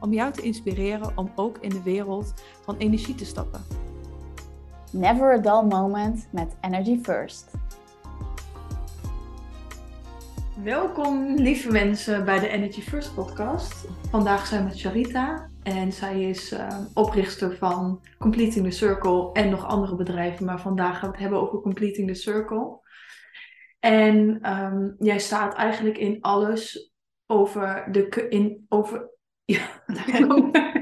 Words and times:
om 0.00 0.12
jou 0.12 0.32
te 0.32 0.42
inspireren 0.42 1.12
om 1.16 1.32
ook 1.34 1.58
in 1.60 1.68
de 1.68 1.82
wereld 1.82 2.34
van 2.62 2.76
energie 2.76 3.14
te 3.14 3.24
stappen. 3.24 3.60
Never 4.92 5.32
a 5.32 5.38
dull 5.38 5.68
moment 5.68 6.28
met 6.32 6.56
Energy 6.60 6.98
First. 7.02 7.50
Welkom 10.62 11.34
lieve 11.34 11.70
mensen 11.70 12.24
bij 12.24 12.38
de 12.38 12.48
Energy 12.48 12.80
First 12.80 13.14
podcast. 13.14 13.88
Vandaag 14.10 14.46
zijn 14.46 14.62
we 14.62 14.68
met 14.68 14.80
Charita 14.80 15.50
en 15.62 15.92
zij 15.92 16.22
is 16.22 16.52
uh, 16.52 16.78
oprichter 16.94 17.56
van 17.56 18.00
Completing 18.18 18.64
the 18.64 18.70
Circle 18.70 19.32
en 19.32 19.50
nog 19.50 19.66
andere 19.66 19.96
bedrijven, 19.96 20.44
maar 20.44 20.60
vandaag 20.60 20.98
gaan 20.98 21.08
we 21.08 21.14
het 21.14 21.20
hebben 21.20 21.40
over 21.40 21.60
Completing 21.60 22.08
the 22.08 22.14
Circle. 22.14 22.80
En 23.80 24.50
um, 24.52 24.96
jij 24.98 25.18
staat 25.18 25.54
eigenlijk 25.54 25.98
in 25.98 26.20
alles 26.20 26.92
over 27.26 27.88
de 27.92 28.26
in 28.28 28.66
over 28.68 29.10
ja. 29.46 29.82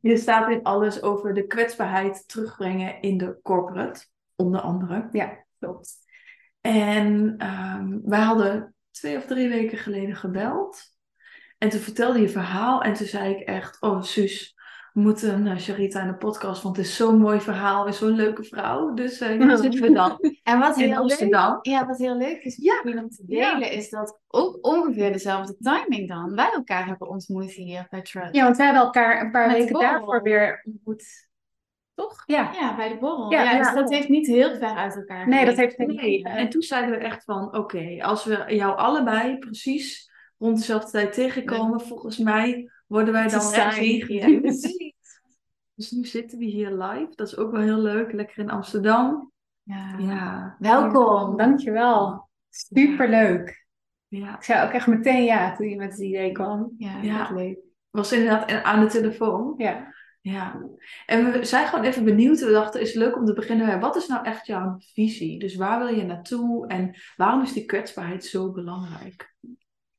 Je 0.00 0.16
staat 0.16 0.50
in 0.50 0.62
alles 0.62 1.02
over 1.02 1.34
de 1.34 1.46
kwetsbaarheid 1.46 2.28
terugbrengen 2.28 3.00
in 3.00 3.18
de 3.18 3.38
corporate, 3.42 4.06
onder 4.36 4.60
andere. 4.60 5.08
Ja, 5.12 5.44
klopt. 5.58 5.96
En 6.60 7.36
um, 7.46 8.02
wij 8.04 8.20
hadden 8.20 8.74
twee 8.90 9.16
of 9.16 9.26
drie 9.26 9.48
weken 9.48 9.78
geleden 9.78 10.16
gebeld. 10.16 10.82
En 11.58 11.68
toen 11.68 11.80
vertelde 11.80 12.20
je 12.20 12.28
verhaal 12.28 12.82
en 12.82 12.94
toen 12.94 13.06
zei 13.06 13.34
ik 13.34 13.40
echt, 13.40 13.80
oh 13.80 14.02
Suus, 14.02 14.53
moeten 14.94 15.58
Charita 15.58 16.00
in 16.00 16.06
de 16.06 16.16
podcast, 16.16 16.62
want 16.62 16.76
het 16.76 16.86
is 16.86 16.96
zo'n 16.96 17.18
mooi 17.18 17.40
verhaal, 17.40 17.86
is 17.86 17.98
zo'n 17.98 18.14
leuke 18.14 18.44
vrouw. 18.44 18.94
Dus 18.94 19.20
uh, 19.20 19.28
hier 19.28 19.56
zitten 19.56 19.80
we 19.82 19.92
dan. 19.92 20.18
En 20.42 20.58
wat 20.58 20.76
heel 20.76 20.96
Amsterdam. 20.96 21.52
Leuk, 21.52 21.66
ja, 21.66 21.86
wat 21.86 21.98
heel 21.98 22.16
leuk 22.16 22.42
is 22.42 22.56
ja. 22.56 22.80
om 22.84 23.08
te 23.08 23.24
delen, 23.26 23.72
is 23.72 23.90
dat 23.90 24.20
ook 24.28 24.58
ongeveer 24.60 25.12
dezelfde 25.12 25.56
timing 25.56 26.08
dan 26.08 26.34
wij 26.34 26.50
elkaar 26.52 26.86
hebben 26.86 27.08
ontmoet 27.08 27.50
hier 27.50 27.86
bij 27.90 28.02
Trust. 28.02 28.34
Ja, 28.34 28.44
want 28.44 28.56
wij 28.56 28.66
hebben 28.66 28.84
elkaar 28.84 29.20
een 29.20 29.30
paar 29.30 29.48
weken 29.48 29.80
daarvoor 29.80 30.22
weer 30.22 30.62
ontmoet. 30.64 31.28
Toch? 31.94 32.22
Ja. 32.26 32.50
ja, 32.52 32.76
bij 32.76 32.88
de 32.88 32.98
borrel. 32.98 33.30
Ja, 33.30 33.42
ja, 33.42 33.58
dus 33.58 33.74
dat 33.74 33.90
heeft 33.90 34.08
niet 34.08 34.26
heel 34.26 34.56
ver 34.56 34.74
uit 34.74 34.96
elkaar. 34.96 35.28
Nee, 35.28 35.44
dat 35.44 35.56
heeft 35.56 35.78
niet. 35.78 36.00
Nee. 36.00 36.22
En 36.22 36.48
toen 36.48 36.62
zeiden 36.62 36.90
we 36.90 36.96
echt 36.96 37.24
van, 37.24 37.56
oké, 37.56 37.96
als 38.00 38.24
we 38.24 38.44
jou 38.46 38.76
allebei 38.76 39.38
precies 39.38 40.10
rond 40.38 40.56
dezelfde 40.56 40.90
tijd 40.90 41.12
tegenkomen, 41.12 41.80
volgens 41.80 42.18
mij 42.18 42.70
worden 42.86 43.12
wij 43.12 43.28
dan 43.28 43.52
echt. 43.52 44.83
Dus 45.74 45.90
nu 45.90 46.04
zitten 46.04 46.38
we 46.38 46.44
hier 46.44 46.70
live. 46.70 47.12
Dat 47.14 47.26
is 47.26 47.36
ook 47.36 47.50
wel 47.50 47.60
heel 47.60 47.80
leuk. 47.80 48.12
Lekker 48.12 48.38
in 48.38 48.50
Amsterdam. 48.50 49.32
Ja. 49.62 49.98
ja. 49.98 50.56
Welkom. 50.58 51.36
Dankjewel. 51.36 52.28
Superleuk. 52.50 53.66
Ja. 54.08 54.36
Ik 54.36 54.42
zei 54.42 54.66
ook 54.66 54.72
echt 54.72 54.86
meteen 54.86 55.24
ja 55.24 55.56
toen 55.56 55.68
je 55.68 55.76
met 55.76 55.90
het 55.90 56.00
idee 56.00 56.32
kwam. 56.32 56.74
Ja, 56.78 57.02
ja. 57.02 57.30
leuk. 57.32 57.58
Was 57.90 58.12
inderdaad 58.12 58.62
aan 58.62 58.80
de 58.80 58.90
telefoon. 58.90 59.54
Ja. 59.56 59.92
Ja, 60.20 60.60
en 61.06 61.32
we 61.32 61.44
zijn 61.44 61.66
gewoon 61.66 61.84
even 61.84 62.04
benieuwd. 62.04 62.40
We 62.40 62.50
dachten, 62.50 62.80
het 62.80 62.88
is 62.88 62.94
leuk 62.94 63.16
om 63.16 63.24
te 63.24 63.32
beginnen. 63.32 63.80
Wat 63.80 63.96
is 63.96 64.06
nou 64.06 64.24
echt 64.24 64.46
jouw 64.46 64.76
visie? 64.78 65.38
Dus 65.38 65.56
waar 65.56 65.78
wil 65.78 65.96
je 65.96 66.04
naartoe 66.04 66.66
en 66.66 66.96
waarom 67.16 67.42
is 67.42 67.52
die 67.52 67.64
kwetsbaarheid 67.64 68.24
zo 68.24 68.52
belangrijk? 68.52 69.34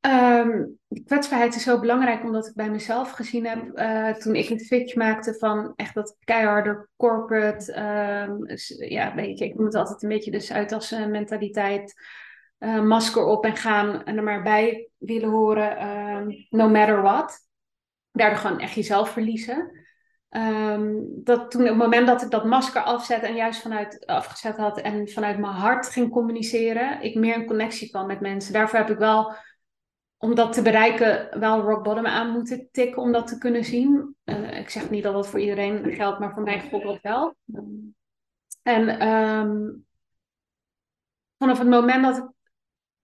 Um, 0.05 0.79
kwetsbaarheid 1.05 1.55
is 1.55 1.63
zo 1.63 1.79
belangrijk 1.79 2.23
omdat 2.23 2.47
ik 2.47 2.55
bij 2.55 2.69
mezelf 2.69 3.11
gezien 3.11 3.45
heb 3.45 3.79
uh, 3.79 4.09
toen 4.09 4.35
ik 4.35 4.49
een 4.49 4.59
switch 4.59 4.95
maakte 4.95 5.33
van 5.33 5.73
echt 5.75 5.93
dat 5.93 6.17
keiharde 6.23 6.87
corporate, 6.97 7.79
um, 8.27 8.45
ja, 8.89 9.15
weet 9.15 9.39
je, 9.39 9.45
ik 9.45 9.55
noem 9.55 9.65
het 9.65 9.75
altijd 9.75 10.03
een 10.03 10.09
beetje 10.09 10.31
de 10.31 10.39
Zuidasse 10.39 11.07
mentaliteit, 11.07 11.93
uh, 12.59 12.81
masker 12.81 13.25
op 13.25 13.45
en 13.45 13.55
gaan 13.55 14.03
en 14.03 14.17
er 14.17 14.23
maar 14.23 14.43
bij 14.43 14.89
willen 14.97 15.29
horen, 15.29 15.87
um, 15.87 16.45
no 16.49 16.69
matter 16.69 17.01
what. 17.01 17.39
Daardoor 18.11 18.39
gewoon 18.39 18.59
echt 18.59 18.73
jezelf 18.73 19.09
verliezen. 19.09 19.85
dat 21.23 21.51
toen 21.51 21.61
op 21.61 21.67
het 21.67 21.77
moment 21.77 22.07
dat 22.07 22.21
ik 22.21 22.29
dat 22.29 22.45
masker 22.45 22.81
afzette 22.81 23.25
en 23.25 23.35
juist 23.35 23.61
vanuit 23.61 24.05
afgezet 24.05 24.57
had 24.57 24.81
en 24.81 25.07
vanuit 25.07 25.37
mijn 25.37 25.53
hart 25.53 25.89
ging 25.89 26.11
communiceren, 26.11 27.01
ik 27.01 27.15
meer 27.15 27.35
een 27.35 27.45
connectie 27.45 27.89
kwam 27.89 28.07
met 28.07 28.19
mensen. 28.19 28.53
Daarvoor 28.53 28.79
heb 28.79 28.89
ik 28.89 28.97
wel 28.97 29.35
om 30.25 30.35
dat 30.35 30.53
te 30.53 30.61
bereiken 30.61 31.39
wel 31.39 31.61
rock 31.61 31.83
bottom 31.83 32.05
aan 32.05 32.31
moeten 32.31 32.67
tikken 32.71 33.01
om 33.01 33.11
dat 33.11 33.27
te 33.27 33.37
kunnen 33.37 33.63
zien. 33.63 34.15
Uh, 34.25 34.59
ik 34.59 34.69
zeg 34.69 34.89
niet 34.89 35.03
dat 35.03 35.13
dat 35.13 35.27
voor 35.27 35.39
iedereen 35.39 35.93
geldt, 35.93 36.19
maar 36.19 36.33
voor 36.33 36.43
mij 36.43 36.69
dat 36.69 36.99
wel. 37.01 37.35
En 38.63 39.07
um, 39.07 39.85
vanaf 41.37 41.57
het 41.57 41.67
moment 41.67 42.03
dat 42.03 42.17
ik, 42.17 42.29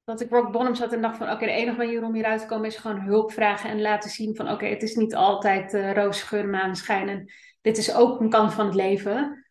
dat 0.04 0.22
ik 0.22 0.30
rock 0.30 0.52
bottom 0.52 0.76
zat 0.76 0.94
en 0.94 1.02
dacht 1.02 1.18
van 1.18 1.32
oké, 1.32 1.46
de 1.46 1.52
enige 1.52 1.78
manier 1.78 2.04
om 2.04 2.14
hieruit 2.14 2.42
te 2.42 2.46
komen 2.46 2.68
is 2.68 2.76
gewoon 2.76 3.00
hulp 3.00 3.32
vragen 3.32 3.70
en 3.70 3.82
laten 3.82 4.10
zien 4.10 4.36
van 4.36 4.50
oké, 4.50 4.66
het 4.66 4.84
is 4.84 4.96
niet 4.96 5.16
altijd 5.16 5.74
uh, 5.74 5.94
roze 5.94 6.26
geur, 6.26 7.26
dit 7.62 7.78
is 7.78 7.96
ook 7.96 8.20
een 8.20 8.30
kant 8.30 8.54
van 8.54 8.66
het 8.66 8.76
leven. 8.76 9.46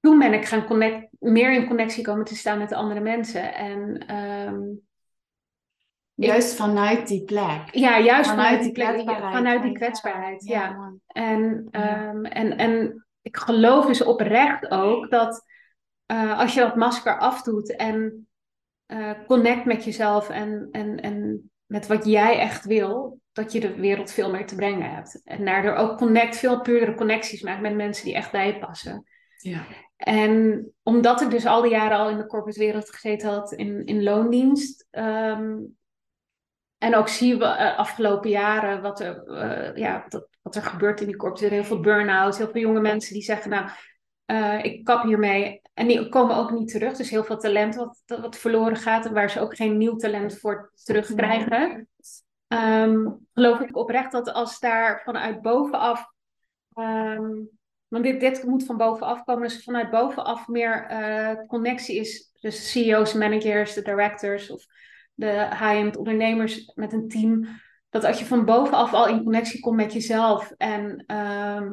Toen 0.00 0.18
ben 0.18 0.32
ik 0.32 0.44
gaan 0.44 0.66
connect, 0.66 1.08
meer 1.18 1.52
in 1.52 1.66
connectie 1.66 2.04
komen 2.04 2.24
te 2.24 2.36
staan 2.36 2.58
met 2.58 2.68
de 2.68 2.74
andere 2.74 3.00
mensen. 3.00 3.54
En 3.54 4.14
um, 4.16 4.90
Juist 6.14 6.54
vanuit 6.54 7.08
die 7.08 7.24
plek. 7.24 7.62
Ja, 7.70 8.00
juist 8.00 8.30
vanuit, 8.30 8.62
die 8.62 8.72
kwetsbaarheid. 8.72 9.34
Vanuit 9.34 9.62
die 9.62 9.72
kwetsbaarheid, 9.72 10.44
ja. 10.44 10.92
En, 11.06 11.68
um, 11.70 12.24
en, 12.24 12.56
en 12.56 13.04
ik 13.22 13.36
geloof 13.36 13.86
dus 13.86 14.02
oprecht 14.02 14.70
ook 14.70 15.10
dat 15.10 15.44
uh, 16.12 16.38
als 16.38 16.54
je 16.54 16.60
dat 16.60 16.76
masker 16.76 17.18
afdoet 17.18 17.76
en 17.76 18.28
uh, 18.86 19.10
connect 19.26 19.64
met 19.64 19.84
jezelf 19.84 20.28
en, 20.28 20.68
en, 20.70 21.00
en 21.00 21.50
met 21.66 21.86
wat 21.86 22.04
jij 22.04 22.38
echt 22.38 22.64
wil, 22.64 23.20
dat 23.32 23.52
je 23.52 23.60
de 23.60 23.74
wereld 23.74 24.10
veel 24.10 24.30
meer 24.30 24.46
te 24.46 24.54
brengen 24.54 24.90
hebt. 24.90 25.20
En 25.24 25.44
daardoor 25.44 25.74
ook 25.74 25.98
connect, 25.98 26.36
veel 26.36 26.60
puurdere 26.60 26.94
connecties 26.94 27.42
maakt 27.42 27.60
met 27.60 27.74
mensen 27.74 28.04
die 28.04 28.14
echt 28.14 28.32
bij 28.32 28.46
je 28.46 28.58
passen. 28.58 29.04
Ja. 29.36 29.60
En 29.96 30.66
omdat 30.82 31.20
ik 31.20 31.30
dus 31.30 31.46
al 31.46 31.62
die 31.62 31.70
jaren 31.70 31.98
al 31.98 32.10
in 32.10 32.16
de 32.16 32.26
corporate 32.26 32.58
wereld 32.58 32.90
gezeten 32.90 33.28
had, 33.28 33.52
in, 33.52 33.84
in 33.84 34.02
loondienst, 34.02 34.86
um, 34.90 35.76
en 36.82 36.94
ook 36.94 37.08
zien 37.08 37.38
we 37.38 37.44
uh, 37.44 37.78
afgelopen 37.78 38.30
jaren 38.30 38.82
wat 38.82 39.00
er, 39.00 39.22
uh, 39.26 39.76
ja, 39.76 40.04
dat, 40.08 40.28
wat 40.42 40.56
er 40.56 40.62
gebeurt 40.62 41.00
in 41.00 41.06
die 41.06 41.16
korps. 41.16 41.42
Er 41.42 41.50
heel 41.50 41.64
veel 41.64 41.80
burn-out, 41.80 42.36
heel 42.36 42.50
veel 42.50 42.60
jonge 42.60 42.80
mensen 42.80 43.14
die 43.14 43.22
zeggen, 43.22 43.50
nou, 43.50 43.68
uh, 44.26 44.64
ik 44.64 44.84
kap 44.84 45.02
hiermee. 45.02 45.60
En 45.74 45.86
die 45.86 46.08
komen 46.08 46.36
ook 46.36 46.50
niet 46.50 46.68
terug. 46.68 46.96
Dus 46.96 47.10
heel 47.10 47.24
veel 47.24 47.36
talent 47.36 47.74
wat, 47.74 48.02
wat 48.06 48.36
verloren 48.36 48.76
gaat 48.76 49.06
en 49.06 49.12
waar 49.12 49.30
ze 49.30 49.40
ook 49.40 49.56
geen 49.56 49.76
nieuw 49.76 49.96
talent 49.96 50.38
voor 50.38 50.72
terugkrijgen. 50.84 51.88
Um, 52.48 53.26
geloof 53.32 53.60
ik 53.60 53.76
oprecht 53.76 54.12
dat 54.12 54.32
als 54.32 54.58
daar 54.58 55.02
vanuit 55.04 55.42
bovenaf, 55.42 56.06
um, 56.74 57.50
want 57.88 58.04
dit, 58.04 58.20
dit 58.20 58.44
moet 58.44 58.64
van 58.64 58.76
bovenaf 58.76 59.24
komen, 59.24 59.48
dus 59.48 59.64
vanuit 59.64 59.90
bovenaf 59.90 60.48
meer 60.48 60.86
connectie 61.46 61.96
is. 61.96 62.32
Dus 62.40 62.70
CEO's, 62.70 63.12
managers, 63.12 63.74
de 63.74 63.82
directors 63.82 64.50
of 64.50 64.64
de 65.14 65.48
high-end 65.50 65.96
ondernemers 65.96 66.72
met 66.74 66.92
een 66.92 67.08
team. 67.08 67.46
Dat 67.90 68.04
als 68.04 68.18
je 68.18 68.24
van 68.24 68.44
bovenaf 68.44 68.92
al 68.92 69.08
in 69.08 69.22
connectie 69.22 69.60
komt 69.60 69.76
met 69.76 69.92
jezelf 69.92 70.52
en, 70.56 71.04
ehm, 71.06 71.70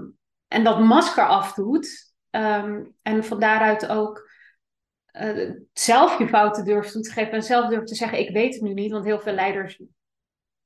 en 0.48 0.64
dat 0.64 0.80
masker 0.80 1.28
afdoet. 1.28 2.08
Um, 2.32 2.96
en 3.02 3.24
van 3.24 3.40
daaruit 3.40 3.88
ook 3.88 4.30
uh, 5.14 5.52
zelf 5.74 6.18
je 6.18 6.28
fouten 6.28 6.66
durft 6.66 6.92
toe 6.92 7.02
te 7.02 7.12
geven 7.12 7.32
en 7.32 7.44
zelf 7.44 7.70
durft 7.70 7.88
te 7.88 7.96
zeggen: 7.96 8.20
Ik 8.20 8.30
weet 8.30 8.54
het 8.54 8.64
nu 8.64 8.74
niet. 8.74 8.92
Want 8.92 9.06
heel 9.06 9.20
veel 9.20 9.34
leiders 9.34 9.82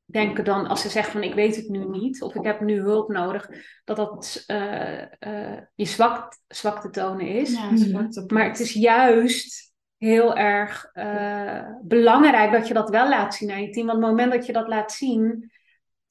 denken 0.05 0.43
dan, 0.43 0.67
als 0.67 0.81
ze 0.81 0.89
zeggen 0.89 1.11
van 1.11 1.23
ik 1.23 1.33
weet 1.33 1.55
het 1.55 1.67
nu 1.67 1.89
niet, 1.89 2.21
of 2.21 2.35
ik 2.35 2.43
heb 2.43 2.61
nu 2.61 2.79
hulp 2.79 3.09
nodig, 3.09 3.49
dat 3.83 3.97
dat 3.97 4.43
uh, 4.47 5.01
uh, 5.01 5.59
je 5.75 5.85
zwak, 5.85 6.37
zwakte 6.47 6.89
tonen 6.89 7.27
is. 7.27 7.53
Ja, 7.53 8.07
maar 8.27 8.45
het 8.45 8.59
is 8.59 8.73
juist 8.73 9.72
heel 10.03 10.35
erg 10.35 10.89
uh, 10.93 11.69
belangrijk 11.81 12.51
dat 12.51 12.67
je 12.67 12.73
dat 12.73 12.89
wel 12.89 13.09
laat 13.09 13.35
zien 13.35 13.51
aan 13.51 13.61
je 13.61 13.69
team. 13.69 13.85
Want 13.85 13.97
op 13.97 14.03
het 14.03 14.11
moment 14.11 14.31
dat 14.31 14.45
je 14.45 14.53
dat 14.53 14.67
laat 14.67 14.91
zien, 14.91 15.51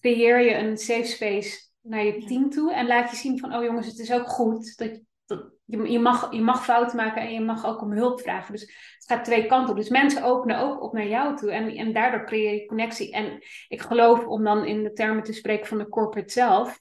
creëer 0.00 0.40
je 0.40 0.54
een 0.54 0.76
safe 0.76 1.04
space 1.04 1.58
naar 1.80 2.04
je 2.04 2.24
team 2.24 2.50
toe. 2.50 2.74
En 2.74 2.86
laat 2.86 3.10
je 3.10 3.16
zien 3.16 3.38
van, 3.38 3.54
oh 3.54 3.64
jongens, 3.64 3.86
het 3.86 3.98
is 3.98 4.12
ook 4.12 4.28
goed 4.28 4.76
dat, 4.76 5.00
dat, 5.26 5.50
je, 5.64 5.90
je, 5.90 5.98
mag, 5.98 6.32
je 6.32 6.40
mag 6.40 6.64
fouten 6.64 6.96
maken 6.96 7.22
en 7.22 7.32
je 7.32 7.40
mag 7.40 7.66
ook 7.66 7.80
om 7.80 7.92
hulp 7.92 8.20
vragen. 8.20 8.52
Dus 8.52 8.62
het 8.62 9.04
gaat 9.06 9.24
twee 9.24 9.46
kanten 9.46 9.70
op. 9.70 9.76
Dus 9.76 9.88
mensen 9.88 10.22
openen 10.22 10.58
ook 10.58 10.82
op 10.82 10.92
naar 10.92 11.08
jou 11.08 11.36
toe. 11.36 11.50
En, 11.50 11.76
en 11.76 11.92
daardoor 11.92 12.24
creëer 12.24 12.54
je 12.54 12.66
connectie. 12.66 13.12
En 13.12 13.38
ik 13.68 13.80
geloof, 13.80 14.26
om 14.26 14.44
dan 14.44 14.64
in 14.64 14.82
de 14.82 14.92
termen 14.92 15.22
te 15.22 15.32
spreken 15.32 15.66
van 15.66 15.78
de 15.78 15.88
corporate 15.88 16.32
zelf, 16.32 16.80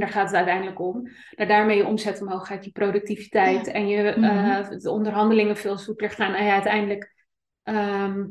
daar 0.00 0.08
gaat 0.08 0.26
het 0.26 0.36
uiteindelijk 0.36 0.80
om. 0.80 1.08
Dat 1.30 1.48
daarmee 1.48 1.76
je 1.76 1.86
omzet 1.86 2.20
omhoog 2.20 2.46
gaat, 2.46 2.64
je 2.64 2.70
productiviteit 2.70 3.66
en 3.66 3.88
je 3.88 4.16
uh, 4.16 4.68
de 4.68 4.90
onderhandelingen 4.90 5.56
veel 5.56 5.78
soepeler 5.78 6.10
gaan. 6.10 6.34
En 6.34 6.44
je 6.44 6.50
uiteindelijk 6.50 7.14
ehm, 7.62 8.24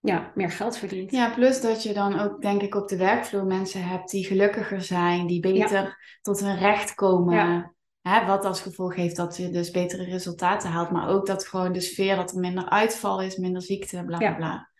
ja, 0.00 0.32
meer 0.34 0.50
geld 0.50 0.76
verdient. 0.76 1.10
Ja, 1.10 1.34
plus 1.34 1.60
dat 1.60 1.82
je 1.82 1.92
dan 1.92 2.18
ook, 2.18 2.42
denk 2.42 2.62
ik, 2.62 2.74
op 2.74 2.88
de 2.88 2.96
werkvloer 2.96 3.44
mensen 3.44 3.84
hebt 3.84 4.10
die 4.10 4.24
gelukkiger 4.24 4.82
zijn, 4.82 5.26
die 5.26 5.40
beter 5.40 6.18
tot 6.22 6.40
hun 6.40 6.58
recht 6.58 6.94
komen. 6.94 7.72
Hè, 8.00 8.26
wat 8.26 8.44
als 8.44 8.60
gevolg 8.60 8.94
heeft 8.94 9.16
dat 9.16 9.36
je 9.36 9.50
dus 9.50 9.70
betere 9.70 10.04
resultaten 10.04 10.70
haalt. 10.70 10.90
Maar 10.90 11.08
ook 11.08 11.26
dat 11.26 11.46
gewoon 11.46 11.72
de 11.72 11.80
sfeer, 11.80 12.16
dat 12.16 12.32
er 12.32 12.38
minder 12.38 12.68
uitval 12.68 13.22
is, 13.22 13.36
minder 13.36 13.62
ziekte, 13.62 14.02
bla 14.04 14.18
bla 14.18 14.34
bla. 14.34 14.70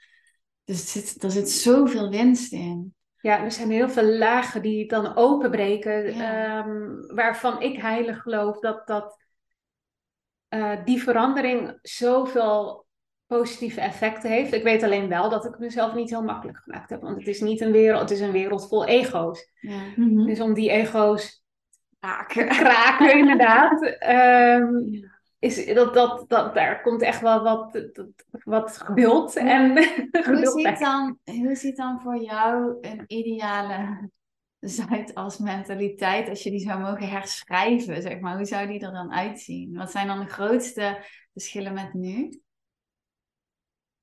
Dus 0.64 0.92
zit, 0.92 1.22
er 1.22 1.30
zit 1.30 1.50
zoveel 1.50 2.10
winst 2.10 2.52
in. 2.52 2.94
Ja, 3.20 3.44
er 3.44 3.52
zijn 3.52 3.70
heel 3.70 3.88
veel 3.88 4.04
lagen 4.18 4.62
die 4.62 4.88
dan 4.88 5.16
openbreken, 5.16 6.06
ehm, 6.06 7.14
waarvan 7.14 7.62
ik 7.62 7.80
heilig 7.80 8.22
geloof 8.22 8.58
dat, 8.58 8.86
dat 8.86 9.22
uh, 10.54 10.84
die 10.84 11.02
verandering 11.02 11.78
zoveel 11.82 12.86
positieve 13.26 13.80
effecten 13.80 14.30
heeft. 14.30 14.52
Ik 14.52 14.62
weet 14.62 14.82
alleen 14.82 15.08
wel 15.08 15.30
dat 15.30 15.44
ik 15.44 15.58
mezelf 15.58 15.94
niet 15.94 16.10
heel 16.10 16.22
makkelijk 16.22 16.58
gemaakt 16.58 16.90
heb, 16.90 17.00
want 17.00 17.16
het 17.16 17.26
is 17.26 17.40
niet 17.40 17.60
een 17.60 17.72
wereld, 17.72 18.00
het 18.00 18.10
is 18.10 18.20
een 18.20 18.32
wereld 18.32 18.68
vol 18.68 18.86
ego's. 18.86 19.50
Ja. 19.60 19.80
Mhm. 19.96 20.26
Dus 20.26 20.40
om 20.40 20.54
die 20.54 20.70
ego's 20.70 21.44
kraken, 22.00 22.48
kraken 22.48 23.18
inderdaad. 23.18 23.82
Um, 24.60 25.06
is 25.38 25.66
dat, 25.74 25.94
dat, 25.94 26.24
dat, 26.28 26.54
daar 26.54 26.82
komt 26.82 27.02
echt 27.02 27.20
wel 27.20 27.42
wat, 27.42 27.88
wat 28.44 28.78
geduld 28.78 29.36
en 29.36 29.70
hoe 30.26 30.46
ziet, 30.46 30.78
dan, 30.78 31.18
hoe 31.24 31.54
ziet 31.54 31.76
dan 31.76 32.00
voor 32.00 32.16
jou 32.16 32.78
een 32.80 33.04
ideale 33.06 34.10
Zuidas 34.60 35.38
mentaliteit, 35.38 36.28
als 36.28 36.42
je 36.42 36.50
die 36.50 36.60
zou 36.60 36.80
mogen 36.80 37.08
herschrijven, 37.08 38.02
zeg 38.02 38.20
maar, 38.20 38.36
hoe 38.36 38.44
zou 38.44 38.66
die 38.66 38.80
er 38.80 38.92
dan 38.92 39.12
uitzien? 39.12 39.76
Wat 39.76 39.90
zijn 39.90 40.06
dan 40.06 40.18
de 40.18 40.26
grootste 40.26 41.04
verschillen 41.32 41.74
met 41.74 41.94
nu? 41.94 42.40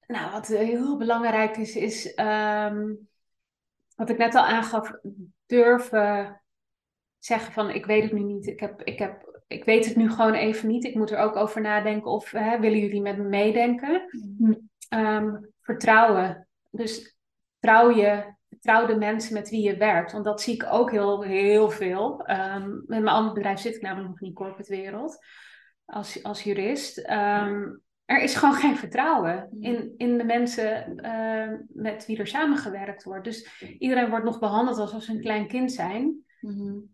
Nou, 0.08 0.32
wat 0.32 0.48
heel 0.48 0.98
belangrijk 0.98 1.58
is, 1.58 1.76
is 1.76 2.14
ehm, 2.14 2.94
wat 3.96 4.10
ik 4.10 4.18
net 4.18 4.36
al 4.36 4.46
aangaf, 4.46 4.92
durven 5.46 6.42
zeggen 7.20 7.54
van 7.54 7.70
ik 7.70 7.86
weet 7.86 8.04
het 8.04 8.14
nu 8.14 8.24
niet, 8.24 8.48
ik, 8.48 8.60
heb, 8.60 8.82
ik, 8.82 9.00
heb, 9.00 9.35
ik 9.48 9.66
weet 9.66 9.86
het 9.86 9.96
nu 9.96 10.10
gewoon 10.10 10.34
even 10.34 10.68
niet, 10.68 10.84
ik 10.84 10.96
moet 10.96 11.12
er 11.12 11.18
ook 11.18 11.36
over 11.36 11.62
nadenken 11.62 12.12
of 12.12 12.32
hè, 12.32 12.60
willen 12.60 12.80
jullie 12.80 13.02
met 13.02 13.18
me 13.18 13.24
meedenken? 13.24 14.10
Ehm, 14.90 15.36
vertrouwen. 15.62 16.48
Dus 16.72 17.18
vertrouw 17.60 17.96
je, 17.96 18.34
vertrouw 18.50 18.86
de 18.86 18.96
mensen 18.96 19.34
met 19.34 19.50
wie 19.50 19.62
je 19.62 19.78
werkt, 19.78 20.12
want 20.12 20.26
dat 20.26 20.42
zie 20.42 20.54
ik 20.54 20.66
ook 20.70 20.92
heel, 20.92 21.22
heel 21.22 21.70
veel. 21.70 22.30
Um, 22.30 22.84
met 22.88 23.02
mijn 23.02 23.08
ander 23.08 23.34
bedrijf 23.34 23.60
zit 23.60 23.76
ik 23.76 23.82
namelijk 23.82 24.10
nog 24.10 24.20
in 24.20 24.28
die 24.28 24.36
corporate 24.36 24.76
wereld 24.76 25.26
als, 25.86 26.24
als 26.24 26.44
jurist. 26.44 26.98
Um, 26.98 27.82
er 28.06 28.22
is 28.22 28.36
gewoon 28.36 28.56
geen 28.64 28.78
vertrouwen 28.78 29.50
in, 29.60 29.94
in 29.98 30.18
de 30.18 30.24
mensen 30.24 31.00
uh, 31.06 31.60
met 31.68 32.06
wie 32.06 32.18
er 32.18 32.28
samengewerkt 32.28 33.04
wordt. 33.04 33.24
Dus 33.24 33.62
iedereen 33.80 34.10
wordt 34.10 34.26
nog 34.26 34.40
behandeld 34.40 34.78
alsof 34.78 35.04
ze 35.04 35.12
een 35.12 35.22
klein 35.22 35.48
kind 35.48 35.72
zijn. 35.72 36.24
Mm 36.40 36.94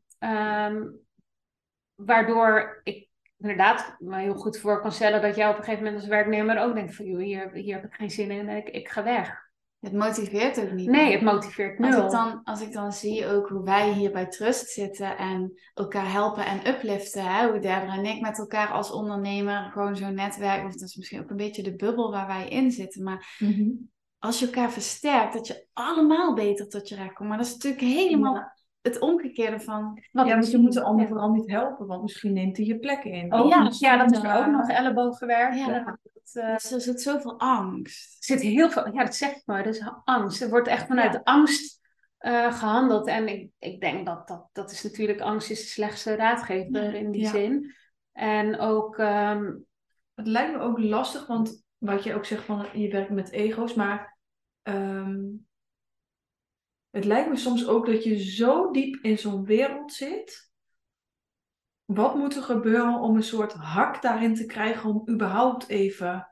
waardoor 2.05 2.81
ik 2.83 3.09
inderdaad 3.37 3.95
me 3.99 4.19
heel 4.19 4.35
goed 4.35 4.57
voor 4.57 4.81
kan 4.81 4.91
stellen 4.91 5.21
dat 5.21 5.35
jij 5.35 5.49
op 5.49 5.57
een 5.57 5.63
gegeven 5.63 5.83
moment 5.83 6.01
als 6.01 6.09
werknemer 6.09 6.59
ook 6.59 6.73
denkt 6.73 6.95
van 6.95 7.05
joh, 7.05 7.19
hier, 7.19 7.51
hier 7.53 7.75
heb 7.75 7.85
ik 7.85 7.93
geen 7.93 8.11
zin 8.11 8.31
in 8.31 8.49
en 8.49 8.57
ik, 8.57 8.69
ik 8.69 8.89
ga 8.89 9.03
weg. 9.03 9.49
Het 9.81 9.93
motiveert 9.93 10.61
ook 10.61 10.71
niet. 10.71 10.89
Nee, 10.89 11.11
het 11.11 11.21
motiveert 11.21 11.79
nul. 11.79 12.01
Als 12.01 12.03
ik, 12.03 12.11
dan, 12.11 12.41
als 12.43 12.61
ik 12.61 12.73
dan 12.73 12.91
zie 12.91 13.27
ook 13.27 13.49
hoe 13.49 13.63
wij 13.63 13.91
hier 13.93 14.11
bij 14.11 14.27
Trust 14.27 14.69
zitten 14.69 15.17
en 15.17 15.53
elkaar 15.73 16.11
helpen 16.11 16.45
en 16.45 16.67
upliften. 16.67 17.25
Hè? 17.25 17.49
Hoe 17.49 17.59
Debra 17.59 17.95
en 17.97 18.05
ik 18.05 18.21
met 18.21 18.39
elkaar 18.39 18.67
als 18.67 18.91
ondernemer 18.91 19.71
gewoon 19.71 19.95
zo'n 19.95 20.13
netwerk. 20.13 20.65
Of 20.65 20.71
dat 20.71 20.89
is 20.89 20.95
misschien 20.95 21.19
ook 21.19 21.29
een 21.29 21.35
beetje 21.35 21.63
de 21.63 21.75
bubbel 21.75 22.11
waar 22.11 22.27
wij 22.27 22.47
in 22.47 22.71
zitten. 22.71 23.03
Maar 23.03 23.35
mhm. 23.39 23.69
als 24.19 24.39
je 24.39 24.45
elkaar 24.45 24.71
versterkt, 24.71 25.33
dat 25.33 25.47
je 25.47 25.67
allemaal 25.73 26.33
beter 26.33 26.69
tot 26.69 26.89
je 26.89 26.95
recht 26.95 27.13
komt. 27.13 27.29
Maar 27.29 27.37
dat 27.37 27.47
is 27.47 27.53
natuurlijk 27.53 27.83
helemaal 27.83 28.53
het 28.81 28.99
omgekeerde 28.99 29.59
van... 29.59 30.03
Wat 30.11 30.27
ja, 30.27 30.33
want 30.33 30.51
je 30.51 30.57
moet 30.57 30.73
de 30.73 30.83
ander 30.83 31.07
vooral 31.07 31.31
niet 31.31 31.51
helpen, 31.51 31.87
want 31.87 32.01
misschien 32.01 32.33
neemt 32.33 32.57
hij 32.57 32.65
je 32.65 32.79
plek 32.79 33.03
in. 33.03 33.33
Oh, 33.33 33.49
ja, 33.49 33.71
ja, 33.79 33.97
dat 33.97 34.11
is 34.11 34.17
ook 34.17 34.47
nog 34.47 34.69
ellebooggewerkt. 34.69 35.57
Ja. 35.57 35.97
Uh, 36.33 36.53
dus 36.53 36.71
er 36.71 36.81
zit 36.81 37.01
zoveel 37.01 37.39
angst. 37.39 38.29
Er 38.29 38.37
zit 38.37 38.41
heel 38.41 38.69
veel, 38.69 38.93
ja, 38.93 39.03
dat 39.03 39.15
zeg 39.15 39.31
ik 39.31 39.43
maar, 39.45 39.63
dus 39.63 39.83
angst. 40.03 40.41
Er 40.41 40.49
wordt 40.49 40.67
echt 40.67 40.87
vanuit 40.87 41.23
angst 41.23 41.81
uh, 42.19 42.53
gehandeld. 42.53 43.07
En 43.07 43.27
ik, 43.27 43.49
ik 43.59 43.81
denk 43.81 44.05
dat, 44.05 44.27
dat 44.27 44.49
dat 44.51 44.71
is 44.71 44.83
natuurlijk, 44.83 45.21
angst 45.21 45.49
is 45.49 45.61
de 45.61 45.67
slechtste 45.67 46.15
raadgever 46.15 46.93
in 46.93 47.11
die 47.11 47.27
zin. 47.27 47.73
En 48.11 48.59
ook... 48.59 48.97
Um, 48.97 49.65
het 50.15 50.29
lijkt 50.29 50.51
me 50.51 50.59
ook 50.59 50.79
lastig, 50.79 51.27
want 51.27 51.63
wat 51.77 52.03
je 52.03 52.15
ook 52.15 52.25
zegt 52.25 52.43
van 52.43 52.65
je 52.73 52.89
werkt 52.89 53.09
met 53.09 53.31
ego's, 53.31 53.73
maar 53.73 54.17
um, 54.63 55.47
het 56.91 57.05
lijkt 57.05 57.29
me 57.29 57.35
soms 57.35 57.67
ook 57.67 57.85
dat 57.85 58.03
je 58.03 58.23
zo 58.23 58.71
diep 58.71 58.95
in 59.01 59.17
zo'n 59.17 59.45
wereld 59.45 59.93
zit. 59.93 60.49
Wat 61.85 62.15
moet 62.15 62.35
er 62.35 62.43
gebeuren 62.43 62.99
om 62.99 63.15
een 63.15 63.23
soort 63.23 63.53
hak 63.53 64.01
daarin 64.01 64.35
te 64.35 64.45
krijgen 64.45 64.89
om 64.89 65.09
überhaupt 65.09 65.67
even 65.67 66.31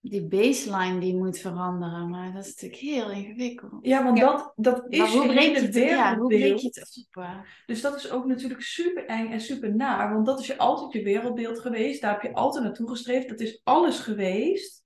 die 0.00 0.26
baseline 0.26 1.00
die 1.00 1.16
moet 1.16 1.38
veranderen. 1.38 2.10
Maar 2.10 2.32
dat 2.32 2.44
is 2.44 2.54
natuurlijk 2.54 2.80
heel 2.80 3.10
ingewikkeld. 3.10 3.72
Ja, 3.86 4.04
want 4.04 4.18
Dat, 4.18 4.52
dat 4.56 4.84
is 4.88 4.98
maar 4.98 5.08
hoe 5.08 5.26
breek 5.26 5.56
je 5.56 5.62
het, 5.62 5.74
ja, 5.74 6.16
hoe 6.16 6.28
breek 6.28 6.56
je 6.56 6.68
het 6.68 7.08
op? 7.14 7.46
Dus 7.66 7.80
dat 7.80 7.96
is 7.96 8.10
ook 8.10 8.26
natuurlijk 8.26 8.62
super 8.62 9.06
eng 9.06 9.32
en 9.32 9.40
super 9.40 9.74
naar. 9.74 10.12
Want 10.12 10.26
dat 10.26 10.40
is 10.40 10.46
je 10.46 10.58
altijd 10.58 10.92
je 10.92 11.02
wereldbeeld 11.02 11.60
geweest. 11.60 12.00
Daar 12.00 12.12
heb 12.12 12.22
je 12.22 12.34
altijd 12.34 12.64
naartoe 12.64 12.88
gestreefd. 12.88 13.28
Dat 13.28 13.40
is 13.40 13.60
alles 13.64 13.98
geweest. 13.98 14.82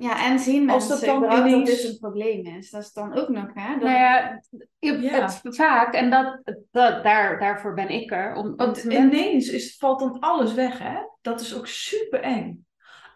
Ja, 0.00 0.24
en 0.24 0.38
zien 0.38 0.64
mensen 0.64 0.90
Als 0.90 1.00
dat, 1.00 1.20
dan 1.20 1.30
dat 1.30 1.38
ineens... 1.38 1.70
dit 1.70 1.84
een 1.84 1.98
probleem 1.98 2.46
is. 2.46 2.70
Dat 2.70 2.82
is 2.82 2.92
dan 2.92 3.14
ook 3.18 3.28
nog, 3.28 3.50
hè? 3.54 3.68
Dat... 3.72 3.82
Nou 3.82 3.98
ja, 3.98 4.42
Het, 4.78 5.40
vaak. 5.42 5.94
En 5.94 6.10
dat, 6.10 6.40
dat, 6.70 7.04
daar, 7.04 7.38
daarvoor 7.38 7.74
ben 7.74 7.88
ik 7.88 8.12
er. 8.12 8.34
Om, 8.34 8.56
Want 8.56 8.84
ineens 8.84 9.48
is, 9.48 9.76
valt 9.76 9.98
dan 9.98 10.20
alles 10.20 10.54
weg, 10.54 10.78
hè? 10.78 10.96
Dat 11.20 11.40
is 11.40 11.56
ook 11.56 11.66
super 11.66 12.20
eng. 12.20 12.66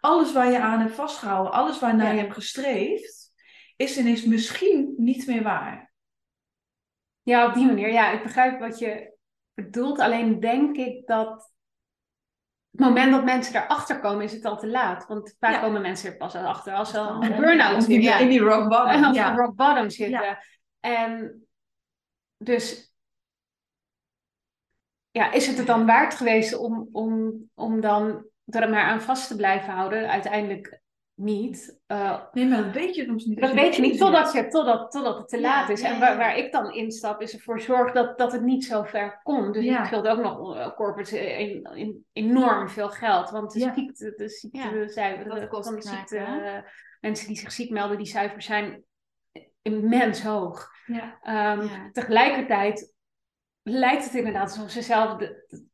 Alles 0.01 0.33
waar 0.33 0.51
je 0.51 0.59
aan 0.59 0.81
hebt 0.81 0.95
vastgehouden, 0.95 1.53
alles 1.53 1.79
waarnaar 1.79 2.15
je 2.15 2.21
hebt 2.21 2.35
gestreefd, 2.35 3.33
is 3.77 3.99
ineens 3.99 4.25
misschien 4.25 4.95
niet 4.97 5.27
meer 5.27 5.43
waar. 5.43 5.93
Ja, 7.23 7.47
op 7.47 7.55
die 7.55 7.67
manier. 7.67 7.93
Ja, 7.93 8.13
ik 8.13 8.23
begrijp 8.23 8.61
wat 8.61 8.79
je 8.79 9.17
bedoelt. 9.55 9.99
Alleen 9.99 10.41
denk 10.41 10.77
ik 10.77 11.07
dat 11.07 11.52
het 12.73 12.81
moment 12.81 13.13
dat 13.13 13.25
mensen 13.25 13.63
erachter 13.63 14.01
komen, 14.01 14.25
is 14.25 14.33
het 14.33 14.45
al 14.45 14.59
te 14.59 14.67
laat. 14.67 15.07
Want 15.07 15.37
vaak 15.41 15.61
komen 15.61 15.83
mensen 15.83 16.11
er 16.11 16.17
pas 16.17 16.35
achter 16.35 16.75
als 16.75 16.91
ze 16.91 16.99
al 16.99 17.23
een 17.23 17.37
burn-out 17.37 17.83
zitten. 17.83 18.03
Ja. 18.03 18.19
In 18.19 18.29
die 18.29 18.41
rock 18.41 18.69
bottom. 18.69 19.15
Ja. 19.15 19.35
rock 19.35 19.55
bottom 19.55 19.91
zitten. 19.91 20.39
En 20.81 21.43
dus 22.37 22.95
ja, 25.11 25.33
is 25.33 25.47
het 25.47 25.57
het 25.57 25.67
dan 25.67 25.87
waard 25.87 26.15
geweest 26.15 26.57
om, 26.57 26.89
om, 26.93 27.33
om 27.55 27.81
dan 27.81 28.27
er 28.45 28.71
maar 28.71 28.85
aan 28.85 29.01
vast 29.01 29.29
te 29.29 29.37
blijven 29.37 29.73
houden? 29.73 30.11
Uiteindelijk 30.11 30.82
niet. 31.23 31.81
Uh, 31.89 32.21
nee, 32.33 32.47
maar 32.47 32.65
dat 32.65 32.73
weet 32.73 32.95
je 32.95 33.05
soms 33.05 33.25
niet. 33.25 33.41
Dat 33.41 33.53
weet 33.53 33.77
je 33.77 33.83
niet 33.83 33.99
totdat, 33.99 34.33
je, 34.33 34.49
totdat, 34.49 34.91
totdat 34.91 35.19
het 35.19 35.29
te 35.29 35.41
laat 35.41 35.69
is. 35.69 35.81
en 35.81 36.01
waar, 36.01 36.17
waar 36.17 36.37
ik 36.37 36.53
dan 36.53 36.73
instap, 36.73 37.21
is 37.21 37.35
ervoor 37.35 37.61
zorgen 37.61 37.95
dat, 37.95 38.19
dat 38.19 38.33
het 38.33 38.43
niet 38.43 38.65
zo 38.65 38.83
ver 38.83 39.21
komt. 39.23 39.55
Dus 39.55 39.67
het 39.67 39.87
scheelt 39.87 40.09
ook 40.09 40.23
nog 40.23 40.57
uh, 40.57 40.75
corporate 40.75 41.19
in, 41.19 41.71
in, 41.75 42.07
enorm 42.13 42.69
veel 42.69 42.91
geld. 42.91 43.31
Want 43.31 43.53
de 43.53 43.59
ziekte, 43.59 44.13
de 44.17 44.29
ziektecijfers 44.29 45.67
van 45.67 45.75
de 45.75 45.83
ziekte, 45.83 46.17
uh, 46.17 46.59
mensen 47.01 47.27
die 47.27 47.37
zich 47.37 47.53
ziek 47.53 47.71
melden, 47.71 47.97
die 47.97 48.07
cijfers 48.07 48.47
zijn 48.47 48.85
immens 49.63 50.23
hoog. 50.23 50.71
Um, 51.29 51.93
tegelijkertijd 51.93 52.95
lijkt 53.63 54.05
het 54.05 54.15
inderdaad 54.15 54.51
alsof 54.51 54.71
ze 54.71 54.83
zelf... 54.83 55.17
De, 55.17 55.45
de, 55.47 55.71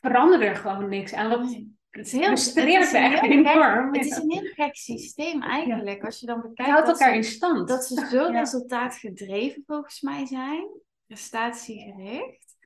veranderen 0.00 0.48
er 0.48 0.56
gewoon 0.56 0.88
niks 0.88 1.14
aan. 1.14 1.28
Wat, 1.28 1.60
het 1.96 2.06
is 2.06 2.12
heel, 2.12 3.00
echt 3.00 3.22
enorm. 3.22 3.94
Het 3.94 4.06
is 4.06 4.16
een 4.16 4.30
heel 4.30 4.50
gek 4.54 4.76
systeem 4.76 5.42
eigenlijk. 5.42 6.04
Als 6.04 6.20
je 6.20 6.26
dan 6.26 6.40
bekijkt. 6.40 6.58
Het 6.58 6.70
houdt 6.70 6.88
elkaar 6.88 7.14
in 7.14 7.24
stand. 7.24 7.68
Dat 7.68 7.84
ze 7.84 8.06
zo 8.10 8.30
resultaatgedreven 8.40 9.62
volgens 9.66 10.00
mij 10.00 10.26
zijn. 10.26 10.68
Prestatiegericht. 11.06 12.56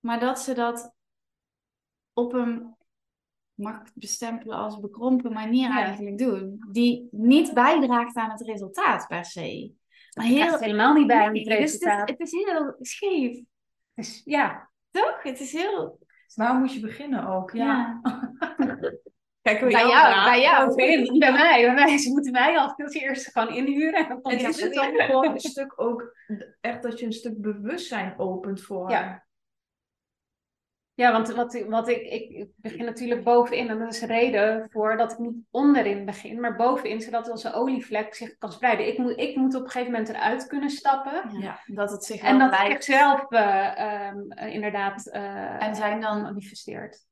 Maar 0.00 0.20
dat 0.20 0.40
ze 0.40 0.54
dat 0.54 0.92
op 2.12 2.32
een, 2.32 2.76
mag 3.54 3.82
bestempelen 3.94 4.56
als 4.56 4.80
bekrompen 4.80 5.32
manier 5.32 5.70
eigenlijk 5.70 6.18
doen. 6.18 6.64
Die 6.70 7.08
niet 7.10 7.54
bijdraagt 7.54 8.16
aan 8.16 8.30
het 8.30 8.40
resultaat 8.40 9.06
per 9.06 9.24
se. 9.24 9.72
Maar 10.16 10.26
heel, 10.26 10.58
helemaal 10.58 10.94
niet 10.94 11.06
bij 11.06 11.26
aan 11.26 11.36
het 11.36 11.46
resultaat. 11.46 12.06
Dus 12.06 12.16
het, 12.16 12.20
is, 12.20 12.32
het 12.32 12.42
is 12.42 12.52
heel 12.52 12.74
scheef. 12.80 13.40
Dus, 13.94 14.22
ja. 14.24 14.70
Toch? 14.90 15.22
Het 15.22 15.40
is 15.40 15.52
heel 15.52 16.00
Waar 16.34 16.54
moet 16.54 16.74
je 16.74 16.80
beginnen 16.80 17.26
ook? 17.26 17.50
Ja. 17.50 18.00
Kijk, 19.42 19.60
bij 19.60 19.70
jou, 19.70 19.88
jou 19.88 20.24
bij 20.24 20.40
jou, 20.40 20.74
bij 21.18 21.32
mij, 21.32 21.62
bij 21.62 21.74
mij. 21.74 21.98
Ze 21.98 22.10
moeten 22.10 22.32
mij 22.32 22.58
altijd 22.58 22.94
eerste 22.94 23.30
gewoon 23.30 23.54
inhuren. 23.54 24.08
En 24.08 24.18
dan 24.22 24.32
is 24.32 24.60
het 24.60 24.74
dan 24.74 24.94
gewoon 24.94 25.30
een 25.30 25.40
stuk 25.54 25.72
ook, 25.76 26.16
echt 26.60 26.82
dat 26.82 26.98
je 26.98 27.06
een 27.06 27.12
stuk 27.12 27.40
bewustzijn 27.40 28.18
opent 28.18 28.62
voor... 28.62 28.90
Ja. 28.90 29.26
Ja, 30.94 31.12
want 31.12 31.32
wat, 31.32 31.64
wat 31.68 31.88
ik, 31.88 32.02
ik, 32.02 32.48
begin 32.56 32.84
natuurlijk 32.84 33.24
bovenin 33.24 33.68
en 33.68 33.78
dat 33.78 33.92
is 33.92 34.00
de 34.00 34.06
reden 34.06 34.66
voor 34.70 34.96
dat 34.96 35.12
ik 35.12 35.18
niet 35.18 35.36
onderin 35.50 36.04
begin, 36.04 36.40
maar 36.40 36.56
bovenin, 36.56 37.00
zodat 37.00 37.30
onze 37.30 37.52
olievlek 37.52 38.14
zich 38.14 38.38
kan 38.38 38.52
spreiden. 38.52 38.86
Ik 38.86 38.98
moet, 38.98 39.18
ik 39.18 39.36
moet 39.36 39.54
op 39.54 39.64
een 39.64 39.70
gegeven 39.70 39.92
moment 39.92 40.10
eruit 40.10 40.46
kunnen 40.46 40.70
stappen. 40.70 41.40
Ja, 41.40 41.60
dat 41.66 41.90
het 41.90 42.04
zich 42.04 42.22
En 42.22 42.38
dat 42.38 42.68
ik 42.68 42.82
zelf 42.82 43.32
uh, 43.32 44.12
inderdaad 44.46 45.06
uh, 45.06 45.62
en 45.62 45.74
zijn 45.74 46.00
dan 46.00 46.22
manifesteert. 46.22 47.06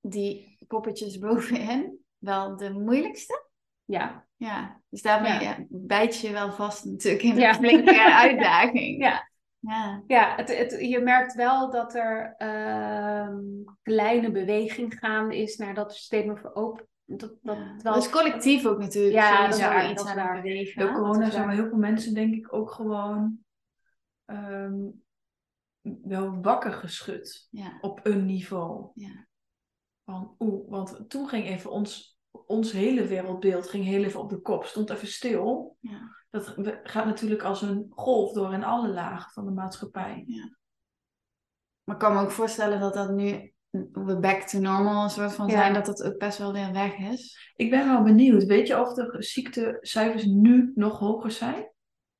Die 0.00 0.55
poppetjes 0.66 1.18
bovenin 1.24 2.04
wel 2.18 2.56
de 2.56 2.70
moeilijkste? 2.70 3.44
Ja. 3.84 4.24
Ja, 4.36 4.80
dus 4.88 5.02
daarmee 5.02 5.40
ja. 5.40 5.56
bijt 5.68 6.20
je 6.20 6.32
wel 6.32 6.52
vast 6.52 6.84
natuurlijk 6.84 7.22
in 7.22 7.42
een 7.42 7.54
flinke 7.54 8.12
uitdaging. 8.24 9.02
Ja. 9.02 9.30
Ja, 9.58 10.02
ja 10.06 10.34
het, 10.36 10.56
het, 10.58 10.76
je 10.80 11.00
merkt 11.00 11.34
wel 11.34 11.70
dat 11.70 11.94
er 11.94 12.34
uh, 12.38 13.36
kleine 13.82 14.30
beweging 14.30 14.98
gaande 14.98 15.36
is 15.36 15.56
naar 15.56 15.74
dat 15.74 15.94
steeds 15.94 16.26
meer 16.26 16.38
voor 16.38 16.54
open. 16.54 16.88
Dat, 17.04 17.34
dat, 17.42 17.56
ja. 17.56 17.76
dat 17.82 17.96
is 17.96 18.10
collectief 18.10 18.66
ook 18.66 18.78
natuurlijk. 18.78 19.14
Ja, 19.14 19.46
dat 19.46 19.58
is 19.58 19.90
iets 19.90 20.04
aan 20.04 20.18
het 20.18 20.42
bewegen. 20.42 20.80
Door 20.80 20.92
corona 20.92 21.30
zijn 21.30 21.50
heel 21.50 21.68
veel 21.68 21.78
mensen 21.78 22.14
denk 22.14 22.34
ik 22.34 22.52
ook 22.52 22.70
gewoon 22.70 23.38
um, 24.26 25.04
wel 26.02 26.40
wakker 26.40 26.72
geschud 26.72 27.48
ja. 27.50 27.78
op 27.80 28.00
een 28.02 28.26
niveau. 28.26 28.90
Ja. 28.94 29.26
Van, 30.06 30.34
oeh, 30.38 30.70
want 30.70 31.04
toen 31.08 31.28
ging 31.28 31.46
even 31.46 31.70
ons, 31.70 32.18
ons 32.30 32.72
hele 32.72 33.06
wereldbeeld 33.06 33.68
ging 33.68 33.84
heel 33.84 34.04
even 34.04 34.20
op 34.20 34.30
de 34.30 34.40
kop, 34.40 34.64
stond 34.64 34.90
even 34.90 35.08
stil. 35.08 35.76
Ja 35.80 36.14
dat 36.30 36.54
gaat 36.82 37.04
natuurlijk 37.04 37.42
als 37.42 37.62
een 37.62 37.86
golf 37.90 38.32
door 38.32 38.52
in 38.52 38.64
alle 38.64 38.88
lagen 38.88 39.32
van 39.32 39.44
de 39.44 39.50
maatschappij. 39.50 40.24
Ja. 40.26 40.56
Maar 41.84 41.94
ik 41.94 42.00
kan 42.00 42.14
me 42.14 42.20
ook 42.20 42.30
voorstellen 42.30 42.80
dat 42.80 42.94
dat 42.94 43.10
nu 43.10 43.52
we 43.92 44.18
back 44.20 44.42
to 44.42 44.58
normal 44.58 45.04
een 45.04 45.10
soort 45.10 45.32
van 45.32 45.50
zijn, 45.50 45.74
dat 45.74 45.86
dat 45.86 46.02
ook 46.02 46.18
best 46.18 46.38
wel 46.38 46.52
weer 46.52 46.72
weg 46.72 46.98
is. 46.98 47.52
Ik 47.56 47.70
ben 47.70 47.88
wel 47.88 48.02
benieuwd. 48.02 48.44
Weet 48.44 48.66
je 48.66 48.80
of 48.80 48.94
de 48.94 49.16
ziektecijfers 49.18 50.24
nu 50.24 50.72
nog 50.74 50.98
hoger 50.98 51.30
zijn? 51.30 51.70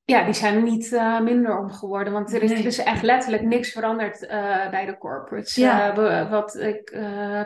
Ja, 0.06 0.24
die 0.24 0.34
zijn 0.34 0.64
niet 0.64 0.92
uh, 0.92 1.20
minder 1.20 1.58
omgeworden, 1.58 2.12
want 2.12 2.34
er 2.34 2.42
is 2.42 2.50
nee. 2.50 2.62
dus 2.62 2.78
echt 2.78 3.02
letterlijk 3.02 3.42
niks 3.42 3.72
veranderd 3.72 4.22
uh, 4.22 4.70
bij 4.70 4.86
de 4.86 4.98
corporates. 4.98 5.54
Ja. 5.54 5.96
Uh, 5.96 6.30
wat 6.30 6.54
ik 6.54 6.90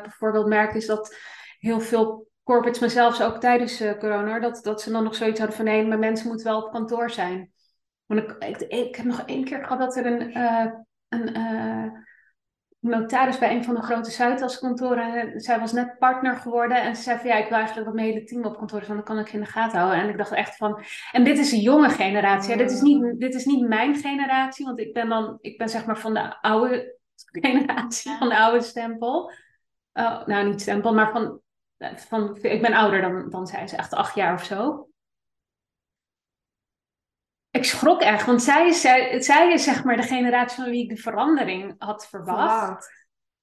bijvoorbeeld 0.02 0.46
merk 0.46 0.74
is 0.74 0.86
dat 0.86 1.16
heel 1.58 1.80
veel 1.80 2.28
corporates, 2.42 2.80
maar 2.80 2.90
zelfs 2.90 3.22
ook 3.22 3.40
tijdens 3.40 3.82
corona, 3.98 4.38
dat, 4.38 4.60
dat 4.62 4.82
ze 4.82 4.90
dan 4.90 5.04
nog 5.04 5.14
zoiets 5.14 5.38
hadden 5.38 5.56
van 5.56 5.64
nee, 5.64 5.86
maar 5.86 5.98
mensen 5.98 6.28
moeten 6.28 6.46
wel 6.46 6.62
op 6.62 6.72
kantoor 6.72 7.10
zijn. 7.10 7.50
Want 8.06 8.20
ik, 8.20 8.36
ik, 8.38 8.60
ik 8.60 8.96
heb 8.96 9.06
nog 9.06 9.22
één 9.26 9.44
keer 9.44 9.58
gehad 9.64 9.78
dat 9.78 9.96
er 9.96 10.06
een, 10.06 10.38
een 11.08 12.06
notaris 12.80 13.38
bij 13.38 13.56
een 13.56 13.64
van 13.64 13.74
de 13.74 13.82
grote 13.82 14.10
Zuidas 14.10 14.58
kantoren, 14.58 15.40
zij 15.40 15.60
was 15.60 15.72
net 15.72 15.98
partner 15.98 16.36
geworden 16.36 16.82
en 16.82 16.96
ze 16.96 17.02
zei 17.02 17.18
van 17.18 17.28
ja, 17.28 17.36
ik 17.36 17.48
wil 17.48 17.56
eigenlijk 17.56 17.86
dat 17.86 17.94
mijn 17.94 18.06
hele 18.06 18.24
team 18.24 18.44
op 18.44 18.56
kantoor 18.56 18.80
is, 18.80 18.86
dan 18.86 19.02
kan 19.02 19.18
ik 19.18 19.32
in 19.32 19.40
de 19.40 19.46
gaten 19.46 19.78
houden. 19.78 20.00
En 20.00 20.08
ik 20.08 20.16
dacht 20.16 20.32
echt 20.32 20.56
van, 20.56 20.82
en 21.12 21.24
dit 21.24 21.38
is 21.38 21.52
een 21.52 21.60
jonge 21.60 21.88
generatie, 21.88 22.56
dit, 22.56 22.70
is 22.70 22.80
niet, 22.80 23.20
dit 23.20 23.34
is 23.34 23.44
niet 23.44 23.68
mijn 23.68 23.94
generatie, 23.94 24.66
want 24.66 24.80
ik 24.80 24.92
ben 24.92 25.08
dan, 25.08 25.38
ik 25.40 25.58
ben 25.58 25.68
zeg 25.68 25.86
maar 25.86 25.98
van 25.98 26.14
de 26.14 26.40
oude 26.40 26.98
generatie, 27.42 28.16
van 28.18 28.28
de 28.28 28.38
oude 28.38 28.62
stempel. 28.62 29.32
Oh, 29.92 30.26
nou, 30.26 30.48
niet 30.48 30.60
stempel, 30.60 30.94
maar 30.94 31.12
van 31.12 31.40
van, 31.88 32.38
ik 32.40 32.62
ben 32.62 32.74
ouder 32.74 33.00
dan, 33.00 33.30
dan 33.30 33.46
zij, 33.46 33.68
ze 33.68 33.76
echt 33.76 33.94
acht 33.94 34.14
jaar 34.14 34.34
of 34.34 34.44
zo. 34.44 34.89
Ik 37.50 37.64
schrok 37.64 38.00
echt, 38.00 38.26
want 38.26 38.42
zij 38.42 38.68
is, 38.68 38.80
zij, 38.80 39.20
zij 39.20 39.52
is 39.52 39.64
zeg 39.64 39.84
maar 39.84 39.96
de 39.96 40.02
generatie 40.02 40.62
van 40.62 40.70
wie 40.70 40.82
ik 40.82 40.88
de 40.88 41.02
verandering 41.02 41.74
had 41.78 42.08
verwacht. 42.08 42.98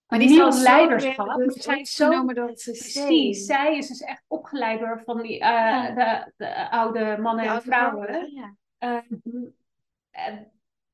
Maar 0.08 0.20
die 0.20 0.30
nieuwe 0.30 0.58
leiderschap. 0.58 1.38
Dus 1.38 1.64
zij 1.64 1.80
is 1.80 1.96
zo 1.96 2.26
door 2.34 2.48
het 2.48 2.64
Precies, 2.64 3.46
zij 3.46 3.78
is 3.78 3.88
dus 3.88 4.02
echt 4.02 4.24
opgeleid 4.28 4.80
door 4.80 5.02
van 5.06 5.22
die, 5.22 5.34
uh, 5.34 5.40
ja. 5.40 5.92
de, 5.92 6.32
de, 6.38 6.70
oude 6.70 7.18
mannen 7.22 7.46
de 7.46 7.50
en 7.50 7.62
vrouwen. 7.62 8.06
vrouwen 8.06 8.56
ja. 8.80 9.04
uh, 10.12 10.38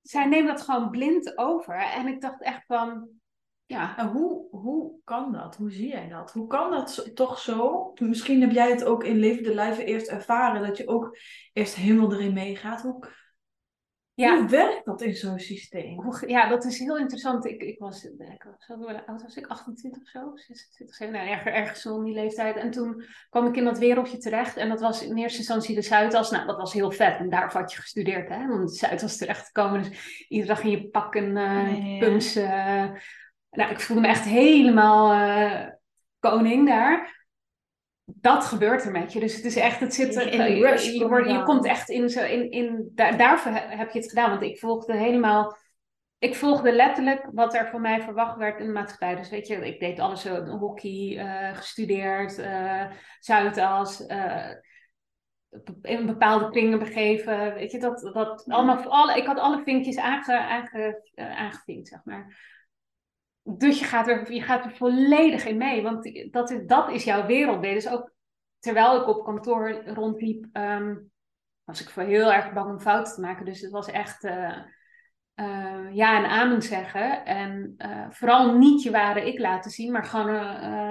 zij 0.01 0.25
neemt 0.25 0.47
dat 0.47 0.61
gewoon 0.61 0.89
blind 0.89 1.37
over. 1.37 1.75
En 1.75 2.07
ik 2.07 2.21
dacht 2.21 2.41
echt 2.41 2.65
van, 2.65 3.09
ja. 3.65 3.97
En 3.97 4.07
hoe, 4.07 4.47
hoe 4.49 4.99
kan 5.03 5.31
dat? 5.31 5.55
Hoe 5.55 5.71
zie 5.71 5.87
jij 5.87 6.07
dat? 6.07 6.31
Hoe 6.31 6.47
kan 6.47 6.71
dat 6.71 7.11
toch 7.13 7.39
zo? 7.39 7.91
Misschien 7.99 8.41
heb 8.41 8.51
jij 8.51 8.69
het 8.69 8.83
ook 8.83 9.03
in 9.03 9.15
levende 9.15 9.53
lijven 9.53 9.85
eerst 9.85 10.07
ervaren, 10.07 10.67
dat 10.67 10.77
je 10.77 10.87
ook 10.87 11.17
eerst 11.53 11.75
helemaal 11.75 12.13
erin 12.13 12.33
meegaat. 12.33 12.81
Hoe, 12.81 13.07
ja. 14.13 14.37
hoe 14.37 14.49
werkt 14.49 14.85
dat 14.85 15.01
in 15.01 15.15
zo'n 15.15 15.39
systeem? 15.39 16.13
Ja, 16.27 16.49
dat 16.49 16.65
is 16.65 16.79
heel 16.79 16.97
interessant. 16.97 17.45
Ik, 17.45 17.61
ik 17.61 17.79
was, 17.79 18.03
ik 18.03 18.45
was, 18.67 19.05
oud 19.05 19.21
was 19.21 19.35
ik, 19.35 19.47
28 19.47 20.01
of 20.01 20.07
zo? 20.07 20.31
26, 20.35 20.95
27, 20.95 21.11
nou, 21.11 21.27
ergens, 21.27 21.55
ergens 21.55 21.81
zo 21.81 21.97
in 21.97 22.03
die 22.03 22.13
leeftijd. 22.13 22.55
En 22.55 22.71
toen 22.71 23.03
kwam 23.29 23.47
ik 23.47 23.55
in 23.55 23.63
dat 23.63 23.79
wereldje 23.79 24.17
terecht. 24.17 24.57
En 24.57 24.69
dat 24.69 24.81
was 24.81 25.03
in 25.03 25.17
eerste 25.17 25.37
instantie 25.37 25.75
de 25.75 25.81
Zuidas. 25.81 26.31
Nou, 26.31 26.45
dat 26.45 26.57
was 26.57 26.73
heel 26.73 26.91
vet. 26.91 27.17
En 27.17 27.29
daar 27.29 27.53
had 27.53 27.71
je 27.71 27.81
gestudeerd, 27.81 28.29
hè? 28.29 28.51
Om 28.51 28.65
de 28.65 28.73
Zuidas 28.73 29.17
terecht 29.17 29.45
te 29.45 29.51
komen. 29.51 29.83
Dus 29.83 30.25
iedere 30.27 30.53
dag 30.53 30.63
in 30.63 30.69
je 30.69 30.89
pak 30.89 31.15
en 31.15 31.37
uh, 31.37 31.99
pumps... 31.99 32.37
Uh, 32.37 32.91
nou, 33.53 33.71
ik 33.71 33.79
voelde 33.79 34.01
me 34.01 34.07
echt 34.07 34.23
helemaal 34.23 35.13
uh, 35.13 35.67
koning 36.19 36.67
daar. 36.67 37.21
Dat 38.05 38.45
gebeurt 38.45 38.85
er 38.85 38.91
met 38.91 39.13
je. 39.13 39.19
Dus 39.19 39.35
het 39.35 39.45
is 39.45 39.55
echt, 39.55 39.79
het 39.79 39.93
zit 39.93 40.15
in 40.15 40.37
de 40.37 40.59
rush. 40.59 40.85
Je, 40.85 40.97
je, 40.97 41.07
wordt, 41.07 41.29
je 41.29 41.43
komt 41.43 41.65
echt 41.65 41.89
in, 41.89 42.09
zo, 42.09 42.23
in, 42.23 42.51
in 42.51 42.91
daar, 42.95 43.17
daarvoor 43.17 43.51
heb 43.51 43.91
je 43.91 43.99
het 43.99 44.09
gedaan. 44.09 44.29
Want 44.29 44.41
ik 44.41 44.59
volgde 44.59 44.93
helemaal, 44.93 45.57
ik 46.17 46.35
volgde 46.35 46.71
letterlijk 46.71 47.29
wat 47.31 47.53
er 47.53 47.67
van 47.67 47.81
mij 47.81 48.01
verwacht 48.01 48.37
werd 48.37 48.59
in 48.59 48.65
de 48.65 48.71
maatschappij. 48.71 49.15
Dus 49.15 49.29
weet 49.29 49.47
je, 49.47 49.67
ik 49.67 49.79
deed 49.79 49.99
alles 49.99 50.21
zo, 50.21 50.45
hockey, 50.45 51.17
uh, 51.17 51.57
gestudeerd, 51.57 52.39
uh, 52.39 52.85
Zuidas, 53.19 54.05
in 55.81 56.05
bepaalde 56.05 56.49
kringen 56.49 56.79
begeven. 56.79 57.53
Weet 57.53 57.71
je, 57.71 57.79
dat, 57.79 58.11
dat 58.13 58.43
allemaal, 58.47 58.83
alle, 58.83 59.17
ik 59.17 59.25
had 59.25 59.39
alle 59.39 59.61
vinkjes 59.63 59.97
aange, 59.97 60.37
aange, 60.37 61.01
aangevinkt, 61.15 61.87
zeg 61.87 61.99
maar. 62.03 62.51
Dus 63.43 63.79
je 63.79 63.85
gaat, 63.85 64.07
er, 64.07 64.33
je 64.33 64.41
gaat 64.41 64.65
er 64.65 64.75
volledig 64.75 65.45
in 65.45 65.57
mee, 65.57 65.83
want 65.83 66.31
dat 66.31 66.51
is, 66.51 66.65
dat 66.65 66.89
is 66.89 67.03
jouw 67.03 67.25
wereldbeeld. 67.25 67.73
Dus 67.73 67.89
ook 67.89 68.11
terwijl 68.59 69.01
ik 69.01 69.07
op 69.07 69.23
kantoor 69.23 69.83
rondliep, 69.85 70.45
um, 70.53 71.11
was 71.63 71.81
ik 71.81 71.89
voor 71.89 72.03
heel 72.03 72.33
erg 72.33 72.53
bang 72.53 72.69
om 72.69 72.79
fouten 72.79 73.13
te 73.13 73.21
maken. 73.21 73.45
Dus 73.45 73.61
het 73.61 73.71
was 73.71 73.87
echt 73.87 74.23
uh, 74.23 74.57
uh, 75.35 75.87
ja 75.91 76.17
en 76.17 76.29
amen 76.29 76.61
zeggen. 76.61 77.25
En 77.25 77.75
uh, 77.77 78.05
vooral 78.09 78.57
niet 78.57 78.83
je 78.83 78.91
ware 78.91 79.27
ik 79.27 79.39
laten 79.39 79.71
zien, 79.71 79.91
maar 79.91 80.03
gewoon 80.03 80.33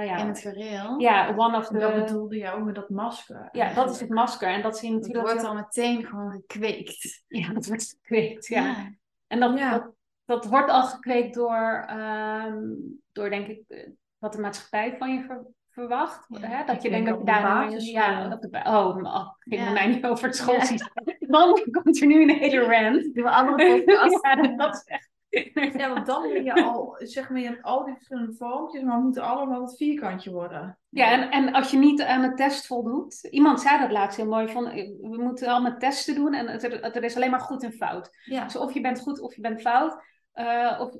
ja, 0.04 0.16
in 0.16 0.26
het 0.26 0.40
verhaal. 0.40 0.98
Ja, 0.98 1.34
one 1.36 1.56
of 1.56 1.66
the... 1.66 1.78
Dat 1.78 1.94
bedoelde 1.94 2.36
je 2.36 2.52
ook 2.52 2.64
met 2.64 2.74
dat 2.74 2.90
masker. 2.90 3.48
Ja, 3.52 3.74
dat 3.74 3.90
is 3.90 4.00
het 4.00 4.08
masker. 4.08 4.48
En 4.48 4.62
dat, 4.62 4.78
zie 4.78 4.92
natuurlijk 4.92 5.26
wordt 5.26 5.44
al 5.44 5.54
meteen 5.54 6.06
gewoon 6.06 6.30
gekweekt. 6.30 7.24
Ja, 7.26 7.52
dat 7.52 7.66
wordt 7.66 7.98
gekweekt, 8.00 8.46
ja. 8.46 8.62
ja. 8.62 8.94
En 9.26 9.40
dat, 9.40 9.58
ja. 9.58 9.70
dat, 9.70 9.90
dat 10.32 10.46
wordt 10.46 10.70
al 10.70 10.82
gekweekt 10.82 11.34
door, 11.34 11.88
um, 11.90 13.00
door 13.12 13.30
denk 13.30 13.46
ik, 13.46 13.88
wat 14.18 14.32
de 14.32 14.40
maatschappij 14.40 14.96
van 14.98 15.14
je 15.14 15.22
ver, 15.22 15.46
verwacht. 15.70 16.26
Ja, 16.28 16.38
hè? 16.40 16.64
Dat 16.64 16.82
je 16.82 16.90
denk 16.90 17.04
denkt 17.04 17.08
dat 17.08 17.18
je 17.18 17.24
daar 17.24 17.42
basis, 17.42 17.90
ja, 17.90 18.32
op 18.32 18.40
de, 18.40 18.60
oh, 18.64 18.96
oh, 19.02 19.28
ging 19.38 19.62
ja. 19.62 19.72
mij 19.72 19.86
niet 19.86 20.04
over 20.04 20.26
het 20.26 20.36
schoolsysteem. 20.36 21.16
Ja. 21.18 21.26
Man, 21.38 21.68
komt 21.70 22.00
er 22.00 22.06
nu 22.06 22.22
een 22.22 22.38
hele 22.38 22.60
rant. 22.60 23.14
Doen 23.14 23.24
we 23.24 23.54
podcast. 23.56 24.18
ja, 24.26 24.56
dat 24.56 24.74
is 24.74 24.82
echt... 24.84 25.10
Ja, 25.78 25.92
want 25.94 26.06
dan 26.06 26.22
ben 26.22 26.44
je 26.44 26.64
al, 26.64 26.94
zeg 26.98 27.30
maar, 27.30 27.40
je 27.40 27.46
hebt 27.46 27.62
al 27.62 27.84
die 27.84 27.94
verschillende 27.94 28.32
vormpjes, 28.32 28.82
maar 28.82 28.98
moeten 28.98 29.22
allemaal 29.22 29.62
het 29.62 29.76
vierkantje 29.76 30.30
worden. 30.30 30.78
Ja, 30.88 31.10
en, 31.10 31.30
en 31.30 31.52
als 31.52 31.70
je 31.70 31.76
niet 31.76 32.02
aan 32.02 32.22
de 32.22 32.34
test 32.34 32.66
voldoet, 32.66 33.28
iemand 33.30 33.60
zei 33.60 33.78
dat 33.78 33.90
laatst 33.90 34.16
heel 34.16 34.28
mooi, 34.28 34.48
van 34.48 34.64
we 35.00 35.16
moeten 35.22 35.48
allemaal 35.48 35.76
testen 35.78 36.14
doen 36.14 36.34
en 36.34 36.48
het, 36.48 36.96
er 36.96 37.04
is 37.04 37.16
alleen 37.16 37.30
maar 37.30 37.40
goed 37.40 37.62
en 37.62 37.72
fout. 37.72 38.10
Ja. 38.24 38.44
Dus 38.44 38.56
of 38.56 38.72
je 38.72 38.80
bent 38.80 39.00
goed 39.00 39.20
of 39.20 39.34
je 39.34 39.40
bent 39.40 39.60
fout. 39.60 39.96
Uh, 40.34 40.76
of, 40.80 40.96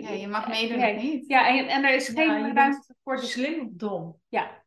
ja, 0.00 0.10
je 0.10 0.28
mag 0.28 0.48
meedoen 0.48 0.78
nee, 0.78 0.96
of 0.96 1.02
niet. 1.02 1.26
Ja, 1.28 1.48
en, 1.48 1.68
en 1.68 1.84
er 1.84 1.94
is 1.94 2.08
geen 2.08 2.46
ja, 2.46 2.52
ruimte 2.52 2.94
voor... 3.02 3.16
De... 3.16 3.22
Slim 3.22 3.60
of 3.60 3.72
dom. 3.72 4.20
Ja. 4.28 4.66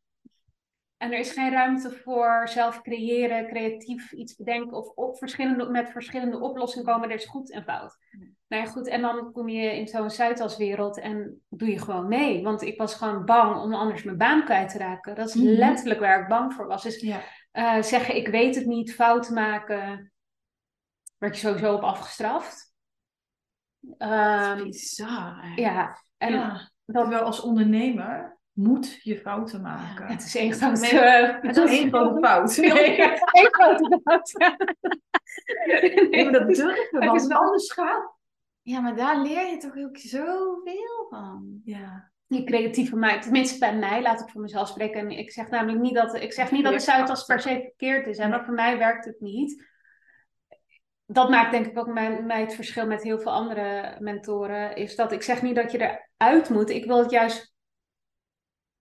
En 0.98 1.12
er 1.12 1.20
is 1.20 1.32
geen 1.32 1.52
ruimte 1.52 1.92
voor 1.92 2.42
zelf 2.48 2.82
creëren, 2.82 3.48
creatief 3.48 4.12
iets 4.12 4.36
bedenken 4.36 4.78
of 4.78 4.88
op 4.96 5.18
verschillende, 5.18 5.70
met 5.70 5.90
verschillende 5.90 6.40
oplossingen 6.40 6.86
komen. 6.86 7.10
Er 7.10 7.16
is 7.16 7.26
goed 7.26 7.52
en 7.52 7.64
fout. 7.64 7.98
Nee. 8.12 8.36
Nou 8.48 8.64
ja, 8.64 8.70
goed. 8.70 8.88
En 8.88 9.02
dan 9.02 9.32
kom 9.32 9.50
je 9.50 9.78
in 9.78 9.88
zo'n 9.88 10.10
Zuidaswereld 10.10 11.00
en 11.00 11.42
doe 11.50 11.70
je 11.70 11.80
gewoon 11.80 12.08
mee. 12.08 12.44
Want 12.44 12.62
ik 12.62 12.78
was 12.78 12.96
gewoon 12.96 13.26
bang 13.26 13.62
om 13.62 13.74
anders 13.74 14.04
mijn 14.04 14.18
baan 14.18 14.44
kwijt 14.46 14.70
te 14.70 14.78
raken. 14.78 15.16
Dat 15.16 15.28
is 15.28 15.36
Mhm. 15.36 15.46
letterlijk 15.48 16.00
waar 16.00 16.22
ik 16.22 16.28
bang 16.28 16.54
voor 16.54 16.68
was. 16.68 16.84
Dus 16.84 17.00
Ja. 17.02 17.22
eh, 17.52 17.82
zeggen, 17.82 18.16
ik 18.16 18.28
weet 18.28 18.56
het 18.56 18.66
niet, 18.66 18.94
fout 18.94 19.30
maken, 19.30 20.12
werd 21.18 21.40
je 21.40 21.48
sowieso 21.48 21.74
op 21.74 21.82
afgestraft. 21.82 22.71
Dat 23.82 24.58
is 24.58 24.64
bizar 24.64 25.52
ja, 25.56 25.98
en 26.18 26.34
Ja. 26.34 26.48
dat, 26.86 27.02
Terwijl 27.02 27.22
als 27.24 27.42
ondernemer 27.42 28.38
moet 28.52 29.00
je 29.04 29.18
fouten 29.18 29.62
maken. 29.62 30.06
het 30.08 30.24
is 30.24 30.36
één 30.36 30.54
grote... 30.54 30.88
Eh, 30.88 31.42
Het 31.42 31.58
is 31.58 31.80
één 31.80 31.90
grote 31.90 32.20
fout. 32.28 32.58
Nee, 32.74 32.96
één 33.32 33.48
grote 33.54 34.00
fout. 34.04 34.32
Nee, 36.10 36.24
maar 36.24 36.32
dat 36.34 36.48
durven, 36.48 36.88
Het 36.92 37.06
want 37.06 37.22
is 37.22 37.28
wel- 37.28 37.38
anders 37.38 37.72
gaat. 37.72 38.16
Ja, 38.62 38.80
maar 38.80 38.96
daar 38.96 39.22
leer 39.22 39.48
je 39.50 39.58
toch 39.58 39.78
ook 39.78 39.98
zoveel 39.98 41.06
van. 41.10 41.62
Ja. 41.64 42.12
Die 42.28 42.44
creatieve 42.44 42.96
mind, 42.96 43.22
tenminste 43.22 43.60
bij 43.60 43.76
mij, 43.78 44.02
laat 44.02 44.22
ik 44.22 44.30
voor 44.30 44.42
mezelf 44.42 44.68
spreken. 44.68 45.00
En 45.00 45.10
ik 45.12 45.32
zeg 45.32 45.50
namelijk 45.50 45.80
niet 45.82 45.94
dat, 45.96 46.16
ik 46.16 46.34
zeg 46.34 46.52
niet 46.52 46.64
dat 46.64 46.74
het 46.74 46.84
Zuidas 46.84 47.26
per 47.26 47.40
se 47.40 47.50
verkeerd 47.62 48.08
is, 48.08 48.18
hè, 48.18 48.28
maar 48.28 48.46
voor 48.46 48.54
mij 48.54 48.78
werkt 48.78 49.06
het 49.06 49.20
niet. 49.20 49.70
Dat 51.12 51.30
maakt 51.30 51.52
denk 51.52 51.66
ik 51.66 51.78
ook 51.80 51.88
mij, 51.88 52.22
mij 52.24 52.42
het 52.42 52.56
verschil 52.56 52.88
met 52.88 53.04
heel 53.04 53.20
veel 53.20 53.32
andere 53.32 53.96
mentoren, 54.00 54.76
is 54.76 54.96
dat 54.96 55.12
ik 55.12 55.22
zeg 55.22 55.42
niet 55.42 55.56
dat 55.56 55.72
je 55.72 56.00
eruit 56.18 56.50
moet. 56.50 56.70
Ik 56.70 56.86
wil 56.86 56.98
het 56.98 57.12
juist 57.12 57.54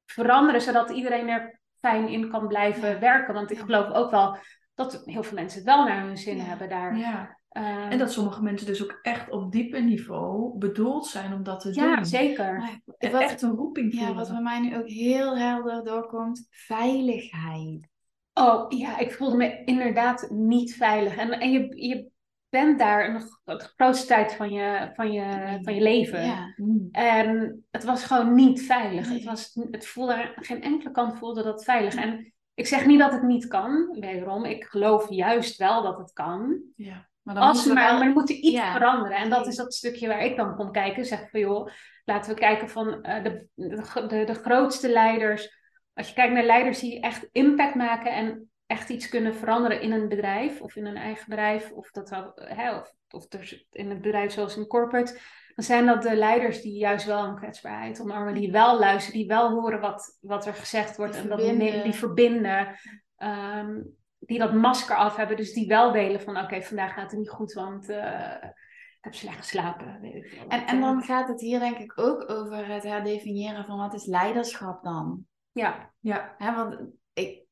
veranderen, 0.06 0.60
zodat 0.60 0.90
iedereen 0.90 1.28
er 1.28 1.60
fijn 1.80 2.08
in 2.08 2.30
kan 2.30 2.46
blijven 2.48 2.88
Ja. 2.88 2.98
werken. 2.98 3.34
Want 3.34 3.50
ik 3.50 3.58
Ja. 3.58 3.64
geloof 3.64 3.90
ook 3.90 4.10
wel 4.10 4.36
dat 4.74 5.02
heel 5.04 5.22
veel 5.22 5.34
mensen 5.38 5.58
het 5.58 5.68
wel 5.68 5.84
naar 5.84 6.02
hun 6.04 6.16
zin 6.18 6.36
Ja. 6.36 6.42
hebben 6.42 6.68
daar. 6.68 6.96
ja. 6.96 7.38
Ehm, 7.50 7.90
En 7.90 7.98
dat 7.98 8.12
sommige 8.12 8.42
mensen 8.42 8.66
dus 8.66 8.82
ook 8.82 8.98
echt 9.02 9.30
op 9.30 9.52
dieper 9.52 9.82
niveau 9.82 10.58
bedoeld 10.58 11.06
zijn 11.06 11.32
om 11.32 11.42
dat 11.42 11.60
te 11.60 11.74
ja, 11.74 11.94
doen. 11.96 12.04
zeker. 12.04 12.56
Maar 12.58 12.80
En 12.98 13.12
wat, 13.12 13.20
echt 13.22 13.42
een 13.42 13.54
roeping 13.56 13.92
ja, 13.92 13.98
voelen. 13.98 14.16
wat 14.16 14.28
bij 14.28 14.40
mij 14.42 14.60
nu 14.60 14.76
ook 14.76 14.88
heel 14.88 15.36
helder 15.38 15.84
doorkomt, 15.84 16.46
veiligheid. 16.50 17.88
Oh 18.34 18.64
ja, 18.68 18.98
ik 18.98 19.12
voelde 19.12 19.36
me 19.36 19.64
inderdaad 19.64 20.26
niet 20.30 20.74
veilig. 20.74 21.16
En, 21.16 21.30
en 21.32 21.50
je, 21.52 21.86
je 21.86 22.08
bent 22.50 22.78
daar 22.78 23.08
een, 23.08 23.20
g- 23.20 23.40
de 23.44 23.70
grootste 23.76 24.06
tijd 24.06 24.34
van 24.34 24.50
je, 24.52 24.90
van 24.94 25.12
je, 25.12 25.58
van 25.62 25.74
je 25.74 25.80
leven. 25.80 26.24
Ja. 26.24 26.54
En 26.92 27.64
het 27.70 27.84
was 27.84 28.04
gewoon 28.04 28.34
niet 28.34 28.62
veilig. 28.62 29.06
Nee. 29.08 29.14
Het, 29.16 29.24
was, 29.24 29.50
het 29.70 29.86
voelde, 29.86 30.32
geen 30.34 30.62
enkele 30.62 30.90
kant 30.90 31.18
voelde 31.18 31.42
dat 31.42 31.64
veilig. 31.64 31.94
En 31.94 32.32
ik 32.54 32.66
zeg 32.66 32.86
niet 32.86 32.98
dat 32.98 33.12
het 33.12 33.22
niet 33.22 33.46
kan, 33.46 33.96
wederom. 34.00 34.44
Ik 34.44 34.64
geloof 34.64 35.08
juist 35.10 35.56
wel 35.56 35.82
dat 35.82 35.98
het 35.98 36.12
kan. 36.12 36.62
ja. 36.76 37.08
Maar 37.22 37.34
dan 37.34 37.44
Als 37.44 37.56
moeten 37.56 37.74
maar, 37.74 37.88
wel- 37.90 37.98
maar 37.98 38.06
er 38.08 38.12
moet 38.12 38.30
er 38.30 38.36
iets 38.36 38.56
Ja. 38.56 38.72
veranderen. 38.72 39.16
En 39.16 39.30
dat 39.30 39.46
is 39.46 39.56
dat 39.56 39.74
stukje 39.74 40.08
waar 40.08 40.24
ik 40.24 40.36
dan 40.36 40.56
kom 40.56 40.72
kijken. 40.72 41.04
Zeg 41.04 41.30
van 41.30 41.40
joh, 41.40 41.68
laten 42.04 42.34
we 42.34 42.40
kijken 42.40 42.68
van 42.70 43.02
eh, 43.02 43.22
de, 43.24 43.48
de, 43.54 44.06
de, 44.08 44.24
de 44.24 44.34
grootste 44.34 44.88
leiders. 44.92 45.58
Als 45.94 46.08
je 46.08 46.14
kijkt 46.14 46.32
naar 46.34 46.44
leiders 46.44 46.78
die 46.80 47.00
echt 47.00 47.28
impact 47.32 47.74
maken 47.74 48.12
en 48.12 48.49
echt 48.70 48.88
iets 48.88 49.08
kunnen 49.08 49.34
veranderen 49.34 49.80
in 49.80 49.92
een 49.92 50.08
bedrijf 50.08 50.60
of 50.60 50.76
in 50.76 50.86
een 50.86 50.96
eigen 50.96 51.24
bedrijf. 51.28 51.70
Of, 51.70 51.90
dat, 51.90 52.10
wel, 52.10 52.32
hè, 52.34 52.76
of, 52.76 52.92
of 53.10 53.28
dus 53.28 53.66
in 53.70 53.90
een 53.90 54.00
bedrijf 54.00 54.32
zoals 54.32 54.56
een 54.56 54.66
corporate. 54.66 55.18
Dan 55.54 55.64
zijn 55.64 55.86
dat 55.86 56.02
de 56.02 56.16
leiders 56.16 56.62
die 56.62 56.78
juist 56.78 57.06
wel 57.06 57.24
een 57.24 57.36
kwetsbaarheid 57.36 58.00
omarmen. 58.00 58.34
Die 58.34 58.52
wel 58.52 58.78
luisteren, 58.78 59.18
die 59.18 59.28
wel 59.28 59.50
horen 59.50 59.80
wat, 59.80 60.18
wat 60.20 60.46
er 60.46 60.54
gezegd 60.54 60.96
wordt. 60.96 61.12
Die 61.12 61.22
en 61.22 61.28
verbinden. 61.28 61.72
die, 61.72 61.82
die 61.82 61.92
verbinden. 61.92 62.68
Ehm, 63.16 63.80
die 64.18 64.38
dat 64.38 64.54
masker 64.54 64.96
af 64.96 65.16
hebben. 65.16 65.36
Dus 65.36 65.52
die 65.52 65.68
wel 65.68 65.92
delen 65.92 66.20
van 66.20 66.38
oké, 66.38 66.62
vandaag 66.62 66.94
gaat 66.94 67.10
het 67.10 67.20
niet 67.20 67.30
goed, 67.30 67.52
want 67.52 67.88
eh, 67.88 68.34
ik 68.42 69.04
heb 69.04 69.14
slecht 69.14 69.36
geslapen. 69.36 70.00
Weet 70.00 70.14
ik 70.14 70.28
veel. 70.28 70.48
En, 70.48 70.66
en 70.66 70.80
dan 70.80 71.02
gaat 71.02 71.28
het 71.28 71.40
hier 71.40 71.58
denk 71.58 71.78
ik 71.78 71.92
ook 71.98 72.30
over 72.30 72.66
het 72.66 72.82
herdefiniëren 72.82 73.64
van 73.64 73.78
wat 73.78 73.94
is 73.94 74.06
leiderschap 74.06 74.82
dan? 74.82 75.24
Ja, 75.52 75.92
Ja. 75.98 76.34
Want 76.38 76.98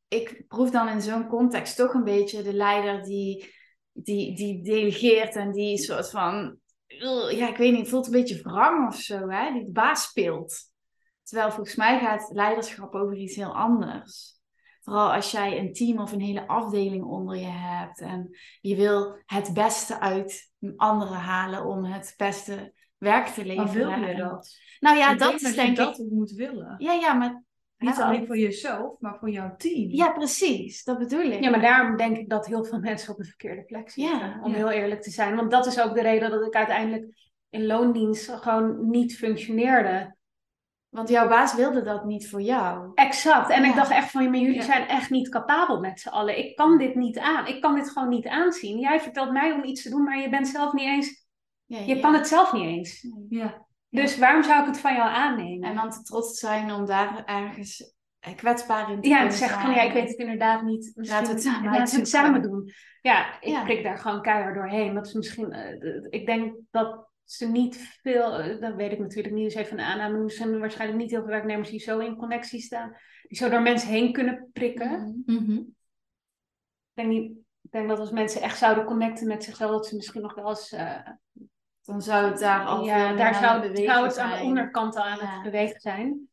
ik, 0.09 0.45
proef 0.49 0.71
dan 0.71 0.89
in 0.89 1.01
zo'n 1.01 1.27
context 1.29 1.77
toch 1.77 1.95
een 1.95 2.05
beetje 2.05 2.43
de 2.43 2.53
leider 2.53 3.03
die, 3.03 3.55
die, 3.93 4.37
die 4.37 4.63
delegeert 4.63 5.35
en 5.37 5.53
die 5.53 5.79
soort 5.79 6.11
van, 6.11 6.57
"Ugh," 6.87 7.31
ja, 7.39 7.49
ik 7.49 7.57
weet 7.57 7.73
niet, 7.73 7.89
voelt 7.89 8.07
een 8.07 8.13
beetje 8.13 8.43
wrang 8.43 8.89
of 8.89 8.97
zo, 9.01 9.29
hè? 9.29 9.53
die 9.53 9.65
de 9.65 9.71
baas 9.73 10.03
speelt. 10.03 10.67
Terwijl 11.23 11.51
volgens 11.51 11.77
mij 11.77 11.99
gaat 11.99 12.31
leiderschap 12.33 12.95
over 12.95 13.17
iets 13.17 13.37
heel 13.37 13.55
anders. 13.57 14.37
Vooral 14.83 15.13
als 15.13 15.31
jij 15.31 15.59
een 15.59 15.73
team 15.73 15.99
of 15.99 16.13
een 16.13 16.21
hele 16.21 16.47
afdeling 16.47 17.05
onder 17.05 17.37
je 17.37 17.47
hebt 17.47 18.01
en 18.01 18.31
je 18.61 18.77
wil 18.77 19.23
het 19.27 19.55
beste 19.55 20.01
uit 20.01 20.51
anderen 20.77 21.17
halen 21.17 21.65
om 21.65 21.85
het 21.85 22.15
beste 22.17 22.73
werk 22.97 23.27
te 23.27 23.45
leveren. 23.45 23.87
Maar 23.89 24.01
wil 24.01 24.09
je 24.09 24.17
dat? 24.17 24.57
Nou 24.81 24.97
ja, 24.97 25.13
Ik 25.13 25.19
dat 25.19 25.29
denk 25.31 25.41
is 25.41 25.55
denk 25.55 25.77
dat 25.77 25.99
ik. 25.99 26.05
ook 26.05 26.11
moet 26.11 26.31
willen. 26.31 26.75
Ja, 26.79 26.93
ja, 26.93 27.13
maar. 27.13 27.43
Niet 27.79 27.99
alleen 28.01 28.21
al- 28.21 28.27
voor 28.27 28.39
jezelf, 28.39 29.01
maar 29.01 29.19
voor 29.19 29.31
jouw 29.31 29.55
team. 29.57 29.91
Ja, 29.91 30.11
precies. 30.13 30.85
Dat 30.85 30.99
bedoel 30.99 31.21
ik. 31.21 31.43
ja, 31.43 31.51
maar 31.51 31.61
daarom 31.61 31.97
denk 31.97 32.17
ik 32.17 32.29
dat 32.29 32.47
heel 32.47 32.65
veel 32.65 32.79
mensen 32.81 33.13
op 33.13 33.19
de 33.19 33.25
verkeerde 33.25 33.63
plek 33.65 33.91
zitten. 33.91 34.19
Ja, 34.19 34.41
om 34.43 34.51
ja. 34.51 34.57
heel 34.57 34.71
eerlijk 34.71 35.03
te 35.03 35.11
zijn. 35.11 35.37
Want 35.37 35.51
dat 35.51 35.67
is 35.67 35.81
ook 35.81 35.95
de 35.95 36.03
reden 36.03 36.31
dat 36.31 36.47
ik 36.47 36.55
uiteindelijk 36.55 37.15
in 37.51 37.67
loondienst 37.67 38.31
gewoon 38.31 38.91
niet 38.91 39.17
functioneerde. 39.17 40.17
Want 40.89 41.09
jouw 41.09 41.29
baas 41.29 41.55
wilde 41.55 41.83
dat 41.83 42.05
niet 42.05 42.29
voor 42.31 42.43
jou. 42.43 42.91
Exact. 42.95 43.51
En 43.51 43.65
ik 43.65 43.75
dacht 43.75 43.91
echt 43.91 44.11
van, 44.11 44.31
maar 44.31 44.39
jullie 44.41 44.55
Ja. 44.55 44.63
zijn 44.63 44.87
echt 44.89 45.11
niet 45.11 45.29
capabel 45.29 45.81
met 45.81 46.01
z'n 46.01 46.09
allen. 46.09 46.39
Ik 46.39 46.57
kan 46.57 46.79
dit 46.79 46.95
niet 46.95 47.19
aan. 47.19 47.47
Ik 47.47 47.61
kan 47.61 47.75
dit 47.75 47.91
gewoon 47.91 48.09
niet 48.09 48.27
aanzien. 48.27 48.79
Jij 48.79 49.01
vertelt 49.01 49.33
mij 49.33 49.53
om 49.53 49.65
iets 49.65 49.83
te 49.83 49.91
doen, 49.91 50.03
maar 50.03 50.19
je 50.21 50.29
bent 50.29 50.49
zelf 50.49 50.73
niet 50.73 50.87
eens... 50.87 51.27
Ja, 51.65 51.79
Je 51.79 51.95
ja. 51.95 52.01
kan 52.01 52.15
het 52.15 52.29
zelf 52.29 52.53
niet 52.53 52.63
eens. 52.65 53.07
Ja. 53.29 53.67
Dus 53.91 54.19
waarom 54.19 54.43
zou 54.43 54.61
ik 54.61 54.67
het 54.67 54.79
van 54.81 54.95
jou 54.95 55.09
aannemen? 55.09 55.69
En 55.69 55.75
dan 55.75 55.91
te 55.91 56.03
trots 56.03 56.39
zijn 56.39 56.73
om 56.73 56.87
daar 56.87 57.25
ergens 57.25 57.95
eh, 58.19 58.37
kwetsbaar 58.37 58.91
in 58.93 59.01
te 59.01 59.09
Ja, 59.09 59.15
en 59.15 59.21
kunnen 59.21 59.39
te 59.39 59.45
zeggen 59.45 59.61
van 59.61 59.71
ja, 59.75 59.83
ik 59.83 59.93
weet 59.93 60.09
het 60.09 60.19
inderdaad 60.19 60.63
niet. 60.63 60.93
Misschien, 60.95 61.19
Laten 61.19 61.27
we 61.27 61.33
het 61.33 61.43
samen 61.43 61.71
laten 61.73 61.95
we 61.95 62.01
het 62.01 62.09
samen 62.09 62.43
doen. 62.43 62.71
Ja, 63.01 63.41
ik 63.41 63.49
Ja. 63.49 63.65
prik 63.65 63.83
daar 63.83 63.99
gewoon 63.99 64.23
keihard 64.23 64.55
doorheen. 64.55 64.95
Dat 64.95 65.07
is 65.07 65.13
misschien, 65.13 65.53
eh, 65.53 66.03
ik 66.09 66.27
denk 66.27 66.57
dat 66.71 67.07
ze 67.25 67.47
niet 67.47 67.99
veel, 68.03 68.39
eh, 68.39 68.61
dat 68.61 68.75
weet 68.75 68.93
ik 68.93 68.99
natuurlijk 68.99 69.35
niet, 69.35 69.45
dus 69.45 69.55
even 69.55 69.79
een 69.79 69.85
aanname. 69.85 70.23
Er 70.25 70.31
zijn 70.31 70.59
waarschijnlijk 70.59 71.01
niet 71.01 71.11
heel 71.11 71.21
veel 71.21 71.31
werknemers 71.31 71.71
die 71.71 71.81
zo 71.81 71.99
in 71.99 72.17
connectie 72.17 72.61
staan. 72.61 72.97
Die 73.29 73.39
zo 73.39 73.49
door 73.49 73.63
mensen 73.63 73.89
heen 73.89 74.13
kunnen 74.13 74.51
prikken. 74.53 75.23
Mhm. 75.27 75.43
Mhm. 75.45 75.53
Ik, 75.59 75.67
denk 76.95 77.09
niet, 77.09 77.31
ik 77.63 77.71
denk 77.71 77.89
dat 77.89 77.99
als 77.99 78.11
mensen 78.11 78.43
echt 78.43 78.59
zouden 78.59 78.85
connecten 78.85 79.27
met 79.27 79.45
zichzelf, 79.45 79.71
dat 79.71 79.87
ze 79.87 79.97
misschien 79.97 80.23
nog 80.23 80.35
wel 80.35 80.49
eens... 80.49 80.73
eh, 80.73 81.09
Dan 81.89 82.03
zou 82.03 82.31
het 82.31 82.39
daar 82.39 82.65
al 82.65 82.85
ja, 82.85 83.13
daar 83.13 83.35
zou, 83.35 83.63
het 83.63 83.79
zou 83.79 84.07
het 84.07 84.19
aan 84.19 84.39
de 84.39 84.45
onderkant 84.45 84.97
al 84.97 85.03
aan 85.03 85.19
Ja. 85.19 85.35
het 85.35 85.43
bewegen 85.43 85.81
zijn. 85.81 86.29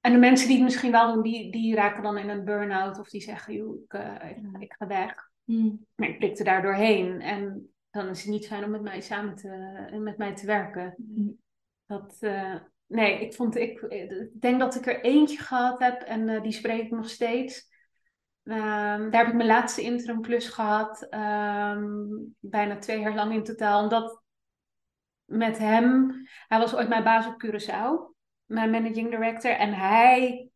En 0.00 0.12
de 0.12 0.18
mensen 0.18 0.46
die 0.46 0.56
het 0.56 0.64
misschien 0.64 0.92
wel 0.92 1.12
doen, 1.12 1.22
die, 1.22 1.52
die 1.52 1.74
raken 1.74 2.02
dan 2.02 2.18
in 2.18 2.28
een 2.28 2.44
burn-out 2.44 2.98
of 2.98 3.08
die 3.08 3.20
zeggen, 3.20 3.54
joh, 3.54 3.82
ik, 3.82 3.92
eh, 3.92 4.30
ik, 4.58 4.74
ga 4.78 4.86
weg. 4.86 5.14
Mm. 5.44 5.86
Maar 5.94 6.08
ik 6.08 6.18
prikte 6.18 6.44
daar 6.44 6.62
doorheen 6.62 7.20
en 7.20 7.72
dan 7.90 8.08
is 8.08 8.22
het 8.22 8.30
niet 8.30 8.46
fijn 8.46 8.64
om 8.64 8.70
met 8.70 8.82
mij 8.82 9.00
samen 9.00 9.34
te, 9.34 9.48
met 9.98 10.18
mij 10.18 10.34
te 10.34 10.46
werken. 10.46 10.94
Mhm. 10.96 11.30
Dat, 11.86 12.16
eh, 12.20 12.54
nee, 12.86 13.20
ik 13.20 13.34
vond, 13.34 13.56
ik, 13.56 13.80
ik 13.80 14.40
denk 14.40 14.60
dat 14.60 14.74
ik 14.74 14.86
er 14.86 15.00
eentje 15.00 15.38
gehad 15.38 15.78
heb 15.78 16.02
en 16.02 16.28
eh, 16.28 16.42
die 16.42 16.52
spreek 16.52 16.82
ik 16.82 16.90
nog 16.90 17.08
steeds. 17.08 17.70
Ehm, 18.42 19.10
daar 19.10 19.20
heb 19.20 19.26
ik 19.26 19.34
mijn 19.34 19.48
laatste 19.48 19.82
interim 19.82 20.20
klus 20.20 20.48
gehad, 20.48 21.06
ehm, 21.10 21.88
bijna 22.38 22.78
twee 22.78 23.00
jaar 23.00 23.14
lang 23.14 23.32
in 23.32 23.44
totaal. 23.44 23.82
Omdat 23.82 24.21
met 25.32 25.58
hem, 25.58 26.12
hij 26.48 26.58
was 26.58 26.74
ooit 26.74 26.88
mijn 26.88 27.04
baas 27.04 27.26
op 27.26 27.44
Curaçao, 27.44 28.14
mijn 28.44 28.70
managing 28.70 29.10
director, 29.10 29.50
en 29.50 29.72
hij 29.74 30.48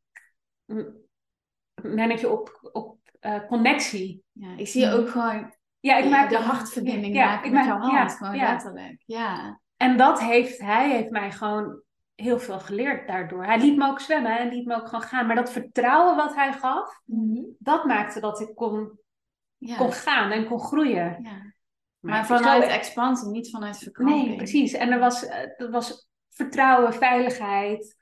manage 1.83 2.29
op, 2.29 2.69
op 2.73 2.99
eh, 3.21 3.47
connectie. 3.47 4.23
Ja, 4.33 4.49
ik 4.57 4.69
zie 4.69 4.85
je 4.85 4.93
ook 4.93 5.09
gewoon 5.09 5.55
Ja, 5.81 5.97
ik 5.97 6.11
maak 6.11 6.31
de 6.31 6.37
hartverbinding 6.39 7.15
ja, 7.15 7.27
maken 7.27 7.47
ik 7.47 7.53
met 7.53 7.67
maak- 7.67 7.83
jouw 7.83 7.91
ja, 7.91 7.99
hand. 7.99 8.13
gewoon 8.13 8.37
ja. 8.37 8.51
letterlijk. 8.51 9.03
Ja. 9.07 9.61
En 9.77 9.97
dat 9.97 10.21
heeft, 10.21 10.59
hij 10.59 10.91
heeft 10.91 11.11
mij 11.11 11.33
gewoon 11.33 11.81
heel 12.15 12.39
veel 12.39 12.61
geleerd 12.61 13.07
daardoor. 13.07 13.45
Hij 13.45 13.59
liet 13.59 13.77
me 13.77 13.87
ook 13.87 14.01
zwemmen 14.01 14.39
en 14.39 14.49
liet 14.49 14.67
me 14.67 14.75
ook 14.75 14.87
gewoon 14.87 15.03
gaan. 15.03 15.27
Maar 15.27 15.37
dat 15.37 15.53
vertrouwen 15.53 16.17
wat 16.17 16.35
hij 16.35 16.53
gaf, 16.53 17.01
dat 17.59 17.85
maakte 17.85 18.21
dat 18.21 18.41
ik 18.41 18.55
kon, 18.55 18.99
kon 19.77 19.93
gaan 19.93 20.31
en 20.31 20.47
kon 20.47 20.61
groeien. 20.61 21.23
Maar 22.07 22.27
vanuit 22.27 22.65
expansie, 22.65 23.29
niet 23.29 23.51
vanuit 23.51 23.79
verkramping. 23.79 24.27
Nee, 24.27 24.37
precies. 24.37 24.73
En 24.73 24.93
er 24.93 24.99
was, 24.99 25.27
eh, 25.27 25.61
er 25.61 25.71
was 25.71 26.11
vertrouwen, 26.31 26.93
veiligheid. 26.93 27.97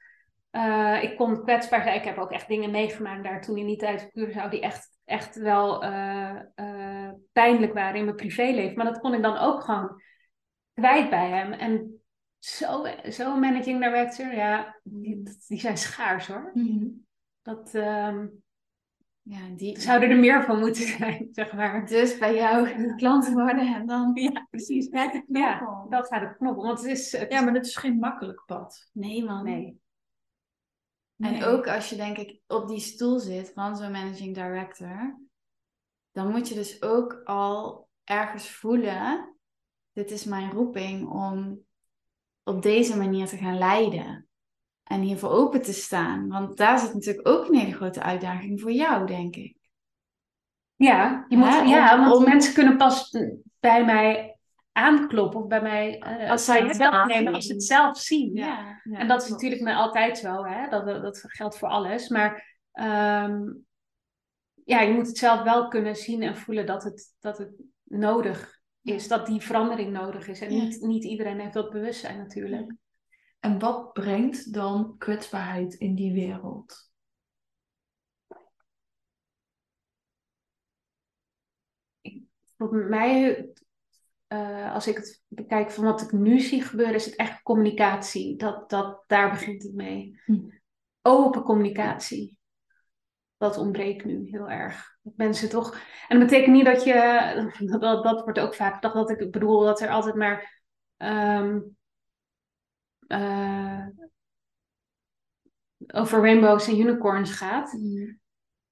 Eh, 0.51 1.03
ik 1.03 1.17
kon 1.17 1.43
kwetsbaar 1.43 1.83
zijn. 1.83 1.97
Ik 1.97 2.05
heb 2.05 2.19
ook 2.19 2.31
echt 2.31 2.49
dingen 2.49 2.71
meegemaakt 2.71 3.25
daar 3.25 3.41
toen 3.41 3.57
in 3.57 3.67
die 3.67 3.77
tijd 3.77 4.03
op 4.03 4.11
Curaçao 4.11 4.49
die 4.49 4.61
echt, 4.61 4.99
echt 5.05 5.37
wel 5.37 5.83
eh, 5.85 7.11
pijnlijk 7.33 7.73
waren 7.73 7.99
in 7.99 8.05
mijn 8.05 8.17
privéleven. 8.17 8.77
Maar 8.77 8.87
dat 8.87 9.01
kon 9.01 9.15
ik 9.15 9.23
dan 9.23 9.37
ook 9.37 9.63
gewoon 9.63 10.03
kwijt 10.75 11.11
bij 11.11 11.29
hem. 11.29 11.53
En 11.53 12.03
zo, 12.39 12.87
zo 13.11 13.37
managing 13.37 13.83
director, 13.83 14.35
ja, 14.35 14.81
die, 14.83 15.23
die 15.47 15.59
zijn 15.59 15.77
schaars 15.77 16.27
hoor. 16.27 16.51
Mhm. 16.55 16.87
Dat 17.43 17.75
ehm, 17.75 18.27
Ja, 19.27 19.49
die 19.57 19.81
zouden 19.81 20.11
er 20.11 20.19
meer 20.19 20.45
van 20.45 20.59
moeten 20.59 20.87
zijn, 20.87 21.29
zeg 21.33 21.53
maar. 21.53 21.87
dus 21.87 22.19
bij 22.19 22.35
jou 22.35 22.95
klant 22.97 23.29
worden 23.33 23.75
en 23.75 23.87
dan 23.87 24.11
Ja, 24.15 24.47
precies. 24.51 24.89
gaat 24.91 25.13
de 25.13 25.25
knop 25.25 25.37
Ja, 25.37 25.87
dat 25.89 26.09
gaat 26.09 26.21
de 26.21 26.37
knop. 26.37 26.57
Want 26.57 26.79
het 26.81 26.91
is... 26.91 27.13
het 27.13 27.33
Ja, 27.33 27.41
maar 27.41 27.53
dat 27.53 27.67
is 27.67 27.77
geen 27.77 27.99
makkelijk 27.99 28.43
pad. 28.47 28.91
Nee 28.93 29.25
man. 29.25 29.45
Nee. 29.45 29.83
En 31.17 31.45
ook 31.45 31.69
als 31.69 31.91
je 31.91 31.97
denk 31.97 32.19
ik 32.19 32.41
op 32.47 32.69
die 32.69 32.81
stoel 32.81 33.19
zit 33.19 33.53
van 33.55 33.77
zo'n 33.77 33.91
managing 33.93 34.35
director, 34.35 35.19
dan 36.13 36.31
moet 36.31 36.49
je 36.49 36.55
dus 36.55 36.83
ook 36.83 37.21
al 37.25 37.89
ergens 38.05 38.51
voelen, 38.51 39.37
dit 39.93 40.11
is 40.11 40.25
mijn 40.25 40.51
roeping 40.51 41.09
om 41.09 41.65
op 42.43 42.63
deze 42.63 42.97
manier 42.97 43.27
te 43.27 43.37
gaan 43.37 43.59
leiden. 43.59 44.29
En 44.85 45.01
hiervoor 45.01 45.31
open 45.31 45.63
te 45.63 45.73
staan. 45.73 46.29
Want 46.29 46.57
daar 46.57 46.79
zit 46.79 46.95
natuurlijk 46.95 47.29
ook 47.29 47.49
een 47.49 47.59
hele 47.59 47.75
grote 47.75 48.03
uitdaging 48.03 48.61
voor 48.61 48.73
jou, 48.73 49.07
denk 49.07 49.37
ik. 49.37 49.57
Ja, 50.77 51.25
je 51.29 51.37
moet, 51.37 51.69
ja 51.69 51.99
want 51.99 52.17
om- 52.17 52.25
mensen 52.25 52.55
kunnen 52.55 52.77
pas 52.77 53.11
bij 53.61 53.85
mij 53.85 54.39
aankloppen 54.73 55.41
of 55.41 55.47
bij 55.47 55.63
mij 55.63 55.99
eh, 55.99 56.31
Als 56.31 56.45
zij 56.45 56.61
het 56.63 56.77
zelf 56.77 57.07
nemen 57.07 57.35
als 57.35 57.47
ze 57.47 57.53
het 57.53 57.65
zelf 57.65 57.99
zien. 57.99 58.35
Ja. 58.35 58.81
En 58.83 59.09
dat 59.09 59.23
is 59.23 59.29
natuurlijk 59.29 59.63
met 59.63 59.77
altijd 59.77 60.19
zo, 60.19 60.45
hè? 60.45 60.69
Dat, 60.69 60.87
dat 60.87 61.25
geldt 61.27 61.59
voor 61.59 61.69
alles. 61.69 62.09
Maar 62.09 62.59
ehm, 62.73 63.43
ja, 64.65 64.81
je 64.81 64.93
moet 64.93 65.07
het 65.07 65.19
zelf 65.19 65.43
wel 65.43 65.69
kunnen 65.69 65.97
zien 65.97 66.23
en 66.23 66.37
voelen 66.37 66.67
dat 66.67 66.83
het, 66.83 67.15
dat 67.21 67.39
het 67.39 67.53
nodig 67.85 68.61
is, 68.83 69.09
dat 69.09 69.27
die 69.27 69.41
verandering 69.41 69.93
nodig 69.93 70.29
is. 70.29 70.41
En 70.41 70.49
niet, 70.49 70.81
niet 70.81 71.05
iedereen 71.05 71.41
heeft 71.41 71.55
dat 71.55 71.71
bewustzijn 71.71 72.19
natuurlijk. 72.19 72.73
En 73.45 73.59
wat 73.59 73.93
brengt 73.93 74.53
dan 74.53 74.95
kwetsbaarheid 74.99 75.75
in 75.75 75.95
die 75.95 76.13
wereld? 76.13 76.91
Voor 82.57 82.75
mij, 82.75 83.49
eh, 84.27 84.73
als 84.75 84.87
ik 84.87 84.97
het 84.97 85.23
bekijk 85.29 85.71
van 85.71 85.85
wat 85.85 86.01
ik 86.03 86.13
nu 86.13 86.41
zie 86.41 86.63
gebeuren, 86.63 86.95
is 86.95 87.05
het 87.05 87.17
echt 87.17 87.43
communicatie. 87.43 88.37
Dat, 88.37 88.71
dat, 88.71 89.05
daar 89.07 89.31
begint 89.31 89.63
het 89.63 89.75
mee. 89.75 90.21
Hm. 90.25 90.49
Open 91.03 91.43
communicatie. 91.43 92.39
Dat 93.37 93.57
ontbreekt 93.57 94.05
nu 94.05 94.29
heel 94.31 94.51
erg. 94.51 94.99
Dat 95.03 95.17
mensen 95.17 95.49
toch. 95.49 95.81
En 96.09 96.19
dat 96.19 96.29
betekent 96.29 96.55
niet 96.55 96.65
dat 96.65 96.85
je. 96.85 96.93
Dat, 97.81 98.05
dat 98.05 98.23
wordt 98.23 98.39
ook 98.39 98.55
vaak 98.55 98.75
gedacht 98.75 98.95
dat 98.95 99.11
ik 99.11 99.31
bedoel 99.31 99.61
dat 99.61 99.81
er 99.81 99.89
altijd 99.89 100.15
maar. 100.15 100.63
ehm, 100.97 101.61
eh, 103.21 103.87
over 105.87 106.21
rainbows 106.21 106.69
en 106.69 106.81
unicorns 106.81 107.31
gaat. 107.31 107.73
Mm. 107.73 108.19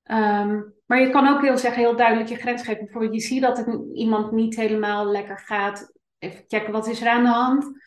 Ehm, 0.02 0.62
maar 0.86 1.00
je 1.00 1.10
kan 1.10 1.28
ook 1.28 1.42
heel 1.42 1.58
zeggen, 1.58 1.82
heel 1.82 1.96
duidelijk 1.96 2.28
je 2.28 2.36
grens 2.36 2.62
geven. 2.62 2.84
Bijvoorbeeld, 2.84 3.14
je 3.14 3.20
ziet 3.20 3.42
dat 3.42 3.56
het 3.56 3.78
iemand 3.94 4.32
niet 4.32 4.56
helemaal 4.56 5.06
lekker 5.06 5.38
gaat. 5.38 5.92
Even 6.18 6.44
checken 6.46 6.72
wat 6.72 6.86
is 6.86 7.00
er 7.00 7.08
aan 7.08 7.22
de 7.22 7.28
hand. 7.28 7.80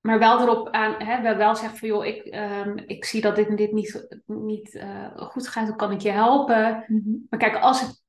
Maar 0.00 0.18
wel 0.18 0.40
erop 0.40 0.68
aan, 0.68 1.02
hè, 1.02 1.22
wel, 1.22 1.36
wel 1.36 1.56
zeggen 1.56 1.78
van 1.78 1.88
joh, 1.88 2.06
ik, 2.06 2.24
ehm, 2.24 2.76
ik 2.86 3.04
zie 3.04 3.20
dat 3.20 3.36
dit 3.36 3.48
en 3.48 3.56
dit 3.56 3.72
niet, 3.72 4.08
niet 4.26 4.74
eh, 4.74 5.16
goed 5.16 5.48
gaat. 5.48 5.68
Hoe 5.68 5.76
kan 5.76 5.92
ik 5.92 6.00
je 6.00 6.10
helpen? 6.10 6.84
Maar 7.30 7.38
kijk, 7.38 7.56
als 7.56 7.80
het 7.80 8.02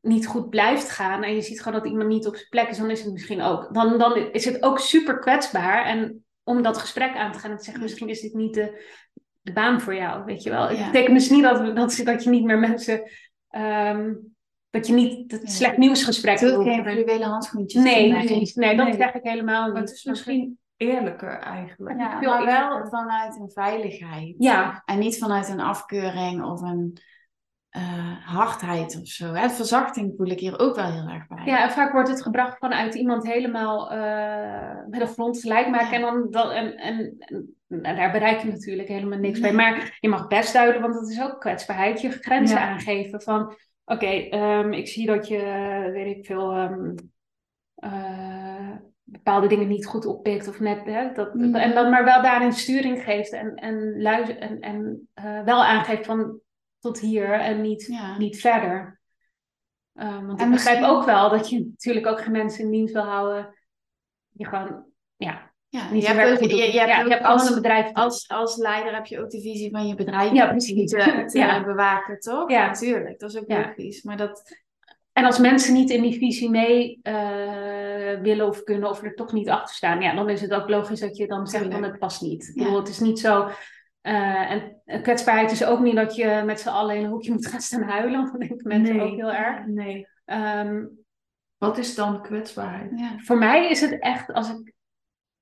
niet 0.00 0.26
goed 0.26 0.50
blijft 0.50 0.90
gaan 0.90 1.22
en 1.22 1.34
je 1.34 1.40
ziet 1.40 1.62
gewoon 1.62 1.80
dat 1.80 1.90
iemand 1.90 2.08
niet 2.08 2.26
op 2.26 2.36
zijn 2.36 2.48
plek 2.48 2.68
is, 2.68 2.78
dan 2.78 2.90
is 2.90 3.02
het 3.02 3.12
misschien 3.12 3.42
ook. 3.42 3.74
Dan, 3.74 3.98
dan 3.98 4.16
is 4.16 4.44
het 4.44 4.62
ook 4.62 4.78
super 4.78 5.18
kwetsbaar. 5.18 5.84
En 5.84 6.24
om 6.44 6.62
dat 6.62 6.78
gesprek 6.78 7.16
aan 7.16 7.32
te 7.32 7.38
gaan 7.38 7.50
en 7.50 7.56
te 7.56 7.64
zeggen, 7.64 7.82
misschien 7.82 8.08
is 8.08 8.20
dit 8.20 8.34
niet 8.34 8.54
de, 8.54 8.84
de 9.40 9.52
baan 9.52 9.80
voor 9.80 9.94
jou, 9.94 10.24
weet 10.24 10.42
je 10.42 10.50
wel. 10.50 10.68
Het 10.68 10.86
betekent 10.92 11.18
dus 11.18 11.30
niet 11.30 11.42
dat, 11.42 11.76
dat, 11.76 12.00
dat 12.04 12.24
je 12.24 12.30
niet 12.30 12.44
meer 12.44 12.58
mensen, 12.58 13.10
ehm, 13.48 14.14
dat 14.70 14.86
je 14.86 14.92
niet 14.92 15.32
het 15.32 15.42
Ja. 15.42 15.48
slecht 15.48 15.76
nieuwsgesprek 15.76 16.38
Doe 16.38 16.48
wil 16.50 16.62
geen 16.62 16.84
fluwelen 16.84 17.28
handschoentjes. 17.28 17.82
Nee. 17.82 18.12
Nee, 18.54 18.76
dat 18.76 18.86
Nee. 18.86 18.96
zeg 18.96 19.14
ik 19.14 19.22
helemaal 19.22 19.64
niet. 19.64 19.72
Maar 19.72 19.82
het 19.82 19.92
is 19.92 20.04
misschien 20.04 20.58
eerlijker 20.76 21.38
eigenlijk. 21.38 21.98
Ja, 21.98 22.20
maar 22.20 22.44
wel 22.44 22.86
vanuit 22.88 23.36
een 23.36 23.50
veiligheid. 23.50 24.34
Ja, 24.38 24.82
En 24.84 24.98
niet 24.98 25.18
vanuit 25.18 25.48
een 25.48 25.60
afkeuring 25.60 26.44
of 26.44 26.60
een 26.60 26.98
eh, 27.70 28.16
hardheid 28.24 28.98
of 29.00 29.06
zo. 29.08 29.32
Hè? 29.32 29.50
Verzachting 29.50 30.12
voel 30.16 30.26
ik 30.26 30.40
hier 30.40 30.58
ook 30.58 30.74
wel 30.76 30.92
heel 30.92 31.08
erg 31.08 31.26
bij. 31.26 31.42
Ja, 31.44 31.62
en 31.62 31.70
vaak 31.70 31.92
wordt 31.92 32.08
het 32.08 32.22
gebracht 32.22 32.58
vanuit 32.58 32.94
iemand 32.94 33.26
helemaal 33.26 33.90
eh, 33.90 34.86
met 34.88 35.00
een 35.00 35.06
grond 35.06 35.40
gelijk 35.40 35.68
maken. 35.68 36.00
Ja. 36.00 36.06
En, 36.06 36.14
dan, 36.14 36.26
dat, 36.30 36.52
en, 36.52 36.76
en, 36.76 37.16
daar 37.68 38.10
bereik 38.12 38.40
je 38.40 38.48
natuurlijk 38.48 38.88
helemaal 38.88 39.18
niks 39.18 39.40
Nee. 39.40 39.54
bij. 39.54 39.70
Maar 39.70 39.96
je 40.00 40.08
mag 40.08 40.26
best 40.26 40.52
duiden, 40.52 40.80
want 40.80 40.94
dat 40.94 41.08
is 41.08 41.22
ook 41.22 41.40
kwetsbaarheid. 41.40 42.00
Je 42.00 42.10
grenzen 42.10 42.58
Ja. 42.58 42.68
aangeven 42.68 43.22
van... 43.22 43.54
Oké, 43.84 44.06
ehm, 44.06 44.72
ik 44.72 44.88
zie 44.88 45.06
dat 45.06 45.28
je, 45.28 45.38
weet 45.92 46.16
ik 46.16 46.26
veel... 46.26 46.52
ehm, 46.52 46.94
eh, 47.74 48.76
bepaalde 49.02 49.46
dingen 49.46 49.68
niet 49.68 49.86
goed 49.86 50.06
oppikt 50.06 50.48
of 50.48 50.60
net... 50.60 50.84
Hè, 50.84 51.12
dat, 51.12 51.34
Mhm. 51.34 51.54
En 51.54 51.74
dan 51.74 51.90
maar 51.90 52.04
wel 52.04 52.22
daarin 52.22 52.52
sturing 52.52 53.02
geeft. 53.02 53.32
En, 53.32 53.54
en, 53.54 54.02
luister, 54.02 54.38
en, 54.38 54.60
en 54.60 55.08
wel 55.44 55.64
aangeeft 55.64 56.06
van 56.06 56.38
tot 56.80 56.98
hier 57.00 57.32
en 57.32 57.60
niet 57.60 57.86
Ja. 57.86 58.18
niet 58.18 58.40
verder. 58.40 59.00
Ehm, 59.94 60.26
want 60.26 60.40
En 60.40 60.46
ik 60.46 60.52
begrijp 60.52 60.78
misschien- 60.78 60.96
ook 60.98 61.04
wel 61.04 61.30
dat 61.30 61.50
je 61.50 61.58
natuurlijk 61.66 62.06
ook 62.06 62.20
geen 62.20 62.32
mensen 62.32 62.64
in 62.64 62.70
dienst 62.70 62.92
wil 62.94 63.02
houden 63.02 63.54
die 64.30 64.46
gewoon 64.46 64.84
ja, 65.16 65.52
Ja, 65.68 65.90
niet 65.92 66.02
je 66.06 66.12
hebt 66.12 66.42
ook, 66.42 66.50
je, 66.50 66.56
je 66.56 66.72
ja, 66.72 67.00
je 67.00 67.22
als, 67.24 67.48
een 67.48 67.54
bedrijf. 67.54 67.92
als, 67.92 68.28
als 68.28 68.56
leider 68.56 68.94
heb 68.94 69.06
je 69.06 69.20
ook 69.20 69.30
de 69.30 69.40
visie 69.40 69.70
van 69.70 69.86
je 69.86 69.94
bedrijf 69.94 70.32
Ja, 70.32 70.46
precies. 70.48 70.90
te, 70.90 71.24
te 71.32 71.38
Ja. 71.38 71.64
bewaken, 71.64 72.20
toch? 72.20 72.50
Ja. 72.50 72.66
natuurlijk. 72.66 73.18
Dat 73.18 73.30
is 73.30 73.38
ook 73.38 73.48
logisch. 73.48 74.02
Maar 74.02 74.16
dat, 74.16 74.58
En 75.12 75.24
als 75.24 75.38
mensen 75.38 75.74
niet 75.74 75.90
in 75.90 76.02
die 76.02 76.18
visie 76.18 76.50
mee 76.50 76.98
eh, 77.02 78.20
willen 78.20 78.46
of 78.46 78.62
kunnen 78.62 78.88
of 78.90 79.02
er 79.02 79.14
toch 79.14 79.32
niet 79.32 79.48
achter 79.48 79.74
staan, 79.74 80.00
ja, 80.00 80.14
dan 80.14 80.28
is 80.28 80.40
het 80.40 80.52
ook 80.52 80.68
logisch 80.68 81.00
dat 81.00 81.16
je 81.16 81.26
dan 81.26 81.46
zegt 81.46 81.72
van 81.72 81.82
het 81.82 81.98
past 81.98 82.22
niet. 82.22 82.48
Ik 82.48 82.54
bedoel, 82.62 82.78
het 82.78 82.88
is 82.88 83.00
niet 83.00 83.18
zo. 83.18 83.48
Eh, 84.00 84.50
en 84.50 84.80
kwetsbaarheid 85.02 85.50
is 85.50 85.64
ook 85.64 85.80
niet 85.80 85.94
dat 85.96 86.14
je 86.14 86.42
met 86.46 86.60
z'n 86.60 86.68
allen 86.68 86.96
in 86.96 87.04
een 87.04 87.10
hoekje 87.10 87.32
moet 87.32 87.46
gaan 87.46 87.60
staan 87.60 87.82
huilen. 87.82 88.18
Want 88.20 88.30
dan 88.30 88.40
denken 88.40 88.68
mensen 88.68 88.96
Nee. 88.96 89.06
ook 89.10 89.16
heel 89.16 89.32
erg. 89.32 89.66
Nee. 89.66 90.06
Ehm, 90.24 90.84
Wat 91.58 91.78
is 91.78 91.94
dan 91.94 92.22
kwetsbaarheid? 92.22 92.98
ja. 92.98 93.18
Voor 93.18 93.38
mij 93.38 93.70
is 93.70 93.80
het 93.80 93.98
echt, 94.00 94.32
als 94.32 94.50
ik 94.50 94.72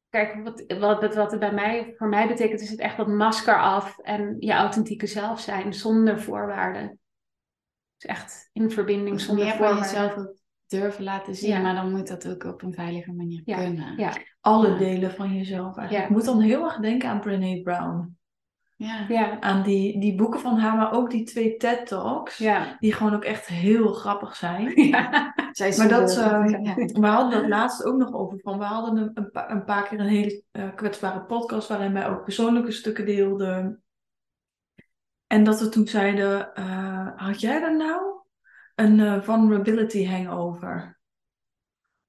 kijk 0.08 0.44
wat, 0.44 0.64
wat, 0.78 1.14
wat 1.14 1.30
het 1.30 1.40
bij 1.40 1.52
mij, 1.52 1.94
voor 1.96 2.08
mij 2.08 2.28
betekent, 2.28 2.60
is 2.60 2.70
het 2.70 2.78
echt 2.80 2.96
dat 2.96 3.08
masker 3.08 3.60
af 3.60 3.98
en 3.98 4.36
je 4.38 4.52
authentieke 4.52 5.06
zelf 5.06 5.40
zijn 5.40 5.72
zonder 5.74 6.20
voorwaarden. 6.20 6.98
Is 7.98 8.06
echt 8.06 8.48
in 8.52 8.70
verbinding 8.70 9.16
Dus 9.16 9.26
zonder 9.26 9.44
meer 9.44 9.54
voorwaarden. 9.54 9.82
jezelf 9.82 10.26
durven 10.66 11.04
laten 11.04 11.34
zien. 11.34 11.50
Ja. 11.50 11.60
Maar 11.60 11.74
dan 11.74 11.90
moet 11.90 12.08
dat 12.08 12.28
ook 12.28 12.44
op 12.44 12.62
een 12.62 12.72
veilige 12.74 13.12
manier 13.12 13.42
Ja. 13.44 13.56
kunnen. 13.56 13.96
Ja. 13.96 14.12
Alle 14.40 14.76
delen 14.78 15.10
van 15.14 15.34
jezelf 15.34 15.76
eigenlijk. 15.76 15.90
Ja. 15.92 16.02
Ik 16.02 16.08
moet 16.08 16.24
dan 16.24 16.40
heel 16.40 16.64
erg 16.64 16.76
denken 16.76 17.08
aan 17.08 17.20
Brené 17.20 17.60
Brown. 17.62 18.17
Ja. 18.78 19.04
Ja, 19.08 19.40
Aan 19.40 19.62
die, 19.62 20.00
die 20.00 20.14
boeken 20.14 20.40
van 20.40 20.58
haar, 20.58 20.76
maar 20.76 20.92
ook 20.92 21.10
die 21.10 21.24
twee 21.24 21.56
TED-talks. 21.56 22.36
ja. 22.38 22.76
Die 22.78 22.92
gewoon 22.92 23.14
ook 23.14 23.24
echt 23.24 23.46
heel 23.46 23.92
grappig 23.92 24.36
zijn. 24.36 24.72
ja. 24.88 25.34
Zij 25.52 25.74
Maar 25.76 25.88
dat, 25.88 26.14
ja. 26.14 26.74
We 26.74 27.06
hadden 27.06 27.40
dat 27.40 27.48
laatst 27.48 27.84
ook 27.84 27.96
nog 27.96 28.12
over. 28.12 28.38
Van, 28.40 28.58
we 28.58 28.64
hadden 28.64 28.96
een, 29.02 29.10
een, 29.14 29.30
pa- 29.30 29.50
een 29.50 29.64
paar 29.64 29.88
keer 29.88 30.00
een 30.00 30.06
hele 30.06 30.42
eh, 30.50 30.74
kwetsbare 30.74 31.20
podcast 31.20 31.68
waarin 31.68 31.92
wij 31.92 32.08
ook 32.08 32.24
persoonlijke 32.24 32.70
stukken 32.70 33.06
deelden. 33.06 33.82
En 35.26 35.44
dat 35.44 35.60
we 35.60 35.68
toen 35.68 35.86
zeiden, 35.86 36.54
eh, 36.54 37.08
had 37.16 37.40
jij 37.40 37.62
er 37.62 37.76
nou 37.76 38.02
een 38.74 39.22
vulnerability 39.24 40.06
hangover? 40.06 40.97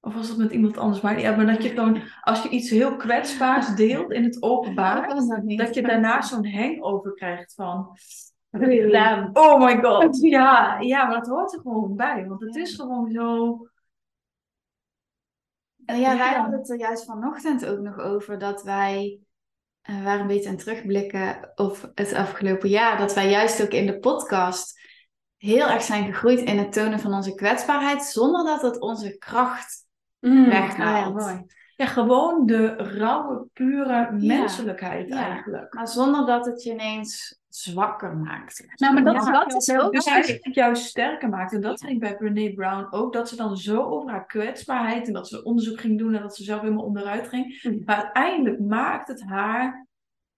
Of 0.00 0.14
was 0.14 0.28
dat 0.28 0.36
met 0.36 0.52
iemand 0.52 0.76
anders? 0.78 1.00
Maar, 1.00 1.20
ja, 1.20 1.36
maar 1.36 1.46
dat 1.46 1.62
je 1.62 1.68
gewoon, 1.68 2.02
als 2.20 2.42
je 2.42 2.48
iets 2.48 2.70
heel 2.70 2.96
kwetsbaars 2.96 3.74
deelt 3.74 4.12
in 4.12 4.24
het 4.24 4.42
openbaar, 4.42 5.08
Dat 5.08 5.28
dat 5.28 5.58
dat 5.58 5.74
je 5.74 5.82
daarna 5.82 6.22
zo'n 6.22 6.50
hangover 6.50 7.14
krijgt 7.14 7.54
van, 7.54 7.96
oh 9.32 9.64
my 9.64 9.82
god, 9.82 10.20
ja, 10.20 10.78
ja, 10.80 11.04
maar 11.06 11.18
dat 11.18 11.28
hoort 11.28 11.52
er 11.52 11.60
gewoon 11.60 11.96
bij. 11.96 12.26
Want 12.28 12.40
het 12.40 12.54
Ja. 12.54 12.60
is 12.60 12.74
gewoon 12.74 13.10
zo, 13.10 13.58
En 15.84 16.00
ja, 16.00 16.16
wij 16.16 16.30
Ja. 16.30 16.40
hadden 16.40 16.58
het 16.58 16.70
er 16.70 16.78
juist 16.78 17.04
vanochtend 17.04 17.66
ook 17.66 17.78
nog 17.78 17.98
over 17.98 18.38
dat 18.38 18.62
wij 18.62 19.18
eh, 19.80 20.04
waren 20.04 20.20
een 20.20 20.26
beetje 20.26 20.48
aan 20.48 20.54
het 20.54 20.64
terugblikken 20.64 21.52
op 21.54 21.90
het 21.94 22.12
afgelopen 22.12 22.68
jaar. 22.68 22.98
Dat 22.98 23.14
wij 23.14 23.30
juist 23.30 23.62
ook 23.62 23.70
in 23.70 23.86
de 23.86 23.98
podcast 23.98 24.80
heel 25.36 25.68
erg 25.68 25.82
zijn 25.82 26.04
gegroeid 26.04 26.40
in 26.40 26.58
het 26.58 26.72
tonen 26.72 27.00
van 27.00 27.12
onze 27.14 27.34
kwetsbaarheid, 27.34 28.02
zonder 28.02 28.44
dat 28.44 28.62
het 28.62 28.80
onze 28.80 29.18
kracht 29.18 29.86
Mm. 30.20 30.44
weghaalt. 30.48 31.16
Ah, 31.16 31.22
ja, 31.24 31.32
mooi. 31.32 31.46
Ja, 31.76 31.86
gewoon 31.86 32.46
de 32.46 32.66
rauwe, 32.74 33.46
pure 33.52 34.12
menselijkheid 34.12 35.08
Ja. 35.08 35.16
eigenlijk. 35.26 35.74
Maar 35.74 35.88
zonder 35.88 36.26
dat 36.26 36.46
het 36.46 36.62
je 36.62 36.72
ineens 36.72 37.38
zwakker 37.48 38.16
maakt. 38.16 38.64
Nou, 38.74 38.94
maar 38.94 39.04
dat, 39.14 39.24
Ja. 39.26 39.30
dat 39.32 39.54
is 39.54 39.70
ook 39.74 39.92
Dus 39.92 40.04
dus 40.04 40.12
eigenlijk 40.12 40.44
het 40.44 40.54
juist 40.54 40.84
sterker 40.84 41.28
maakt. 41.28 41.52
En 41.52 41.60
dat 41.60 41.80
ging 41.84 42.00
bij 42.00 42.16
Brené 42.16 42.52
Brown 42.52 42.86
ook. 42.90 43.12
Dat 43.12 43.28
ze 43.28 43.36
dan 43.36 43.56
zo 43.56 43.82
over 43.82 44.10
haar 44.10 44.26
kwetsbaarheid 44.26 45.06
en 45.06 45.12
dat 45.12 45.28
ze 45.28 45.44
onderzoek 45.44 45.80
ging 45.80 45.98
doen 45.98 46.14
en 46.14 46.22
dat 46.22 46.36
ze 46.36 46.42
zelf 46.44 46.60
helemaal 46.60 46.84
onderuit 46.84 47.28
ging. 47.28 47.62
Mhm. 47.62 47.82
Maar 47.84 47.96
uiteindelijk 47.96 48.60
maakt 48.60 49.08
het 49.08 49.22
haar 49.22 49.86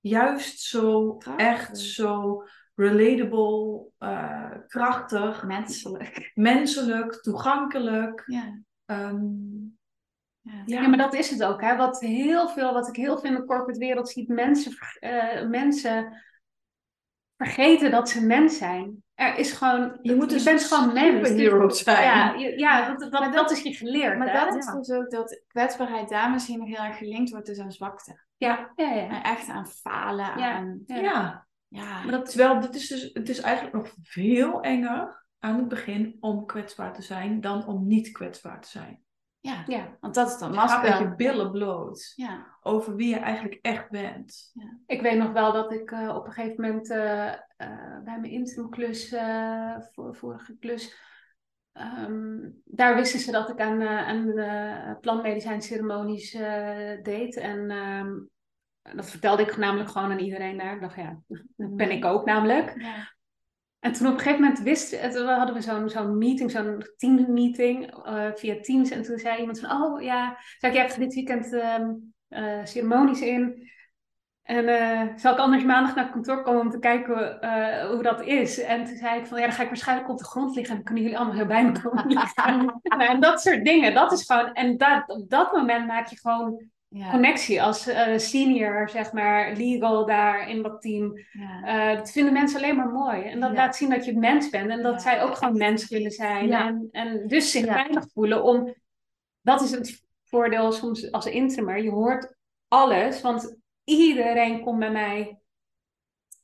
juist 0.01 0.61
zo 0.61 1.15
Krachtig. 1.15 1.47
echt 1.47 1.79
zo 1.79 2.43
relatable, 2.75 3.85
eh, 3.99 4.51
krachtig, 4.67 5.45
Menselijk. 5.47 6.31
menselijk, 6.35 7.13
toegankelijk. 7.23 8.23
Ja. 8.27 8.59
Ehm, 8.93 9.51
Ja. 10.67 10.89
maar 10.89 10.99
dat 10.99 11.15
is 11.15 11.31
het 11.31 11.45
ook. 11.45 11.61
Hè? 11.61 11.77
Wat, 11.77 12.01
heel 12.01 12.49
veel, 12.49 12.73
wat 12.73 12.89
ik 12.89 12.97
heel 12.97 13.19
veel 13.19 13.31
in 13.31 13.37
de 13.37 13.45
corporate 13.45 13.79
wereld 13.79 14.09
zie, 14.09 14.33
mensen, 14.33 14.77
eh, 15.01 15.47
mensen 15.49 16.23
vergeten 17.37 17.91
dat 17.91 18.09
ze 18.09 18.27
mens 18.27 18.59
zijn. 18.59 19.03
Er 19.15 19.39
is 19.39 19.53
gewoon, 19.53 19.99
Je 20.03 20.15
moet 20.15 20.31
dus 20.31 20.43
bent 20.45 20.63
gewoon 20.65 20.93
mens. 20.93 21.29
superhero 21.29 21.69
zijn. 21.69 22.03
Ja, 22.05 22.33
je- 22.35 22.59
ja 22.59 22.95
dat, 22.95 23.33
dat, 23.33 23.51
is 23.51 23.63
je 23.63 23.75
geleerd. 23.75 24.19
Maar 24.19 24.33
hè? 24.33 24.45
dat 24.45 24.55
is 24.57 24.65
Ja. 24.67 24.75
dus 24.77 24.91
ook 24.91 25.11
dat 25.11 25.43
kwetsbaarheid 25.47 26.09
daar 26.09 26.31
misschien 26.31 26.59
nog 26.59 26.69
heel 26.69 26.85
erg 26.85 26.99
gelinkt 26.99 27.31
wordt 27.31 27.47
dus 27.47 27.59
aan 27.59 27.73
zwakte. 27.73 28.25
Ja, 28.37 28.73
ja, 28.77 28.91
ja. 28.95 29.09
En 29.09 29.23
echt 29.23 29.49
aan 29.49 29.67
falen. 29.67 30.39
Ja, 30.39 30.53
Aan, 30.53 30.83
ja. 30.87 30.97
Ja. 31.01 31.47
ja. 31.69 32.03
Maar 32.03 32.11
dat, 32.11 32.29
terwijl 32.31 32.61
dit 32.61 32.75
is 32.75 32.89
dus, 32.89 33.11
het 33.13 33.29
is 33.29 33.41
eigenlijk 33.41 33.75
nog 33.75 33.95
veel 34.03 34.61
enger 34.61 35.22
aan 35.43 35.57
het 35.59 35.69
begin 35.69 36.17
om 36.21 36.47
kwetsbaar 36.47 36.93
te 36.95 37.03
zijn 37.03 37.41
dan 37.41 37.67
om 37.67 37.87
niet 37.87 38.11
kwetsbaar 38.13 38.61
te 38.61 38.69
zijn. 38.69 39.03
ja. 39.41 39.63
ja. 39.67 39.97
Want 40.01 40.15
dat 40.15 40.29
is 40.31 40.39
dan 40.39 40.53
Je 40.53 40.59
gaat 40.59 40.83
met 40.83 40.91
masker. 40.91 41.09
je 41.09 41.15
billen 41.15 41.51
bloot 41.51 42.13
Ja. 42.17 42.47
over 42.63 42.95
wie 42.97 43.09
je 43.09 43.17
eigenlijk 43.19 43.59
echt 43.63 43.91
bent. 43.91 44.53
Ik 44.87 45.01
weet 45.03 45.19
nog 45.19 45.33
wel 45.33 45.53
dat 45.53 45.73
ik 45.73 45.91
eh, 45.91 46.15
op 46.17 46.27
een 46.27 46.33
gegeven 46.33 46.61
moment 46.63 46.91
eh, 46.91 47.29
eh, 47.33 47.39
bij 48.05 48.19
mijn 48.21 48.25
interimklus, 48.33 49.13
eh 49.13 49.77
voor, 49.93 50.17
vorige 50.17 50.57
klus, 50.59 50.97
ehm, 51.73 52.39
daar 52.65 52.95
wisten 52.95 53.21
ze 53.21 53.31
dat 53.31 53.49
ik 53.51 53.61
aan, 53.61 53.81
eh 53.81 54.07
aan 54.09 54.27
de 54.27 54.97
plantmedicijnceremonies 55.01 56.33
eh, 56.35 57.03
deed. 57.03 57.37
En 57.37 57.71
ehm, 57.71 58.11
dat 58.97 59.11
vertelde 59.11 59.43
ik 59.43 59.57
namelijk 59.57 59.91
gewoon 59.91 60.11
aan 60.11 60.19
iedereen 60.19 60.59
daar. 60.59 60.75
Ik 60.75 60.81
dacht, 60.81 60.97
ja, 60.97 61.19
dat 61.57 61.77
ben 61.77 61.91
ik 61.91 62.05
ook 62.05 62.25
namelijk. 62.25 62.75
Ja. 62.81 63.11
En 63.83 63.93
toen 63.93 64.07
op 64.07 64.13
een 64.13 64.19
gegeven 64.19 64.41
moment 64.41 64.61
wist, 64.61 65.01
het- 65.01 65.13
we 65.15 65.31
hadden 65.31 65.55
we 65.55 65.61
zo'n 65.61 65.89
zo'n 65.89 66.19
meeting, 66.19 66.51
zo'n 66.51 66.85
teammeeting 66.97 68.05
eh 68.05 68.31
via 68.35 68.61
Teams. 68.61 68.91
En 68.91 69.03
toen 69.03 69.19
zei 69.19 69.39
iemand 69.41 69.61
van, 69.61 69.83
oh 69.83 70.03
ja, 70.03 70.37
zei 70.59 70.73
ik, 70.73 70.79
jij 70.79 70.87
hebt 70.87 70.99
dit 70.99 71.15
weekend 71.15 71.53
ehm, 71.53 71.91
eh, 72.29 72.65
ceremonies 72.65 73.21
in. 73.21 73.71
En 74.43 74.69
eh, 74.69 75.17
zal 75.17 75.33
ik 75.33 75.39
anders 75.39 75.65
maandag 75.65 75.95
naar 75.95 76.05
het 76.05 76.13
kantoor 76.13 76.43
komen 76.43 76.61
om 76.61 76.71
te 76.71 76.79
kijken 76.79 77.41
eh, 77.41 77.87
hoe 77.91 78.03
dat 78.03 78.23
is? 78.27 78.61
En 78.61 78.85
toen 78.85 78.97
zei 78.97 79.19
ik 79.21 79.27
van, 79.27 79.39
ja, 79.39 79.45
dan 79.47 79.55
ga 79.55 79.63
ik 79.63 79.69
waarschijnlijk 79.69 80.11
op 80.11 80.19
de 80.19 80.25
grond 80.25 80.55
liggen 80.55 80.71
en 80.71 80.75
dan 80.77 80.85
kunnen 80.85 81.03
jullie 81.03 81.19
allemaal 81.19 81.37
heel 81.37 81.47
bij 81.47 81.65
me 81.65 81.81
komen 81.83 82.07
liggen. 82.07 82.81
en 83.11 83.21
dat 83.21 83.41
soort 83.41 83.65
dingen, 83.65 83.95
dat 83.95 84.13
is 84.13 84.25
gewoon, 84.27 84.53
en 84.53 84.77
dat, 84.77 85.09
op 85.09 85.31
dat 85.31 85.53
moment 85.53 85.87
maak 85.87 86.07
je 86.07 86.19
gewoon 86.19 86.71
Ja. 86.95 87.11
connectie 87.11 87.63
als 87.63 87.87
eh, 87.87 88.19
senior, 88.19 88.89
zeg 88.89 89.13
maar, 89.13 89.53
legal 89.57 90.07
daar 90.07 90.49
in 90.49 90.63
dat 90.63 90.83
team. 90.83 91.19
Ja. 91.33 91.63
Eh, 91.91 91.97
dat 91.97 92.11
vinden 92.13 92.33
mensen 92.33 92.59
alleen 92.59 92.77
maar 92.77 92.89
mooi. 92.89 93.23
En 93.23 93.41
dat 93.41 93.51
Ja. 93.51 93.57
laat 93.57 93.77
zien 93.77 93.91
dat 93.91 94.05
je 94.05 94.13
een 94.13 94.19
mens 94.19 94.51
bent. 94.51 94.71
En 94.71 94.83
dat 94.83 95.03
zij 95.03 95.23
ook 95.23 95.37
gewoon 95.37 95.57
mens 95.57 95.89
willen 95.89 96.11
zijn. 96.11 96.53
En, 96.53 96.89
en 96.91 97.27
dus 97.27 97.51
zich 97.51 97.65
veilig 97.67 98.05
voelen 98.13 98.43
om... 98.45 98.75
Dat 99.41 99.61
is 99.61 99.71
het 99.71 100.03
voordeel 100.25 100.73
soms 100.73 101.11
als 101.13 101.27
interimmer. 101.27 101.83
Je 101.83 101.91
hoort 101.91 102.35
alles. 102.69 103.21
Want 103.21 103.57
iedereen 103.85 104.61
komt 104.61 104.79
bij 104.79 104.91
mij 104.93 105.39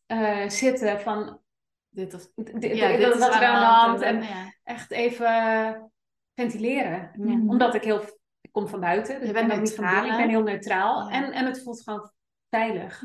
eh, 0.06 0.48
zitten 0.48 1.00
van... 1.00 1.40
Dit 1.88 2.14
of 2.14 2.22
d- 2.26 2.61
d- 2.61 2.64
ja, 2.76 2.96
dit 2.96 3.14
is 3.14 3.18
wat 3.18 3.34
er 3.34 3.44
aan 3.44 3.61
de 3.61 3.66
hand. 3.66 4.00
En, 4.00 4.22
echt 4.64 4.90
even 4.90 5.92
ventileren. 6.34 7.11
Omdat 7.48 7.74
ik 7.74 7.82
heel... 7.84 8.16
Kom 8.58 8.68
van 8.68 8.80
buiten. 8.80 9.14
Dus 9.14 9.22
Je 9.22 9.28
ik 9.28 9.32
bent 9.34 9.46
ben 9.46 9.56
ook 9.56 9.62
niet 9.62 9.74
van 9.74 9.84
neutraal, 9.84 10.02
binnen. 10.02 10.20
Ik 10.20 10.26
ben 10.26 10.34
heel 10.36 10.44
neutraal. 10.52 11.08
Ja. 11.08 11.14
En, 11.14 11.32
en 11.32 11.46
het 11.46 11.62
voelt 11.62 11.82
gewoon 11.82 12.10
veilig. 12.50 13.02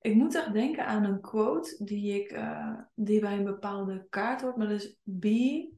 Ik 0.00 0.14
moet 0.14 0.34
echt 0.34 0.52
denken 0.52 0.86
aan 0.86 1.04
een 1.04 1.20
quote 1.20 1.84
die, 1.84 2.22
ik, 2.22 2.30
eh, 2.30 2.74
die 2.94 3.20
bij 3.20 3.36
een 3.36 3.44
bepaalde 3.44 4.06
kaart 4.08 4.40
hoort. 4.42 4.56
Maar 4.56 4.68
dat 4.68 4.80
is 4.80 4.96
be. 5.02 5.72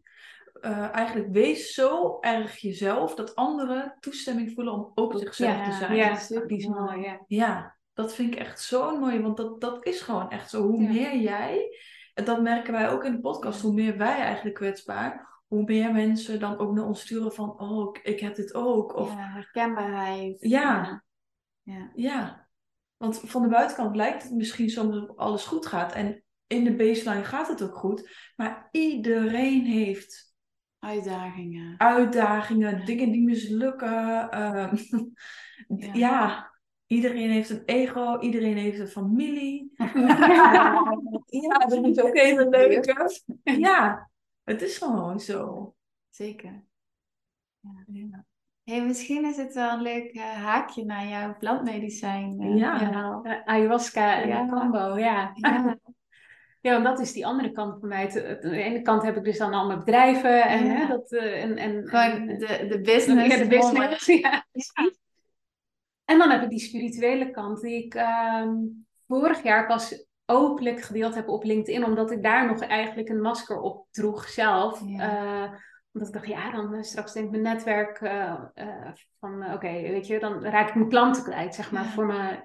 eh, 0.60 0.94
eigenlijk 0.94 1.32
wees 1.32 1.74
zo 1.74 2.18
erg 2.20 2.56
jezelf 2.56 3.14
dat 3.14 3.34
anderen 3.34 3.96
toestemming 4.00 4.52
voelen 4.54 4.72
om 4.72 4.92
ook 4.94 5.18
zichzelf 5.18 5.56
Ja, 5.56 5.64
te 5.70 5.76
zijn. 5.76 5.94
Ja, 5.94 6.14
super 6.14 6.48
die 6.48 6.58
is 6.58 6.66
mooi. 6.66 7.00
Ja. 7.00 7.20
Ja, 7.26 7.76
dat 7.94 8.14
vind 8.14 8.34
ik 8.34 8.40
echt 8.40 8.60
zo 8.60 8.98
mooi, 8.98 9.20
want 9.20 9.36
dat, 9.36 9.60
dat 9.60 9.86
is 9.86 10.00
gewoon 10.00 10.30
echt 10.30 10.50
zo. 10.50 10.62
Hoe 10.62 10.82
Ja. 10.82 10.88
meer 10.88 11.16
jij, 11.16 11.78
en 12.14 12.24
dat 12.24 12.42
merken 12.42 12.72
wij 12.72 12.90
ook 12.90 13.04
in 13.04 13.12
de 13.12 13.20
podcast, 13.20 13.60
hoe 13.60 13.72
meer 13.72 13.96
wij 13.96 14.16
eigenlijk 14.20 14.54
kwetsbaar, 14.54 15.31
hoe 15.52 15.64
meer 15.64 15.92
mensen 15.92 16.40
dan 16.40 16.58
ook 16.58 16.72
naar 16.74 16.84
ons 16.84 17.00
sturen 17.00 17.32
van, 17.32 17.60
oh, 17.60 17.96
ik, 18.02 18.20
heb 18.20 18.34
dit 18.34 18.54
ook. 18.54 18.96
Of 18.96 19.08
Ja, 19.08 19.16
herkenbaarheid. 19.16 20.36
Ja. 20.40 21.02
Ja. 21.62 21.90
ja, 21.94 22.48
want 22.96 23.20
van 23.20 23.42
de 23.42 23.48
buitenkant 23.48 23.96
lijkt 23.96 24.22
het 24.22 24.32
misschien 24.32 24.70
soms 24.70 24.96
of 24.96 25.16
alles 25.16 25.44
goed 25.44 25.66
gaat. 25.66 25.92
En 25.92 26.22
in 26.46 26.64
de 26.64 26.76
baseline 26.76 27.24
gaat 27.24 27.48
het 27.48 27.62
ook 27.62 27.76
goed, 27.76 28.30
maar 28.36 28.68
iedereen 28.70 29.64
heeft 29.64 30.34
Uitdagingen. 30.78 31.74
uitdagingen, 31.78 32.84
dingen 32.84 33.10
die 33.10 33.22
mislukken. 33.24 34.30
ehm, 34.30 34.76
Ja. 35.76 35.92
ja. 35.92 36.52
iedereen 36.86 37.30
heeft 37.30 37.50
een 37.50 37.62
ego, 37.64 38.18
iedereen 38.20 38.56
heeft 38.56 38.78
een 38.78 38.88
familie. 38.88 39.72
ja, 41.42 41.58
dat 41.68 41.84
is 41.84 42.00
ook 42.00 42.16
hele 42.18 42.48
leuke. 42.48 43.10
Ja, 43.42 44.10
het 44.44 44.62
is 44.62 44.78
gewoon 44.78 45.20
zo. 45.20 45.74
Zeker. 46.10 46.64
Ja. 47.86 48.24
Hey, 48.64 48.84
misschien 48.86 49.24
is 49.24 49.36
het 49.36 49.54
wel 49.54 49.72
een 49.72 49.82
leuk 49.82 50.12
eh, 50.12 50.22
haakje 50.22 50.84
naar 50.84 51.06
jouw 51.06 51.36
plantmedicijn. 51.38 52.40
eh, 52.40 52.56
Ja. 52.56 52.78
verhaal. 52.78 53.24
Eh, 53.24 53.44
ayahuasca 53.44 54.22
en 54.22 54.28
Ja. 54.28 54.48
combo, 54.48 54.98
ja. 54.98 55.30
Ja. 55.34 55.76
Ja, 56.60 56.72
want 56.72 56.84
dat 56.84 57.00
is 57.00 57.12
die 57.12 57.26
andere 57.26 57.52
kant 57.52 57.80
van 57.80 57.88
mij. 57.88 58.04
Aan 58.04 58.50
de 58.50 58.62
ene 58.62 58.82
kant 58.82 59.02
heb 59.02 59.16
ik 59.16 59.24
dus 59.24 59.38
dan 59.38 59.52
al 59.54 59.66
mijn 59.66 59.78
bedrijven 59.78 60.42
en, 60.44 60.64
Ja. 60.66 60.72
hè, 60.74 60.86
dat, 60.86 61.12
en, 61.12 61.56
en, 61.56 61.88
Gewoon 61.88 62.26
de, 62.26 62.66
de 62.68 62.80
business. 62.80 63.28
ja, 63.36 63.42
de 63.42 63.48
business. 63.48 64.06
Ja. 64.06 64.46
En 66.04 66.18
dan 66.18 66.30
heb 66.30 66.42
ik 66.42 66.48
die 66.48 66.58
spirituele 66.58 67.30
kant 67.30 67.60
die 67.60 67.84
ik 67.84 67.94
ehm, 67.94 68.54
vorig 69.06 69.42
jaar 69.42 69.66
pas 69.66 70.06
openlijk 70.26 70.80
gedeeld 70.80 71.14
heb 71.14 71.28
op 71.28 71.44
LinkedIn, 71.44 71.84
omdat 71.84 72.10
ik 72.10 72.22
daar 72.22 72.46
nog 72.46 72.60
eigenlijk 72.60 73.08
een 73.08 73.20
masker 73.20 73.60
op 73.60 73.86
droeg 73.90 74.28
zelf. 74.28 74.82
Ja. 74.86 74.98
Eh, 75.00 75.52
omdat 75.92 76.08
ik 76.08 76.14
dacht, 76.14 76.26
ja, 76.26 76.50
dan 76.50 76.74
eh, 76.74 76.82
straks 76.82 77.12
denk 77.12 77.24
ik 77.26 77.30
mijn 77.30 77.42
netwerk 77.42 77.98
eh, 78.00 78.44
van, 79.20 79.52
oké, 79.54 79.72
weet 79.72 80.06
je, 80.06 80.18
dan 80.18 80.44
raak 80.44 80.68
ik 80.68 80.74
mijn 80.74 80.88
klanten 80.88 81.22
kwijt, 81.22 81.54
zeg 81.54 81.72
maar, 81.72 81.82
Ja. 81.84 81.90
voor 81.90 82.06
mijn, 82.06 82.42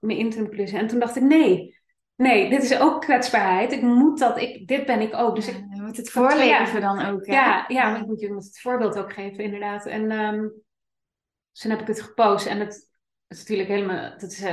mijn 0.00 0.18
interim 0.18 0.50
klussen. 0.50 0.78
En 0.78 0.86
toen 0.86 0.98
dacht 0.98 1.16
ik, 1.16 1.22
nee, 1.22 1.78
nee, 2.16 2.50
dit 2.50 2.62
is 2.62 2.78
ook 2.78 3.00
kwetsbaarheid. 3.00 3.72
Ik 3.72 3.82
moet 3.82 4.18
dat, 4.18 4.38
ik, 4.38 4.66
dit 4.68 4.86
ben 4.86 5.00
ik 5.00 5.14
ook. 5.14 5.34
Dus 5.34 5.48
ik, 5.48 5.54
je 5.54 5.80
moet 5.82 5.96
het 5.96 6.04
Dat- 6.04 6.08
voorleven 6.14 6.80
dan 6.80 7.04
ook. 7.04 7.26
Hè? 7.26 7.32
ja, 7.32 7.64
ja, 7.68 7.90
maar 7.90 8.00
ik 8.00 8.06
moet 8.06 8.20
je 8.20 8.32
moet 8.32 8.44
het 8.44 8.60
voorbeeld 8.60 8.98
ook 8.98 9.12
geven, 9.12 9.44
inderdaad. 9.44 9.86
En 9.86 10.10
ehm, 10.10 10.40
dus 11.52 11.60
toen 11.62 11.70
heb 11.70 11.80
ik 11.80 11.86
het 11.86 12.02
gepost. 12.02 12.46
En 12.46 12.60
het 12.60 12.88
is 13.28 13.38
natuurlijk 13.38 13.68
helemaal, 13.68 14.10
dat 14.10 14.30
is 14.32 14.44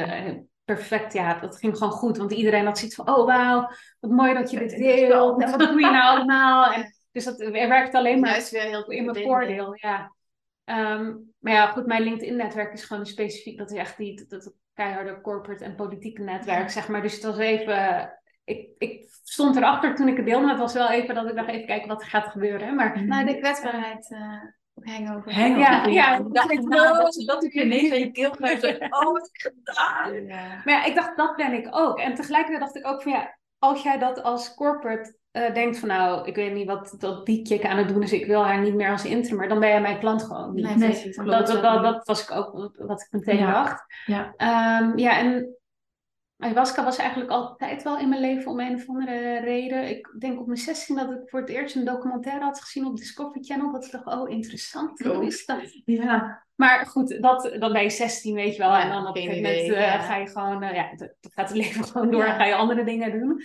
perfect. 0.67 1.13
Ja, 1.13 1.39
dat 1.39 1.57
ging 1.57 1.77
gewoon 1.77 1.93
goed. 1.93 2.17
Want 2.17 2.31
iedereen 2.31 2.65
had 2.65 2.77
zoiets 2.77 2.95
van, 2.95 3.09
oh 3.09 3.25
wauw, 3.25 3.69
wat 3.99 4.11
mooi 4.11 4.33
dat 4.33 4.51
je 4.51 4.59
dit 4.59 4.77
deelt. 4.77 5.41
En 5.41 5.49
wat 5.51 5.59
doe 5.59 5.79
je 5.79 5.91
nou 5.91 6.15
allemaal? 6.17 6.71
En, 6.71 6.95
dus 7.11 7.23
dat 7.23 7.37
werkt 7.37 7.95
alleen 7.95 8.19
maar 8.19 8.29
Juist 8.29 8.51
weer 8.51 8.61
heel 8.61 8.91
in 8.91 9.05
mijn 9.05 9.23
voordeel, 9.23 9.75
ja. 9.75 10.15
Ehm, 10.63 11.13
maar 11.39 11.53
ja, 11.53 11.67
goed, 11.67 11.85
mijn 11.85 12.03
LinkedIn-netwerk 12.03 12.73
is 12.73 12.83
gewoon 12.83 13.05
specifiek. 13.05 13.57
Dat 13.57 13.71
is 13.71 13.77
echt 13.77 13.97
die, 13.97 14.15
dat, 14.15 14.29
dat 14.29 14.53
keiharde 14.73 15.21
corporate 15.21 15.63
en 15.63 15.75
politieke 15.75 16.21
netwerk, 16.21 16.61
Ja. 16.61 16.67
zeg 16.67 16.87
maar. 16.87 17.01
Dus 17.01 17.13
het 17.13 17.23
was 17.23 17.37
even... 17.37 18.11
Ik, 18.43 18.69
ik 18.77 19.07
stond 19.23 19.55
erachter 19.55 19.95
toen 19.95 20.07
ik 20.07 20.17
het 20.17 20.25
deelde, 20.25 20.41
maar 20.41 20.53
het 20.53 20.61
was 20.61 20.73
wel 20.73 20.89
even 20.89 21.15
dat 21.15 21.29
ik 21.29 21.35
dacht, 21.35 21.49
even 21.49 21.65
kijken 21.65 21.87
wat 21.87 22.01
er 22.01 22.07
gaat 22.07 22.27
gebeuren. 22.27 22.75
Maar 22.75 23.05
Nou, 23.05 23.25
de 23.25 23.37
kwetsbaarheid 23.37 24.09
uh, 24.11 24.43
hangover. 24.83 25.33
Hangover. 25.33 25.59
Ja, 25.59 25.85
ja. 25.85 26.17
Ik 26.17 26.33
dacht, 26.33 26.53
nou, 26.53 27.25
dat, 27.25 27.43
ik 27.43 27.53
ineens 27.53 27.91
aan 27.91 27.99
je 27.99 28.11
keel 28.11 28.29
krijg. 28.29 28.63
Oh, 28.63 29.11
wat 29.13 29.29
heb 29.31 29.53
gedaan? 29.53 30.25
Ja. 30.25 30.61
Maar 30.65 30.73
ja, 30.73 30.85
ik 30.85 30.95
dacht, 30.95 31.17
dat 31.17 31.35
ben 31.35 31.53
ik 31.53 31.67
ook. 31.71 31.99
En 31.99 32.13
tegelijkertijd 32.13 32.59
dacht 32.59 32.75
ik 32.75 32.87
ook 32.87 33.01
van 33.01 33.11
ja, 33.11 33.37
als 33.59 33.83
jij 33.83 33.97
dat 33.97 34.23
als 34.23 34.53
corporate 34.53 35.17
eh, 35.31 35.53
denkt 35.53 35.79
van 35.79 35.87
nou, 35.87 36.27
ik 36.27 36.35
weet 36.35 36.53
niet 36.53 36.67
wat 36.67 36.95
dat 36.97 37.25
die 37.25 37.45
chick 37.45 37.65
aan 37.65 37.77
het 37.77 37.87
doen 37.87 38.03
is, 38.03 38.13
ik 38.13 38.25
wil 38.25 38.45
haar 38.45 38.61
niet 38.61 38.73
meer 38.75 38.91
als 38.91 39.05
interim, 39.05 39.49
dan 39.49 39.59
ben 39.59 39.69
jij 39.69 39.81
mijn 39.81 39.99
klant 39.99 40.23
gewoon 40.23 40.53
niet. 40.53 40.75
Nee, 40.75 41.11
dat, 41.25 41.47
dat, 41.47 41.83
dat, 41.83 42.05
was 42.05 42.23
ik 42.23 42.31
ook 42.31 42.75
wat 42.77 43.01
ik 43.01 43.07
meteen 43.11 43.37
Ja. 43.37 43.51
dacht. 43.51 43.83
Ja. 44.05 44.33
Ehm, 44.37 44.97
ja, 44.97 45.17
en 45.17 45.56
ayahuasca 46.37 46.83
was 46.83 46.97
eigenlijk 46.97 47.29
altijd 47.29 47.83
wel 47.83 47.99
in 47.99 48.09
mijn 48.09 48.21
leven 48.21 48.51
om 48.51 48.59
een 48.59 48.75
of 48.75 48.87
andere 48.87 49.39
reden. 49.39 49.89
Ik 49.89 50.15
denk 50.19 50.39
op 50.39 50.45
mijn 50.45 50.59
16 50.59 50.95
dat 50.95 51.11
ik 51.11 51.29
voor 51.29 51.39
het 51.39 51.49
eerst 51.49 51.75
een 51.75 51.85
documentaire 51.85 52.43
had 52.43 52.61
gezien 52.61 52.85
op 52.85 52.97
Discovery 52.97 53.43
Channel. 53.43 53.71
Dat 53.71 53.85
ik 53.85 53.91
dacht, 53.91 54.05
oh 54.05 54.29
interessant, 54.29 54.99
hoe 54.99 55.25
is 55.25 55.45
dat? 55.45 55.81
Ja. 55.85 56.45
Maar 56.55 56.85
goed, 56.85 57.21
dat, 57.21 57.55
dan 57.59 57.73
ben 57.73 57.83
je 57.83 57.89
16, 57.89 58.35
weet 58.35 58.55
je 58.55 58.61
wel. 58.61 58.69
Ja, 58.69 58.81
en 58.83 58.89
dan 58.89 59.07
op 59.07 59.15
een 59.15 59.21
gegeven 59.21 59.43
moment 59.43 59.73
eh, 59.73 59.81
ja. 59.81 59.99
ga 59.99 60.15
je 60.15 60.27
gewoon, 60.27 60.63
eh, 60.63 60.75
ja, 60.75 60.95
dat 60.95 61.15
dat 61.19 61.33
gaat 61.33 61.49
het 61.49 61.57
leven 61.57 61.83
gewoon 61.91 62.11
door. 62.11 62.23
Ja. 62.23 62.31
En 62.31 62.35
ga 62.35 62.45
je 62.45 62.55
andere 62.55 62.83
dingen 62.83 63.19
doen. 63.19 63.41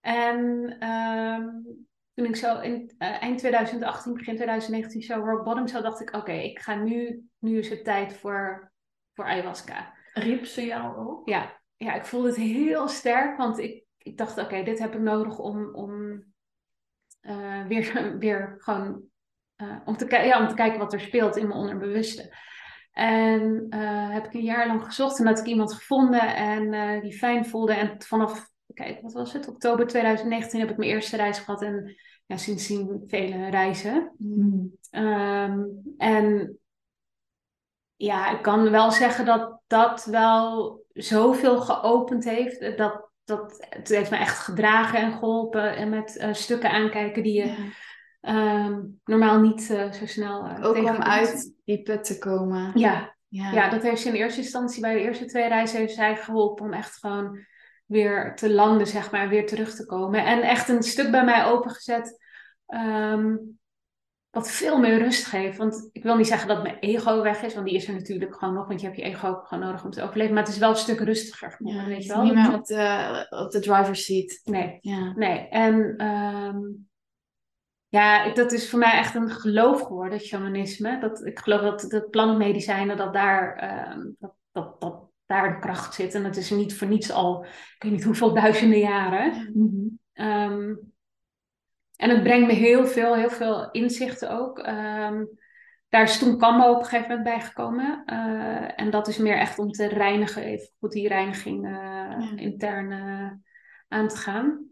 En 0.00 0.76
ehm, 0.78 1.46
toen 2.14 2.26
ik 2.26 2.36
zo 2.36 2.60
in 2.60 2.94
eh, 2.98 3.22
eind 3.22 3.38
2018, 3.38 4.12
begin 4.12 4.34
2019 4.34 5.02
zo 5.02 5.14
rock 5.14 5.44
bottom 5.44 5.66
zo 5.66 5.82
dacht 5.82 6.00
ik, 6.00 6.14
oké, 6.14 6.32
ik 6.32 6.58
ga 6.58 6.74
nu, 6.74 7.28
nu 7.38 7.58
is 7.58 7.68
het 7.68 7.84
tijd 7.84 8.16
voor, 8.16 8.72
voor 9.14 9.24
ayahuasca. 9.24 9.94
Riep 10.12 10.44
ze 10.44 10.64
jou 10.64 10.96
ook? 10.96 11.28
Ja, 11.28 11.60
ja, 11.78 11.94
ik 11.94 12.04
voelde 12.04 12.28
het 12.28 12.36
heel 12.36 12.88
sterk, 12.88 13.36
want 13.36 13.58
ik, 13.58 13.84
ik 13.98 14.16
dacht, 14.16 14.38
oké, 14.38 14.62
dit 14.62 14.78
heb 14.78 14.94
ik 14.94 15.00
nodig 15.00 15.38
om, 15.38 15.74
om 15.74 16.24
eh, 17.20 17.66
weer, 17.66 18.16
weer 18.18 18.54
gewoon 18.58 19.02
eh, 19.56 19.76
om, 19.84 19.96
te, 19.96 20.16
ja, 20.16 20.40
om 20.40 20.48
te 20.48 20.54
kijken 20.54 20.78
wat 20.78 20.92
er 20.92 21.00
speelt 21.00 21.36
in 21.36 21.48
mijn 21.48 21.60
onderbewuste. 21.60 22.36
En 22.92 23.66
eh, 23.70 24.10
heb 24.10 24.24
ik 24.24 24.34
een 24.34 24.42
jaar 24.42 24.66
lang 24.66 24.84
gezocht 24.84 25.18
en 25.18 25.26
had 25.26 25.38
ik 25.38 25.46
iemand 25.46 25.74
gevonden 25.74 26.36
en 26.36 27.00
die 27.00 27.12
fijn 27.12 27.46
voelde. 27.46 27.72
En 27.72 28.02
vanaf, 28.02 28.50
kijk, 28.74 29.02
wat 29.02 29.12
was 29.12 29.32
het? 29.32 29.48
Oktober 29.48 29.86
2019 29.86 30.60
heb 30.60 30.70
ik 30.70 30.76
mijn 30.76 30.90
eerste 30.90 31.16
reis 31.16 31.38
gehad 31.38 31.62
en 31.62 31.96
ja, 32.26 32.36
sindsdien 32.36 33.02
vele 33.06 33.48
reizen. 33.48 34.14
Mm. 34.18 34.72
Ehm, 34.90 35.62
en 35.96 36.58
ja, 37.96 38.30
ik 38.36 38.42
kan 38.42 38.70
wel 38.70 38.90
zeggen 38.90 39.24
dat 39.24 39.60
dat 39.66 40.04
wel 40.04 40.82
zoveel 41.02 41.60
geopend 41.60 42.24
heeft. 42.24 42.76
Dat, 42.78 43.10
dat, 43.24 43.66
het 43.70 43.88
heeft 43.88 44.10
me 44.10 44.16
echt 44.16 44.38
gedragen 44.38 44.98
en 44.98 45.12
geholpen. 45.12 45.76
En 45.76 45.88
met 45.88 46.16
uh, 46.20 46.32
stukken 46.32 46.70
aankijken 46.70 47.22
die 47.22 47.34
je 47.34 47.46
Ja. 47.46 47.54
ehm, 48.20 48.80
normaal 49.04 49.40
niet 49.40 49.70
eh, 49.70 49.92
zo 49.92 50.06
snel 50.06 50.46
uh, 50.46 50.64
Ook 50.64 50.76
om 50.76 51.02
uit 51.02 51.54
die 51.64 51.82
put 51.82 52.04
te 52.04 52.18
komen. 52.18 52.70
Ja, 52.74 53.16
Ja. 53.28 53.52
ja, 53.52 53.68
dat 53.68 53.82
heeft 53.82 54.02
ze 54.02 54.08
in 54.08 54.14
eerste 54.14 54.40
instantie 54.40 54.80
bij 54.80 54.94
de 54.94 55.00
eerste 55.00 55.24
twee 55.24 55.48
reizen 55.48 55.78
heeft 55.78 55.94
zij 55.94 56.16
geholpen 56.16 56.64
om 56.64 56.72
echt 56.72 56.98
gewoon 56.98 57.38
weer 57.86 58.34
te 58.34 58.50
landen, 58.50 58.86
zeg 58.86 59.10
maar, 59.10 59.28
weer 59.28 59.46
terug 59.46 59.74
te 59.74 59.86
komen. 59.86 60.24
En 60.24 60.42
echt 60.42 60.68
een 60.68 60.82
stuk 60.82 61.10
bij 61.10 61.24
mij 61.24 61.44
opengezet, 61.44 62.24
ehm, 62.66 63.36
wat 64.38 64.50
veel 64.50 64.78
meer 64.78 64.98
rust 64.98 65.26
geeft. 65.26 65.56
Want 65.58 65.88
ik 65.92 66.02
wil 66.02 66.16
niet 66.16 66.26
zeggen 66.26 66.48
dat 66.48 66.62
mijn 66.62 66.78
ego 66.78 67.22
weg 67.22 67.42
is, 67.42 67.54
want 67.54 67.66
die 67.66 67.74
is 67.74 67.88
er 67.88 67.94
natuurlijk 67.94 68.34
gewoon 68.38 68.54
nog, 68.54 68.66
want 68.66 68.80
je 68.80 68.86
hebt 68.86 68.98
je 68.98 69.04
ego 69.04 69.28
ook 69.28 69.46
gewoon 69.46 69.64
nodig 69.64 69.84
om 69.84 69.90
te 69.90 70.02
overleven. 70.02 70.34
Maar 70.34 70.42
het 70.42 70.52
is 70.52 70.58
wel 70.58 70.70
een 70.70 70.76
stuk 70.76 71.00
rustiger 71.00 71.56
Ja, 71.58 71.84
weet 71.86 72.04
je 72.04 72.12
wel. 72.12 72.22
niet 72.22 72.34
Dat- 72.34 72.42
meer 72.48 72.54
op 72.58 72.66
de, 72.66 73.26
op 73.44 73.50
de 73.50 73.60
driver's 73.60 74.04
seat. 74.04 74.40
Nee, 74.44 74.78
Ja. 74.80 75.12
nee. 75.16 75.48
En 75.48 75.94
ehm, 75.96 76.58
ja, 77.88 78.32
dat 78.32 78.52
is 78.52 78.70
voor 78.70 78.78
mij 78.78 78.92
echt 78.92 79.14
een 79.14 79.30
geloof 79.30 79.80
geworden, 79.82 80.20
shamanisme. 80.20 81.00
Dat, 81.00 81.24
ik 81.26 81.38
geloof 81.38 81.60
dat 81.60 81.80
de 81.80 82.08
plantmedicijnen, 82.10 82.96
dat 82.96 83.12
daar, 83.12 83.56
ehm, 83.56 84.00
dat, 84.18 84.34
dat, 84.52 84.80
dat 84.80 85.06
daar 85.26 85.52
de 85.52 85.58
kracht 85.58 85.94
zit. 85.94 86.14
En 86.14 86.22
dat 86.22 86.36
is 86.36 86.50
niet 86.50 86.76
voor 86.76 86.88
niets 86.88 87.10
al, 87.12 87.44
ik 87.44 87.82
weet 87.82 87.92
niet 87.92 88.04
hoeveel 88.04 88.34
duizenden 88.34 88.78
jaren. 88.78 89.32
Ehm, 90.12 90.74
en 91.98 92.10
het 92.10 92.22
brengt 92.22 92.46
me 92.46 92.52
heel 92.52 92.86
veel, 92.86 93.14
heel 93.14 93.30
veel 93.30 93.70
inzichten 93.70 94.30
ook. 94.30 94.58
Ehm, 94.58 95.24
daar 95.88 96.02
is 96.02 96.18
toen 96.18 96.38
Kambo 96.38 96.70
op 96.70 96.78
een 96.78 96.84
gegeven 96.84 97.08
moment 97.08 97.24
bijgekomen. 97.24 98.02
Eh, 98.06 98.80
en 98.80 98.90
dat 98.90 99.08
is 99.08 99.16
meer 99.16 99.38
echt 99.38 99.58
om 99.58 99.70
te 99.70 99.86
reinigen, 99.86 100.42
even 100.42 100.68
goed 100.78 100.92
die 100.92 101.08
reiniging 101.08 101.66
eh, 101.66 102.32
intern 102.36 102.92
eh, 102.92 103.30
aan 103.88 104.08
te 104.08 104.16
gaan. 104.16 104.66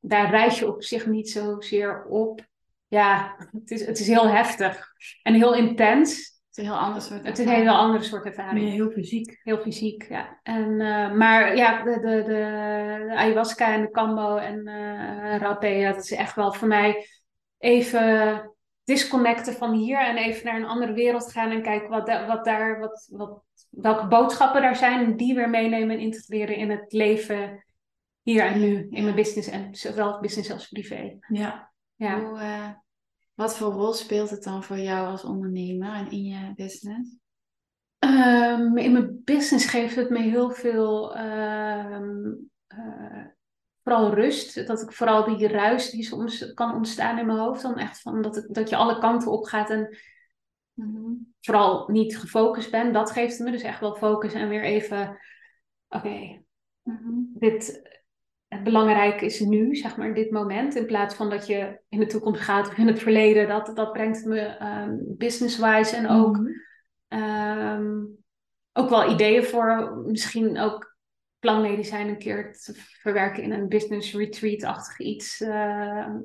Daar 0.00 0.30
reis 0.30 0.58
je 0.58 0.68
op 0.68 0.82
zich 0.82 1.06
niet 1.06 1.30
zozeer 1.30 2.04
op. 2.04 2.46
Ja, 2.88 3.36
het 3.52 3.70
is, 3.70 3.86
het 3.86 3.98
is 3.98 4.06
heel 4.06 4.28
heftig 4.28 4.92
en 5.22 5.34
heel 5.34 5.54
intens. 5.54 6.31
Het 6.52 6.60
is 6.64 6.66
een 6.66 6.72
heel 6.72 6.82
ander 6.82 7.02
soort 7.02 7.26
Het 7.26 7.38
is 7.38 7.46
een 7.46 7.52
heel 7.52 7.76
andere 7.76 8.04
soort 8.04 8.24
ervaring. 8.24 8.70
heel 8.70 8.90
fysiek. 8.90 9.40
Heel 9.42 9.58
fysiek, 9.58 10.08
ja. 10.08 10.40
En, 10.42 10.80
eh, 10.80 11.12
maar 11.12 11.56
ja, 11.56 11.82
de, 11.82 12.00
de, 12.00 12.22
de, 12.26 13.12
ayahuasca 13.16 13.72
en 13.74 13.80
de 13.80 13.90
kambo 13.90 14.36
en 14.36 14.66
eh 14.66 15.38
rapé, 15.38 15.66
ja, 15.66 15.92
dat 15.92 16.04
is 16.04 16.12
echt 16.12 16.34
wel 16.34 16.52
voor 16.52 16.68
mij 16.68 17.06
even 17.58 18.50
disconnecten 18.84 19.52
van 19.52 19.72
hier 19.72 19.98
en 19.98 20.16
even 20.16 20.44
naar 20.46 20.56
een 20.56 20.66
andere 20.66 20.92
wereld 20.92 21.32
gaan 21.32 21.50
en 21.50 21.62
kijken 21.62 21.88
wat, 21.88 22.06
da- 22.06 22.26
wat 22.26 22.44
daar, 22.44 22.78
wat, 22.78 23.08
wat, 23.12 23.42
welke 23.70 24.06
boodschappen 24.06 24.62
daar 24.62 24.76
zijn 24.76 25.04
en 25.04 25.16
die 25.16 25.34
weer 25.34 25.50
meenemen 25.50 25.96
en 25.96 26.02
integreren 26.02 26.56
in 26.56 26.70
het 26.70 26.92
leven 26.92 27.64
hier 28.22 28.44
en 28.44 28.60
nu, 28.60 28.86
in 28.90 29.02
mijn 29.04 29.14
business 29.16 29.48
en 29.48 29.74
zowel 29.74 30.20
business 30.20 30.52
als 30.52 30.68
privé. 30.68 31.18
Ja. 31.28 31.72
Ja. 31.94 32.20
Hoe, 32.20 32.38
eh, 32.38 32.68
wat 33.34 33.56
voor 33.56 33.72
rol 33.72 33.92
speelt 33.92 34.30
het 34.30 34.42
dan 34.42 34.62
voor 34.62 34.78
jou 34.78 35.06
als 35.06 35.24
ondernemer 35.24 35.94
en 35.94 36.10
in 36.10 36.24
je 36.24 36.52
business? 36.54 37.16
Ehm, 37.98 38.76
in 38.76 38.92
mijn 38.92 39.20
business 39.24 39.66
geeft 39.66 39.96
het 39.96 40.10
me 40.10 40.18
heel 40.18 40.50
veel, 40.50 41.14
ehm, 41.16 42.32
eh, 42.66 43.26
vooral 43.82 44.14
rust. 44.14 44.66
Dat 44.66 44.82
ik 44.82 44.92
vooral 44.92 45.24
die 45.24 45.48
ruis 45.48 45.90
die 45.90 46.02
soms 46.02 46.52
kan 46.54 46.74
ontstaan 46.74 47.18
in 47.18 47.26
mijn 47.26 47.38
hoofd, 47.38 47.62
dan 47.62 47.78
echt 47.78 48.00
van 48.00 48.22
dat, 48.22 48.36
ik, 48.36 48.54
dat 48.54 48.68
je 48.68 48.76
alle 48.76 48.98
kanten 48.98 49.30
op 49.30 49.44
gaat 49.44 49.70
en 49.70 49.96
vooral 51.40 51.88
niet 51.88 52.18
gefocust 52.18 52.70
ben. 52.70 52.92
Dat 52.92 53.10
geeft 53.10 53.38
me 53.38 53.50
dus 53.50 53.62
echt 53.62 53.80
wel 53.80 53.94
focus 53.94 54.32
en 54.32 54.48
weer 54.48 54.62
even, 54.62 55.18
oké, 55.88 56.42
dit, 57.34 57.82
het 58.52 58.62
belangrijke 58.62 59.24
is 59.24 59.40
nu, 59.40 59.76
zeg 59.76 59.96
maar, 59.96 60.06
in 60.06 60.14
dit 60.14 60.30
moment. 60.30 60.74
In 60.74 60.86
plaats 60.86 61.14
van 61.14 61.30
dat 61.30 61.46
je 61.46 61.80
in 61.88 61.98
de 61.98 62.06
toekomst 62.06 62.40
gaat 62.40 62.68
of 62.68 62.78
in 62.78 62.86
het 62.86 62.98
verleden. 62.98 63.48
Dat, 63.48 63.70
dat 63.74 63.92
brengt 63.92 64.24
me 64.24 64.40
ehm, 64.40 64.96
business-wise 64.98 65.96
en 65.96 66.08
ook 66.08 66.40
Ehm, 67.12 68.04
ook 68.72 68.88
wel 68.88 69.10
ideeën 69.10 69.44
voor 69.44 69.96
misschien 70.06 70.58
ook 70.58 70.96
plantmedicijn 71.38 72.08
een 72.08 72.18
keer 72.18 72.52
te 72.52 72.72
verwerken 72.74 73.42
in 73.42 73.52
een 73.52 73.68
business 73.68 74.14
retreat-achtig 74.14 74.98
iets. 74.98 75.40
Ehm, 75.40 76.16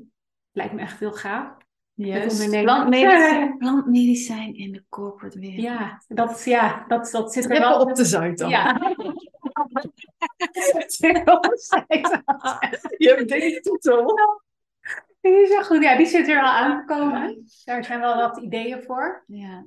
lijkt 0.51 0.73
me 0.73 0.81
echt 0.81 0.99
heel 0.99 1.11
gaaf. 1.11 1.57
Yes. 1.93 2.47
Plantmedicijn, 2.61 3.57
plantmedicijn 3.57 4.55
in 4.55 4.71
de 4.71 4.83
corporate 4.89 5.39
wereld. 5.39 5.61
Ja, 5.61 6.01
dat, 6.07 6.43
ja, 6.45 6.85
dat, 6.87 7.11
dat 7.11 7.33
zit 7.33 7.43
er 7.43 7.49
Rippen 7.49 7.69
wel 7.69 7.79
op 7.79 7.95
de 7.95 8.05
zuid 8.05 8.37
dan. 8.37 8.49
Ja. 8.49 8.79
Je 12.97 13.13
hebt 13.15 13.29
deze 13.29 13.59
titel. 13.59 14.15
Die 15.21 15.41
is 15.41 15.65
goed. 15.65 15.83
Ja, 15.83 15.97
die 15.97 16.05
zit 16.05 16.27
er 16.27 16.35
wel 16.35 16.43
aan 16.43 16.79
te 16.79 16.93
komen. 16.93 17.45
Daar 17.63 17.83
zijn 17.83 17.99
wel 17.99 18.15
wat 18.15 18.37
ideeën 18.37 18.81
voor. 18.81 19.23
Ja. 19.27 19.65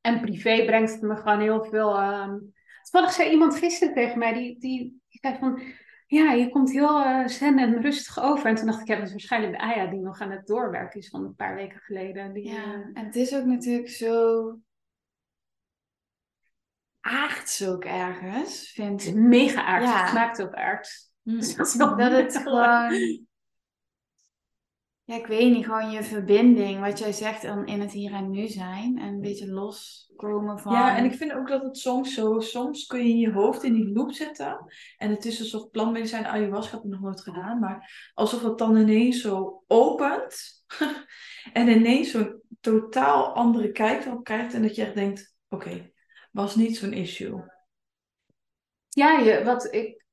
En 0.00 0.20
privé 0.20 0.64
brengt 0.64 0.92
het 0.92 1.02
me 1.02 1.16
gewoon 1.16 1.40
heel 1.40 1.64
veel. 1.64 1.98
ehm 1.98 2.38
Toevallig 2.82 3.12
zei 3.12 3.30
iemand 3.30 3.56
gisteren 3.56 3.94
tegen 3.94 4.18
mij, 4.18 4.32
die, 4.32 4.58
die, 4.58 4.78
die 5.08 5.20
zei 5.20 5.36
van... 5.38 5.62
Ja, 6.06 6.32
je 6.32 6.48
komt 6.48 6.72
heel 6.72 7.04
eh, 7.04 7.26
zen 7.26 7.58
en 7.58 7.80
rustig 7.80 8.22
over. 8.22 8.46
En 8.46 8.54
toen 8.54 8.66
dacht 8.66 8.80
ik, 8.80 8.86
ja, 8.86 8.96
dat 8.96 9.04
is 9.04 9.10
waarschijnlijk 9.10 9.52
de 9.52 9.58
Aya 9.58 9.86
die 9.86 10.00
nog 10.00 10.20
aan 10.20 10.30
het 10.30 10.46
doorwerken 10.46 11.00
is 11.00 11.08
van 11.08 11.24
een 11.24 11.34
paar 11.34 11.54
weken 11.54 11.80
geleden. 11.80 12.32
Die, 12.32 12.48
Ja, 12.48 12.64
eh, 12.64 12.72
en 12.72 13.04
het 13.04 13.16
is 13.16 13.34
ook 13.34 13.44
natuurlijk 13.44 13.88
zo 13.88 14.56
aards 17.02 17.66
ook 17.66 17.84
ergens, 17.84 18.70
vind 18.74 19.06
ik. 19.06 19.14
mega 19.14 19.64
aardig. 19.64 19.88
Ja. 19.90 20.00
Het 20.00 20.08
smaakt 20.08 20.42
ook 20.42 20.54
aardig. 20.54 20.88
Mm. 21.22 21.36
Dus 21.38 21.54
dat 21.54 21.98
Dat 21.98 22.12
het 22.12 22.36
gewoon, 22.36 22.94
ja, 25.04 25.16
ik 25.16 25.26
weet 25.26 25.52
niet, 25.52 25.64
gewoon 25.64 25.90
je 25.90 26.02
verbinding, 26.02 26.80
wat 26.80 26.98
jij 26.98 27.12
zegt, 27.12 27.42
dan 27.42 27.66
in 27.66 27.80
het 27.80 27.92
hier 27.92 28.12
en 28.12 28.30
nu 28.30 28.48
zijn. 28.48 28.98
En 28.98 29.08
een 29.08 29.20
beetje 29.20 29.52
loskomen 29.52 30.58
van. 30.58 30.72
Ja, 30.72 30.96
en 30.96 31.04
ik 31.04 31.14
vind 31.14 31.32
ook 31.32 31.48
dat 31.48 31.62
het 31.62 31.78
soms 31.78 32.14
zo, 32.14 32.40
soms 32.40 32.86
kun 32.86 33.06
je 33.06 33.16
je 33.16 33.32
hoofd 33.32 33.62
in 33.62 33.72
die 33.72 33.92
loop 33.92 34.12
zitten. 34.12 34.64
En 34.96 35.10
het 35.10 35.24
is 35.24 35.40
alsof 35.40 35.70
plantmedicijn, 35.70 36.26
ayahuasca 36.26 36.74
heb 36.74 36.84
ik 36.84 36.90
nog 36.90 37.00
nooit 37.00 37.20
gedaan, 37.20 37.58
maar 37.58 38.10
alsof 38.14 38.42
het 38.42 38.58
dan 38.58 38.76
ineens 38.76 39.20
zo 39.20 39.62
opent. 39.66 40.64
en 41.52 41.68
ineens 41.68 42.10
zo'n 42.10 42.40
totaal 42.60 43.34
andere 43.34 43.72
kijk 43.72 44.04
erop 44.04 44.24
krijgt. 44.24 44.54
En 44.54 44.62
dat 44.62 44.74
je 44.74 44.82
echt 44.82 44.94
denkt, 44.94 45.34
oké, 45.48 45.91
was 46.32 46.54
niet 46.56 46.76
zo'n 46.76 46.92
issue. 46.92 47.44
Ja, 48.88 49.18
je, 49.18 49.44
wat 49.44 49.74
ik 49.74 50.04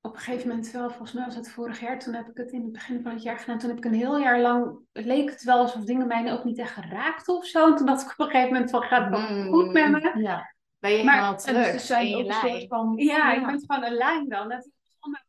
op 0.00 0.14
een 0.14 0.20
gegeven 0.20 0.48
moment 0.48 0.70
wel, 0.70 0.88
volgens 0.88 1.12
mij 1.12 1.24
was 1.24 1.34
het 1.34 1.50
vorig 1.50 1.80
jaar, 1.80 1.98
toen 1.98 2.14
heb 2.14 2.28
ik 2.28 2.36
het 2.36 2.52
in 2.52 2.62
het 2.62 2.72
begin 2.72 3.02
van 3.02 3.12
het 3.12 3.22
jaar 3.22 3.38
gedaan. 3.38 3.58
Toen 3.58 3.68
heb 3.68 3.78
ik 3.78 3.84
een 3.84 3.94
heel 3.94 4.18
jaar 4.18 4.40
lang, 4.40 4.78
leek 4.92 5.30
het 5.30 5.42
wel 5.42 5.58
alsof 5.58 5.84
dingen 5.84 6.06
mij 6.06 6.32
ook 6.32 6.44
niet 6.44 6.58
echt 6.58 6.72
geraakten 6.72 7.36
of 7.36 7.46
zo. 7.46 7.66
En 7.70 7.76
toen 7.76 7.86
dacht 7.86 8.02
ik 8.02 8.10
op 8.10 8.18
een 8.18 8.30
gegeven 8.30 8.52
moment 8.52 8.70
van, 8.70 8.82
gaat 8.82 9.00
het 9.10 9.10
wel 9.10 9.36
Mm. 9.36 9.48
goed 9.52 9.72
met 9.72 9.90
me? 9.90 10.18
Ja. 10.22 10.54
Ben 10.78 10.90
je 10.92 11.04
Maar 11.04 11.38
terug 11.38 11.66
ze 11.80 11.86
zijn 11.86 12.08
je 12.08 12.24
lijn. 12.24 12.68
van... 12.68 12.92
Ja, 12.96 13.32
ik 13.34 13.46
ben 13.46 13.60
gewoon 13.66 13.84
een 13.84 13.94
lijn 13.96 14.28
dan. 14.28 14.48
Dat 14.48 14.64
is 14.64 14.70
allemaal- 14.98 15.24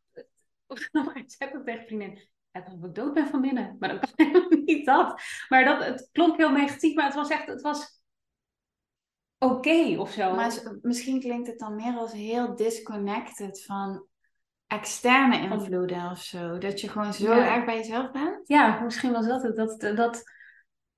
Of 0.66 0.88
nog 0.92 1.14
eens 1.14 1.34
heb 1.38 1.54
ik 1.54 1.64
tegen 1.64 1.86
vriendin. 1.86 2.28
Het 2.50 2.64
alsof 2.64 2.84
ik 2.84 2.94
dood 2.94 3.14
ben 3.14 3.26
van 3.26 3.40
binnen. 3.40 3.76
Maar 3.78 3.88
dat 3.88 4.00
was 4.00 4.12
helemaal 4.26 4.48
niet 4.64 4.86
dat. 4.86 5.20
Maar 5.48 5.64
dat, 5.64 5.84
het 5.84 6.08
klonk 6.12 6.36
heel 6.36 6.50
negatief, 6.50 6.94
maar 6.94 7.04
het 7.04 7.14
was 7.14 7.28
echt, 7.30 7.46
het 7.46 7.60
was 7.60 8.01
oké 9.42 9.96
of 9.98 10.10
zo. 10.10 10.34
Maar 10.34 10.78
misschien 10.82 11.20
klinkt 11.20 11.46
het 11.46 11.58
dan 11.58 11.74
meer 11.76 11.94
als 11.94 12.12
heel 12.12 12.56
disconnected 12.56 13.64
van 13.64 14.06
externe 14.66 15.38
invloeden 15.40 16.10
of 16.10 16.18
zo. 16.22 16.58
Dat 16.58 16.80
je 16.80 16.88
gewoon 16.88 17.12
zo 17.14 17.34
Ja. 17.34 17.54
erg 17.54 17.64
bij 17.64 17.76
jezelf 17.76 18.10
bent. 18.10 18.40
Ja, 18.48 18.80
misschien 18.80 19.12
was 19.12 19.26
dat 19.26 19.42
het. 19.42 19.56
Dat, 19.56 19.80
dat, 19.96 20.22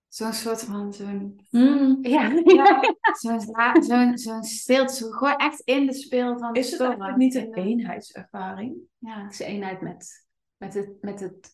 Zo'n 0.09 0.33
soort 0.33 0.63
van 0.63 0.93
zo'n 0.93 1.47
Mm. 1.51 1.99
ja. 2.03 2.31
zo'n 3.21 4.19
zo'n 4.19 4.43
stilte. 4.43 4.95
Zo 4.95 5.11
gewoon 5.11 5.37
echt 5.37 5.61
in 5.61 5.87
de 5.87 5.93
speel 5.95 6.39
van 6.39 6.53
de 6.53 6.59
Is 6.59 6.67
het 6.67 6.75
storm. 6.75 6.91
eigenlijk 6.91 7.17
niet 7.19 7.35
een 7.35 7.55
eenheidservaring? 7.55 8.77
Ja. 8.99 9.23
Het 9.23 9.33
is 9.33 9.39
eenheid 9.39 9.81
met, 9.81 10.27
met, 10.57 10.75
het, 10.75 10.91
met, 11.01 11.21
het, 11.21 11.53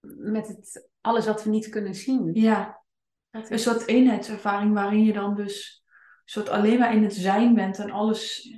met 0.00 0.48
het 0.48 0.88
alles 1.00 1.26
wat 1.26 1.44
we 1.44 1.50
niet 1.50 1.68
kunnen 1.68 1.94
zien. 1.94 2.30
Ja, 2.34 2.82
Een 3.30 3.58
soort 3.58 3.86
eenheidservaring 3.86 4.74
waarin 4.74 5.04
je 5.04 5.12
dan 5.12 5.34
dus 5.34 5.82
soort 6.24 6.48
alleen 6.48 6.78
maar 6.78 6.94
in 6.94 7.02
het 7.02 7.14
zijn 7.14 7.54
bent 7.54 7.78
en 7.78 7.90
alles... 7.90 8.52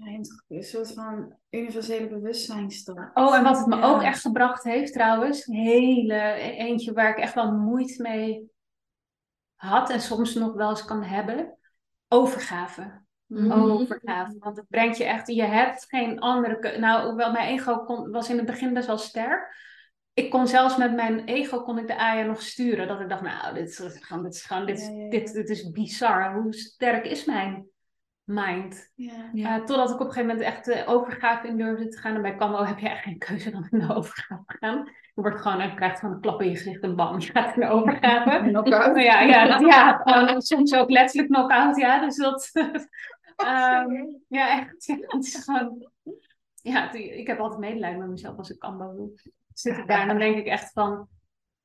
Een 0.48 0.62
soort 0.62 0.92
van 0.92 1.36
universele 1.50 2.08
bewustzijnstaat. 2.08 3.10
Oh, 3.14 3.36
en 3.36 3.42
wat 3.42 3.58
het 3.58 3.66
me 3.66 3.76
Ja. 3.76 3.82
ook 3.82 4.02
echt 4.02 4.20
gebracht 4.20 4.62
heeft 4.62 4.92
trouwens, 4.92 5.46
een 5.46 5.54
hele 5.54 6.14
e- 6.14 6.56
eentje 6.56 6.92
waar 6.92 7.10
ik 7.10 7.18
echt 7.18 7.34
wel 7.34 7.52
moeite 7.52 8.02
mee 8.02 8.50
had 9.54 9.90
en 9.90 10.00
soms 10.00 10.34
nog 10.34 10.54
wel 10.54 10.70
eens 10.70 10.84
kan 10.84 11.02
hebben, 11.02 11.58
overgave. 12.08 13.02
Mhm. 13.26 13.52
Overgave. 13.52 14.36
Want 14.38 14.56
het 14.56 14.68
brengt 14.68 14.96
je 14.96 15.04
echt, 15.04 15.26
je 15.26 15.42
hebt 15.42 15.84
geen 15.88 16.18
andere 16.18 16.78
Nou, 16.78 17.06
hoewel 17.08 17.32
mijn 17.32 17.48
ego 17.48 17.84
kon, 17.84 18.10
was 18.10 18.30
in 18.30 18.36
het 18.36 18.46
begin 18.46 18.74
best 18.74 18.86
wel 18.86 18.98
sterk. 18.98 19.54
Ik 20.24 20.30
kon 20.30 20.46
zelfs 20.46 20.76
met 20.76 20.94
mijn 20.94 21.24
ego 21.24 21.62
kon 21.62 21.78
ik 21.78 21.86
de 21.86 21.96
Aya 21.96 22.24
nog 22.24 22.42
sturen. 22.42 22.88
Dat 22.88 23.00
ik 23.00 23.08
dacht, 23.08 23.22
nou, 23.22 23.54
dit 23.54 23.68
is 23.68 23.76
gewoon, 24.00 24.22
dit 24.22 24.34
is, 24.34 24.44
gewoon, 24.44 24.66
dit, 24.66 24.78
is- 24.78 24.86
Ja, 24.86 24.92
ja, 24.92 25.02
ja. 25.02 25.08
Dit, 25.10 25.32
dit 25.32 25.48
is 25.48 25.70
bizar. 25.70 26.34
Hoe 26.34 26.52
sterk 26.54 27.06
is 27.06 27.24
mijn 27.24 27.66
mind? 28.24 28.90
Ja. 28.94 29.30
Ja. 29.32 29.56
Eh, 29.58 29.64
totdat 29.64 29.88
ik 29.90 29.94
op 29.94 30.00
een 30.00 30.06
gegeven 30.12 30.26
moment 30.28 30.46
echt 30.46 30.64
de 30.64 30.82
overgave 30.86 31.46
in 31.46 31.56
durfde 31.56 31.88
te 31.88 31.98
gaan. 31.98 32.14
En 32.14 32.22
bij 32.22 32.36
Camo 32.36 32.64
heb 32.64 32.78
je 32.78 32.88
echt 32.88 33.02
geen 33.02 33.18
keuze 33.18 33.50
dan 33.50 33.66
in 33.70 33.78
de 33.78 33.94
overgave 33.94 34.42
te 34.46 34.56
gaan. 34.60 34.84
Je 35.14 35.20
wordt 35.22 35.40
gewoon, 35.40 35.58
je 35.68 35.74
krijgt 35.74 35.98
gewoon 35.98 36.14
een 36.14 36.20
klap 36.20 36.42
in 36.42 36.48
je 36.50 36.56
gezicht 36.56 36.82
en 36.82 36.96
bam, 36.96 37.20
je 37.20 37.30
gaat 37.32 37.54
in 37.54 37.60
de 37.60 37.66
overgave. 37.68 38.30
Knock-out. 38.48 38.96
Ja, 39.02 39.20
ja, 39.20 39.46
dat- 39.58 39.60
ja 39.60 40.02
gewoon 40.04 40.40
soms 40.42 40.74
ook 40.74 40.90
letterlijk 40.90 41.32
knock-out, 41.32 41.76
ja. 41.76 42.00
Dus 42.00 42.16
dat... 42.16 42.50
ehm, 43.36 43.92
ja, 44.28 44.58
echt. 44.60 44.84
Ja, 44.86 44.96
het 45.00 45.24
is 45.24 45.44
gewoon... 45.44 45.90
Ja, 46.62 46.92
ik 46.92 47.26
heb 47.26 47.38
altijd 47.40 47.60
medelijden 47.60 47.98
met 47.98 48.08
mezelf 48.08 48.36
als 48.36 48.50
ik 48.50 48.58
Cambo 48.58 48.94
doe. 48.96 49.12
Zit 49.61 49.78
ik 49.78 49.88
daar 49.88 50.00
en 50.00 50.08
dan 50.08 50.18
denk 50.18 50.36
ik 50.36 50.46
echt 50.46 50.72
van... 50.72 51.08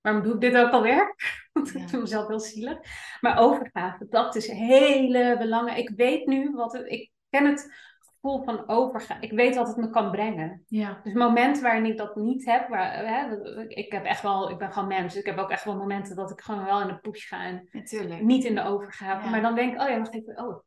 Waarom 0.02 0.24
doe 0.24 0.34
ik 0.34 0.42
dit 0.42 0.58
ook 0.58 0.72
alweer? 0.72 1.16
Want 1.54 1.76
ik 1.76 1.90
vind 1.90 2.02
mezelf 2.02 2.28
heel 2.28 2.40
zielig. 2.40 2.78
Maar 3.22 3.38
overgave, 3.38 4.08
dat 4.10 4.36
is 4.36 4.48
hele 4.48 5.38
belangrijk. 5.38 5.78
Ik 5.78 5.96
weet 5.96 6.26
nu 6.26 6.52
wat 6.52 6.74
het... 6.74 6.92
Ik 6.92 7.12
ken 7.30 7.46
het 7.46 7.70
gevoel 8.00 8.44
van 8.44 8.68
overgave. 8.70 9.22
Ik 9.22 9.32
weet 9.32 9.56
wat 9.56 9.68
het 9.68 9.78
me 9.78 9.90
kan 9.90 10.12
brengen. 10.12 10.64
Ja. 10.68 11.00
Dus 11.04 11.14
momenten 11.14 11.64
waarin 11.64 11.86
ik 11.86 11.98
dat 11.98 12.16
niet 12.16 12.46
heb, 12.46 12.68
waar, 12.68 13.08
hè, 13.08 13.38
ik 13.68 13.92
heb 13.92 14.06
echt 14.06 14.22
wel, 14.22 14.50
ik 14.50 14.58
ben 14.58 14.74
gewoon 14.74 14.88
mens, 14.88 15.14
dus 15.14 15.22
ik 15.22 15.26
heb 15.26 15.38
ook 15.38 15.50
echt 15.50 15.64
wel 15.64 15.78
momenten 15.78 16.16
dat 16.16 16.32
ik 16.32 16.42
gewoon 16.42 16.66
wel 16.66 16.82
in 16.82 16.88
de 16.88 17.00
push 17.00 17.28
ga 17.28 17.44
en 17.46 17.70
Natuurlijk. 17.72 18.22
niet 18.22 18.44
in 18.44 18.56
de 18.56 18.64
overgave. 18.64 19.24
Ja. 19.24 19.30
Maar 19.30 19.42
dan 19.42 19.56
denk 19.56 19.74
ik, 19.74 19.82
oh 19.82 19.90
ja, 19.90 19.98
wacht 19.98 20.14
even, 20.14 20.40
oh. 20.40 20.64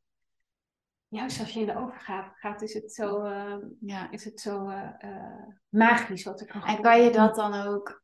Juist 1.11 1.41
als 1.41 1.53
je 1.53 1.61
in 1.61 1.67
de 1.67 1.77
overgave 1.77 2.31
gaat, 2.35 2.63
is 2.63 2.75
het 2.75 2.93
zo, 2.93 3.23
eh, 3.23 3.57
Ja. 3.81 4.11
is 4.11 4.25
het 4.25 4.41
zo 4.41 4.69
eh, 4.69 4.89
eh, 4.99 5.43
magisch 5.69 6.25
wat 6.25 6.41
ik 6.41 6.49
kan 6.49 6.63
En 6.65 6.81
kan 6.83 7.03
je 7.03 7.11
dat 7.11 7.35
dan 7.35 7.55
ook 7.55 8.03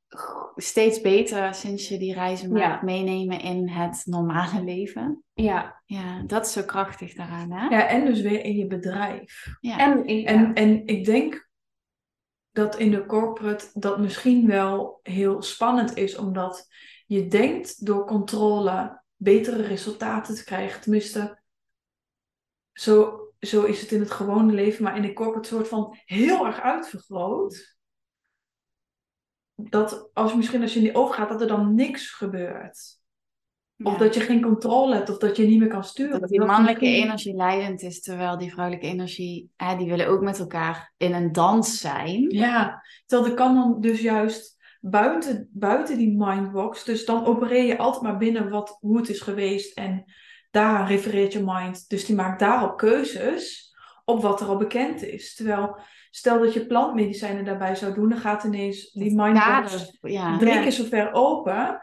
steeds 0.57 1.01
beter 1.01 1.55
sinds 1.55 1.89
je 1.89 1.99
die 1.99 2.15
reizen 2.15 2.53
maakt 2.53 2.65
Ja. 2.65 2.81
meenemen 2.85 3.41
in 3.41 3.69
het 3.69 4.03
normale 4.05 4.63
leven? 4.65 5.23
Ja, 5.33 5.83
Ja, 5.87 6.23
dat 6.27 6.47
is 6.47 6.53
zo 6.53 6.63
krachtig 6.63 7.15
daaraan, 7.15 7.51
hè? 7.53 7.67
ja, 7.77 7.87
en 7.89 8.05
dus 8.05 8.21
weer 8.21 8.45
in 8.45 8.57
je 8.57 8.67
bedrijf. 8.67 9.47
Ja. 9.61 9.79
en, 9.79 10.17
ja. 10.17 10.27
En, 10.27 10.55
en 10.55 10.87
ik 10.87 11.05
denk 11.05 11.49
dat 12.51 12.79
in 12.79 12.91
de 12.91 13.07
corporate 13.07 13.67
dat 13.73 13.99
misschien 13.99 14.47
wel 14.47 14.99
heel 15.03 15.43
spannend 15.43 15.97
is, 15.97 16.17
omdat 16.17 16.67
je 17.07 17.27
denkt 17.27 17.87
door 17.87 18.07
controle 18.07 19.03
betere 19.17 19.63
resultaten 19.63 20.35
te 20.35 20.45
krijgen. 20.45 20.81
Tenminste, 20.81 21.43
zo, 22.75 23.21
zo 23.41 23.65
is 23.65 23.81
het 23.81 23.93
in 23.93 24.01
het 24.01 24.11
gewone 24.11 24.53
leven, 24.53 24.85
maar 24.85 24.97
in 24.97 25.03
de 25.03 25.13
corporate 25.13 25.49
soort 25.49 25.69
van 25.69 25.99
heel 26.05 26.47
erg 26.47 26.61
uitvergroot. 26.61 27.77
Dat 29.55 30.11
als 30.13 30.35
misschien 30.35 30.63
als 30.63 30.75
je 30.75 30.81
niet 30.81 30.95
overgaat, 30.95 31.29
dat 31.29 31.41
er 31.41 31.47
dan 31.47 31.75
niks 31.75 32.11
gebeurt. 32.11 33.03
Of 33.83 33.97
dat 33.97 34.15
je 34.15 34.21
geen 34.21 34.43
controle 34.43 34.95
hebt, 34.95 35.11
of 35.11 35.19
dat 35.19 35.37
je 35.37 35.47
niet 35.47 35.59
meer 35.59 35.69
kan 35.69 35.85
sturen. 35.85 36.21
Dat 36.21 36.29
die 36.29 36.39
Dat 36.39 36.49
mannelijke 36.49 36.87
energie 36.87 37.35
leidend 37.35 37.83
is, 37.83 38.01
terwijl 38.01 38.39
die 38.39 38.53
vrouwelijke 38.53 38.87
energie, 38.87 39.51
hè, 39.57 39.77
die 39.77 39.89
willen 39.89 40.09
ook 40.09 40.21
met 40.21 40.39
elkaar 40.39 40.93
in 40.97 41.13
een 41.13 41.33
dans 41.33 41.81
zijn. 41.81 42.31
Ja, 42.31 42.83
terwijl 43.07 43.31
er 43.31 43.37
kan 43.37 43.55
dan 43.55 43.81
dus 43.81 44.01
juist 44.01 44.57
buiten, 44.81 45.49
buiten 45.53 45.99
die 45.99 46.17
mindbox, 46.17 46.85
dus 46.85 47.05
dan 47.05 47.25
opereer 47.27 47.65
je 47.65 47.79
altijd 47.79 48.03
maar 48.03 48.17
binnen 48.17 48.51
wat, 48.51 48.77
hoe 48.81 48.97
het 48.97 49.09
is 49.09 49.21
geweest 49.21 49.79
en 49.79 50.05
daaraan 50.55 50.87
refereert 50.87 51.33
je 51.33 51.43
mind. 51.45 51.89
Dus 51.89 52.05
die 52.05 52.17
maakt 52.17 52.39
daarop 52.41 52.77
keuzes 52.77 53.73
op 54.05 54.23
wat 54.23 54.41
er 54.41 54.47
al 54.47 54.57
bekend 54.57 55.03
is. 55.03 55.35
Terwijl, 55.35 55.79
stel 56.11 56.39
dat 56.39 56.53
je 56.53 56.67
plantmedicijnen 56.67 57.45
daarbij 57.45 57.75
zou 57.75 57.95
doen, 57.95 58.09
dan 58.09 58.19
gaat 58.19 58.45
ineens 58.45 58.93
die 58.93 59.15
mindbox 59.15 59.45
Kader, 59.45 59.89
ja. 60.01 60.39
drie 60.39 60.61
keer 60.61 60.71
zo 60.71 60.85
ver 60.85 61.13
open. 61.13 61.83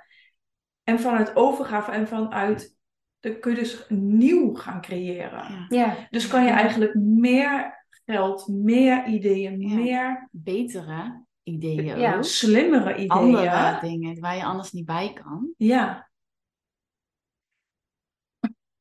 En 0.83 0.99
vanuit 0.99 1.35
overgave 1.35 1.91
en 1.91 2.07
vanuit, 2.07 2.77
dan 3.19 3.39
kun 3.39 3.51
je 3.51 3.57
dus 3.57 3.85
nieuw 3.89 4.53
gaan 4.53 4.81
creëren. 4.81 5.43
Ja. 5.49 5.65
ja, 5.67 5.95
Dus 6.09 6.27
kan 6.27 6.43
je 6.43 6.49
eigenlijk 6.49 6.95
meer 6.95 7.85
geld, 8.05 8.47
meer 8.47 9.07
ideeën, 9.07 9.59
Ja. 9.59 9.75
meer 9.75 10.29
Betere 10.31 11.25
ideeën 11.43 12.13
ook. 12.15 12.23
slimmere 12.23 12.93
ideeën. 12.93 13.09
Andere 13.09 13.77
dingen 13.81 14.19
waar 14.19 14.35
je 14.35 14.43
anders 14.43 14.71
niet 14.71 14.85
bij 14.85 15.13
kan. 15.23 15.53
Ja. 15.57 16.09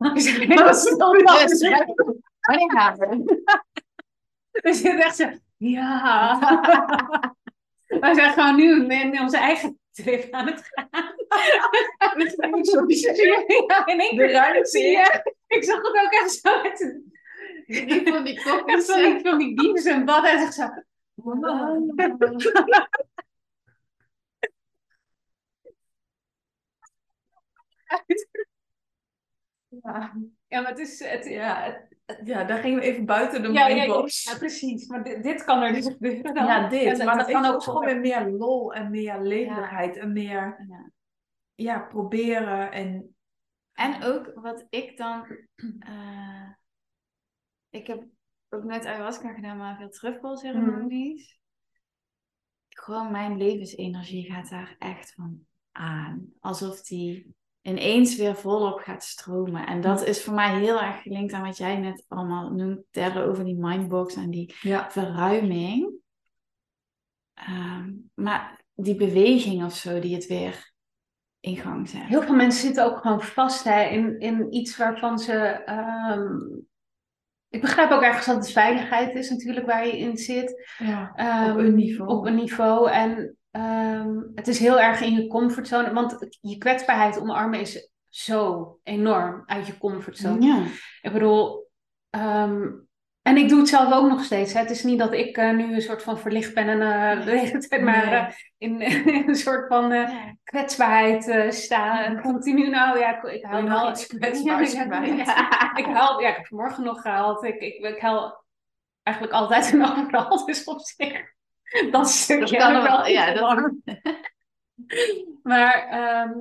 Dat 0.01 0.16
is 0.16 0.24
Dus, 4.62 4.82
echt 4.82 5.16
zo, 5.16 5.30
ja. 5.57 6.38
We 7.86 8.14
zijn 8.14 8.32
gewoon 8.32 8.57
nu 8.57 8.86
in 8.94 9.20
onze 9.20 9.36
eigen 9.38 9.78
trip 9.90 10.32
aan 10.32 10.46
het 10.46 10.70
gaan. 10.72 10.88
Ja, 13.66 13.86
in 13.86 14.01
één 14.01 14.16
keer 14.16 14.30
ruimte. 14.30 14.68
zie 14.68 14.90
je. 14.90 15.34
Ik 15.46 15.64
zag 15.64 15.76
het 15.76 15.86
ook 15.86 16.12
echt 16.12 16.30
zo 16.32 16.62
met 16.62 17.03
Die 17.66 18.09
van 18.12 18.24
die 18.24 18.34
echt 18.34 18.51
kopjes. 18.51 18.86
zo 18.86 18.94
die, 18.94 19.20
van 19.22 19.38
die 19.38 19.57
diepes 19.57 19.84
en 19.84 20.05
bad 20.05 20.24
en 20.24 20.38
echt 20.38 20.55
zo. 20.55 20.68
Ja. 29.82 30.16
Ja, 30.48 30.60
maar 30.60 30.70
het 30.70 30.78
is... 30.78 30.98
Het, 31.04 31.24
Ja, 31.24 31.62
het- 31.62 31.88
ja, 32.24 32.44
daar 32.44 32.58
gingen 32.58 32.78
we 32.78 32.84
even 32.84 33.04
buiten 33.04 33.42
de 33.42 33.52
ja, 33.52 33.66
ja, 33.68 33.84
ja, 33.84 34.38
precies. 34.38 34.86
Maar 34.86 35.02
dit, 35.04 35.22
dit 35.22 35.44
kan 35.44 35.62
er 35.62 35.72
dus 35.72 35.86
gebeuren 35.86 36.34
dan. 36.34 36.44
Ja, 36.46 36.68
dit. 36.68 36.98
En 36.98 37.06
maar 37.06 37.16
dat 37.16 37.30
kan 37.30 37.44
ook 37.44 37.62
gewoon 37.62 37.84
weer 37.84 38.00
meer 38.00 38.26
lol 38.30 38.74
en 38.74 38.90
meer 38.90 39.20
levendigheid 39.20 39.96
en 39.96 40.12
meer 40.12 40.64
Ja. 40.68 40.90
ja, 41.54 41.78
proberen 41.78 42.72
en 42.72 43.14
En 43.72 44.02
ook 44.02 44.32
wat 44.34 44.66
ik 44.70 44.96
dan. 44.96 45.26
eh, 45.78 46.48
ik 47.70 47.86
heb 47.86 48.04
ook 48.48 48.64
net 48.64 48.86
ayahuasca 48.86 49.32
gedaan, 49.32 49.56
maar 49.56 49.76
veel 49.76 49.90
terugvalceremonies. 49.90 51.38
Gewoon 52.68 53.10
mijn 53.10 53.36
levensenergie 53.36 54.32
gaat 54.32 54.50
daar 54.50 54.76
echt 54.78 55.12
van 55.14 55.46
aan. 55.72 56.32
Alsof 56.40 56.82
die 56.82 57.34
ineens 57.62 58.16
weer 58.16 58.36
volop 58.36 58.78
gaat 58.78 59.04
stromen. 59.04 59.66
En 59.66 59.80
dat 59.80 60.06
is 60.06 60.22
voor 60.24 60.34
mij 60.34 60.58
heel 60.58 60.80
erg 60.80 61.02
gelinkt 61.02 61.32
aan 61.32 61.42
wat 61.46 61.56
jij 61.56 61.76
net 61.76 62.04
allemaal 62.08 62.50
noemt, 62.50 62.82
Terre, 62.90 63.24
over 63.24 63.44
die 63.44 63.56
mindbox 63.58 64.14
en 64.14 64.30
die 64.30 64.54
ja. 64.61 64.90
verruiming. 64.90 65.92
Ehm, 67.34 67.92
maar 68.14 68.64
die 68.74 68.94
beweging 68.94 69.64
of 69.64 69.74
zo 69.76 70.00
die 70.00 70.14
het 70.14 70.26
weer 70.26 70.72
in 71.40 71.56
gang 71.56 71.88
zet. 71.88 72.02
Heel 72.02 72.22
veel 72.22 72.34
mensen 72.34 72.61
zitten 72.62 72.84
ook 72.84 72.98
gewoon 72.98 73.22
vast 73.22 73.64
hè, 73.64 73.82
in, 73.82 74.18
in 74.18 74.54
iets 74.54 74.76
waarvan 74.76 75.18
ze. 75.18 75.34
ehm, 75.64 76.36
ik 77.48 77.61
begrijp 77.61 77.90
ook 77.90 78.02
ergens 78.02 78.26
dat 78.26 78.36
het 78.36 78.50
veiligheid 78.50 79.14
is, 79.14 79.30
natuurlijk, 79.30 79.66
waar 79.66 79.86
je 79.86 79.98
in 79.98 80.16
zit. 80.16 80.74
ja. 80.78 81.12
Ehm, 81.14 81.50
Op 81.50 81.58
een 81.58 81.74
niveau. 81.74 82.11
Op 82.11 82.26
een 82.26 82.34
niveau. 82.34 82.90
En 82.90 83.36
ehm, 83.51 84.18
het 84.34 84.48
is 84.48 84.59
heel 84.59 84.80
erg 84.80 85.01
in 85.01 85.12
je 85.14 85.26
comfortzone. 85.26 85.92
Want 85.92 86.38
je 86.40 86.59
kwetsbaarheid 86.59 87.20
omarmen 87.20 87.61
is 87.61 87.90
zo 88.09 88.78
enorm 88.82 89.42
uit 89.46 89.66
je 89.66 89.78
comfortzone. 89.78 90.46
Ja. 90.46 90.62
Ik 91.03 91.12
bedoel, 91.12 91.68
ehm, 92.11 92.68
en 93.22 93.36
ik 93.36 93.48
doe 93.48 93.59
het 93.59 93.68
zelf 93.68 93.92
ook 93.92 94.09
nog 94.09 94.24
steeds. 94.24 94.53
Hè. 94.53 94.61
Het 94.61 94.70
is 94.70 94.82
niet 94.82 94.98
dat 94.98 95.12
ik 95.12 95.36
eh, 95.36 95.51
nu 95.51 95.74
een 95.74 95.80
soort 95.80 96.03
van 96.03 96.18
verlicht 96.18 96.55
ben 96.55 96.68
en 96.68 96.82
eh, 96.82 97.24
de 97.24 97.38
hele 97.38 97.59
tijd 97.59 97.82
maar 97.82 98.12
eh, 98.12 98.34
in, 98.59 98.80
in 99.14 99.28
een 99.28 99.34
soort 99.34 99.66
van 99.68 99.92
eh, 99.92 100.09
Ja. 100.12 100.34
kwetsbaarheid 100.44 101.55
sta. 101.55 102.05
En 102.05 102.20
continu, 102.20 102.68
nou 102.68 102.98
ja, 102.98 103.16
ik, 103.16 103.22
ik 103.32 103.40
je 103.51 103.62
nog 103.62 103.80
wel. 103.80 103.90
iets 103.90 104.07
ik- 104.07 104.18
kwetsbaars 104.18 104.72
ja, 104.72 105.03
ja. 105.03 105.76
ik 105.76 105.84
huil, 105.84 106.20
ja, 106.20 106.28
ik 106.28 106.36
heb 106.36 106.46
vanmorgen 106.46 106.84
nog 106.84 107.01
gehuild. 107.01 107.44
Ik, 107.44 107.61
ik, 107.61 107.74
ik 107.84 108.01
huil 108.01 108.44
eigenlijk 109.03 109.36
altijd 109.36 109.72
en 109.72 109.82
overal. 109.84 110.44
Dus 110.46 110.64
op 110.64 110.80
zich, 110.80 111.32
dat 111.90 112.08
stukje. 112.08 112.58
Dat 112.58 112.66
kan 112.66 112.76
ik 112.76 112.88
wel, 112.88 113.06
ja, 113.06 113.34
dat-. 113.34 113.72
Maar 115.42 115.86
ehm, 115.88 116.32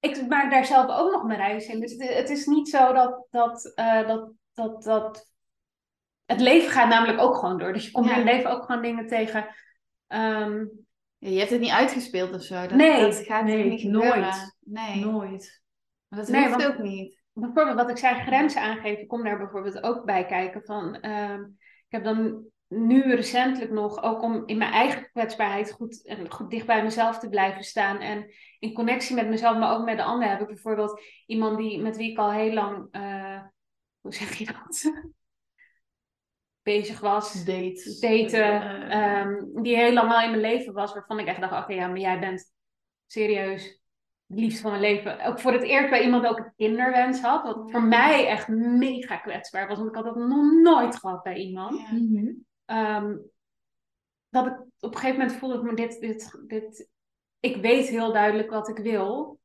ik 0.00 0.26
maak 0.28 0.50
daar 0.50 0.64
zelf 0.64 0.90
ook 0.90 1.12
nog 1.12 1.22
mijn 1.24 1.38
reis 1.38 1.66
in. 1.66 1.80
Dus 1.80 1.92
het, 1.92 2.14
het 2.14 2.30
is 2.30 2.46
niet 2.46 2.68
zo 2.68 2.92
dat, 2.92 3.26
dat, 3.30 3.72
eh, 3.74 4.06
dat, 4.06 4.30
dat, 4.52 4.82
dat... 4.82 5.28
Het 6.26 6.40
leven 6.40 6.70
gaat 6.70 6.88
namelijk 6.88 7.20
ook 7.20 7.34
gewoon 7.36 7.58
door. 7.58 7.72
Dus 7.72 7.84
je 7.84 7.90
komt 7.90 8.06
Ja. 8.06 8.12
in 8.16 8.26
het 8.26 8.34
leven 8.34 8.50
ook 8.50 8.64
gewoon 8.64 8.82
dingen 8.82 9.06
tegen. 9.06 9.54
Ehm, 10.06 10.64
je 11.18 11.38
hebt 11.38 11.50
het 11.50 11.60
niet 11.60 11.70
uitgespeeld 11.70 12.34
of 12.34 12.42
zo. 12.42 12.60
Dat, 12.60 12.70
Nee, 12.70 13.00
dat 13.00 13.16
gaat 13.16 13.44
nee, 13.44 13.64
niet 13.64 13.80
gebeuren. 13.80 14.20
nooit. 14.20 14.56
Nee, 14.60 15.04
Nooit. 15.04 15.62
maar 16.08 16.18
dat 16.18 16.28
Nee, 16.28 16.42
hoeft 16.48 16.62
want- 16.62 16.72
ook 16.72 16.78
niet. 16.78 17.20
bijvoorbeeld 17.32 17.76
wat 17.76 17.90
ik 17.90 17.96
zei, 17.96 18.20
grenzen 18.20 18.62
aangeven, 18.62 19.06
kom 19.06 19.24
daar 19.24 19.38
bijvoorbeeld 19.38 19.82
ook 19.82 20.04
bij 20.04 20.26
kijken. 20.26 20.62
Van, 20.64 20.94
ehm, 21.00 21.40
ik 21.86 21.88
heb 21.88 22.04
dan 22.04 22.44
nu 22.70 23.14
recentelijk 23.14 23.70
nog, 23.70 24.02
ook 24.02 24.22
om 24.22 24.42
in 24.46 24.58
mijn 24.58 24.72
eigen 24.72 25.10
kwetsbaarheid 25.10 25.72
goed, 25.72 26.06
en 26.06 26.30
goed 26.30 26.50
dicht 26.50 26.66
bij 26.66 26.82
mezelf 26.82 27.18
te 27.18 27.28
blijven 27.28 27.64
staan. 27.64 27.98
En 27.98 28.30
in 28.58 28.72
connectie 28.72 29.14
met 29.14 29.28
mezelf, 29.28 29.58
maar 29.58 29.76
ook 29.76 29.84
met 29.84 29.96
de 29.96 30.02
ander, 30.02 30.28
heb 30.28 30.40
ik 30.40 30.46
bijvoorbeeld 30.46 31.00
iemand 31.26 31.58
die, 31.58 31.80
met 31.80 31.96
wie 31.96 32.10
ik 32.10 32.18
al 32.18 32.32
heel 32.32 32.52
lang, 32.52 32.88
eh, 32.90 33.42
hoe 34.00 34.14
zeg 34.14 34.34
je 34.34 34.44
dat? 34.44 34.82
bezig 36.62 37.00
was. 37.00 37.44
Dates. 37.44 37.98
Daten. 37.98 38.62
Eh, 38.62 39.20
ehm, 39.20 39.62
die 39.62 39.76
heel 39.76 39.92
lang 39.92 40.12
al 40.12 40.22
in 40.22 40.30
mijn 40.30 40.42
leven 40.42 40.72
was. 40.72 40.92
Waarvan 40.92 41.18
ik 41.18 41.26
echt 41.26 41.40
dacht, 41.40 41.62
oké, 41.62 41.72
ja, 41.72 41.86
maar 41.86 41.98
jij 41.98 42.18
bent 42.18 42.52
serieus 43.06 43.80
het 44.26 44.38
liefst 44.38 44.60
van 44.60 44.70
mijn 44.70 44.82
leven. 44.82 45.24
Ook 45.24 45.40
voor 45.40 45.52
het 45.52 45.62
eerst 45.62 45.90
bij 45.90 46.04
iemand 46.04 46.26
ook 46.26 46.38
een 46.38 46.52
kinderwens 46.56 47.20
had. 47.20 47.42
Wat 47.42 47.70
voor 47.70 47.82
mij 47.82 48.26
echt 48.26 48.48
mega 48.48 49.16
kwetsbaar 49.16 49.68
was. 49.68 49.76
Want 49.76 49.88
ik 49.88 49.94
had 49.94 50.04
dat 50.04 50.16
nog 50.16 50.52
nooit 50.62 50.96
gehad 50.96 51.22
bij 51.22 51.36
iemand. 51.36 51.78
ja. 51.78 51.92
Mhm. 51.92 52.32
Ehm, 52.70 53.16
dat 54.28 54.46
ik 54.46 54.52
op 54.58 54.94
een 54.94 54.98
gegeven 54.98 55.18
moment 55.18 55.38
voelde 55.38 55.56
ik 55.56 55.62
me 55.62 55.74
dit, 55.74 56.00
dit, 56.00 56.40
dit. 56.46 56.88
Ik 57.40 57.56
weet 57.56 57.88
heel 57.88 58.12
duidelijk 58.12 58.50
wat 58.50 58.68
ik 58.68 58.78
wil. 58.78 59.40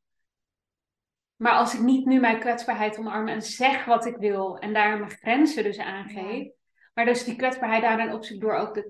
Maar 1.36 1.54
als 1.54 1.74
ik 1.74 1.80
niet 1.80 2.06
nu 2.06 2.20
mijn 2.20 2.40
kwetsbaarheid 2.40 2.98
omarm 2.98 3.28
en 3.28 3.42
zeg 3.42 3.86
wat 3.86 4.06
ik 4.06 4.18
wil 4.18 4.58
en 4.58 4.74
daar 4.74 5.00
mijn 5.00 5.12
grenzen 5.12 5.64
dus 5.64 5.78
aangeef. 5.78 6.52
Maar 6.94 7.06
dus 7.06 7.24
die 7.24 7.36
kwetsbaarheid 7.36 7.82
daarin 7.82 8.14
opzoek 8.14 8.42
door 8.42 8.56
ook 8.56 8.76
het 8.76 8.90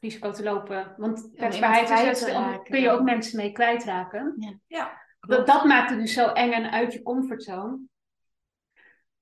risico 0.00 0.30
te 0.30 0.42
lopen. 0.42 0.94
Want 0.96 1.30
kwetsbaarheid 1.34 1.86
kwijt 1.86 2.16
is 2.16 2.26
raken, 2.26 2.62
kun 2.62 2.78
je 2.78 2.84
ja. 2.84 2.92
ook 2.92 3.02
mensen 3.02 3.36
mee 3.36 3.52
kwijtraken. 3.52 4.58
Ja, 4.66 5.02
Dat, 5.20 5.46
dat 5.46 5.64
maakt 5.64 5.90
het 5.90 5.98
dus 5.98 6.12
zo 6.12 6.26
eng 6.26 6.52
en 6.52 6.70
uit 6.70 6.92
je 6.92 7.02
comfortzone. 7.02 7.78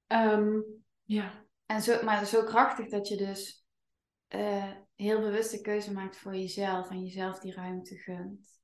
Ehm, 0.07 0.61
ja. 1.03 1.45
En 1.67 1.83
zo, 1.83 2.05
maar 2.05 2.25
zo 2.25 2.45
krachtig 2.45 2.89
dat 2.89 3.09
je 3.09 3.17
dus 3.17 3.62
eh, 4.33 4.71
heel 4.97 5.21
bewust 5.21 5.51
de 5.51 5.61
keuze 5.61 5.93
maakt 5.93 6.17
voor 6.17 6.35
jezelf 6.35 6.91
en 6.91 7.03
jezelf 7.03 7.39
die 7.39 7.55
ruimte 7.55 7.97
gunt. 7.97 8.61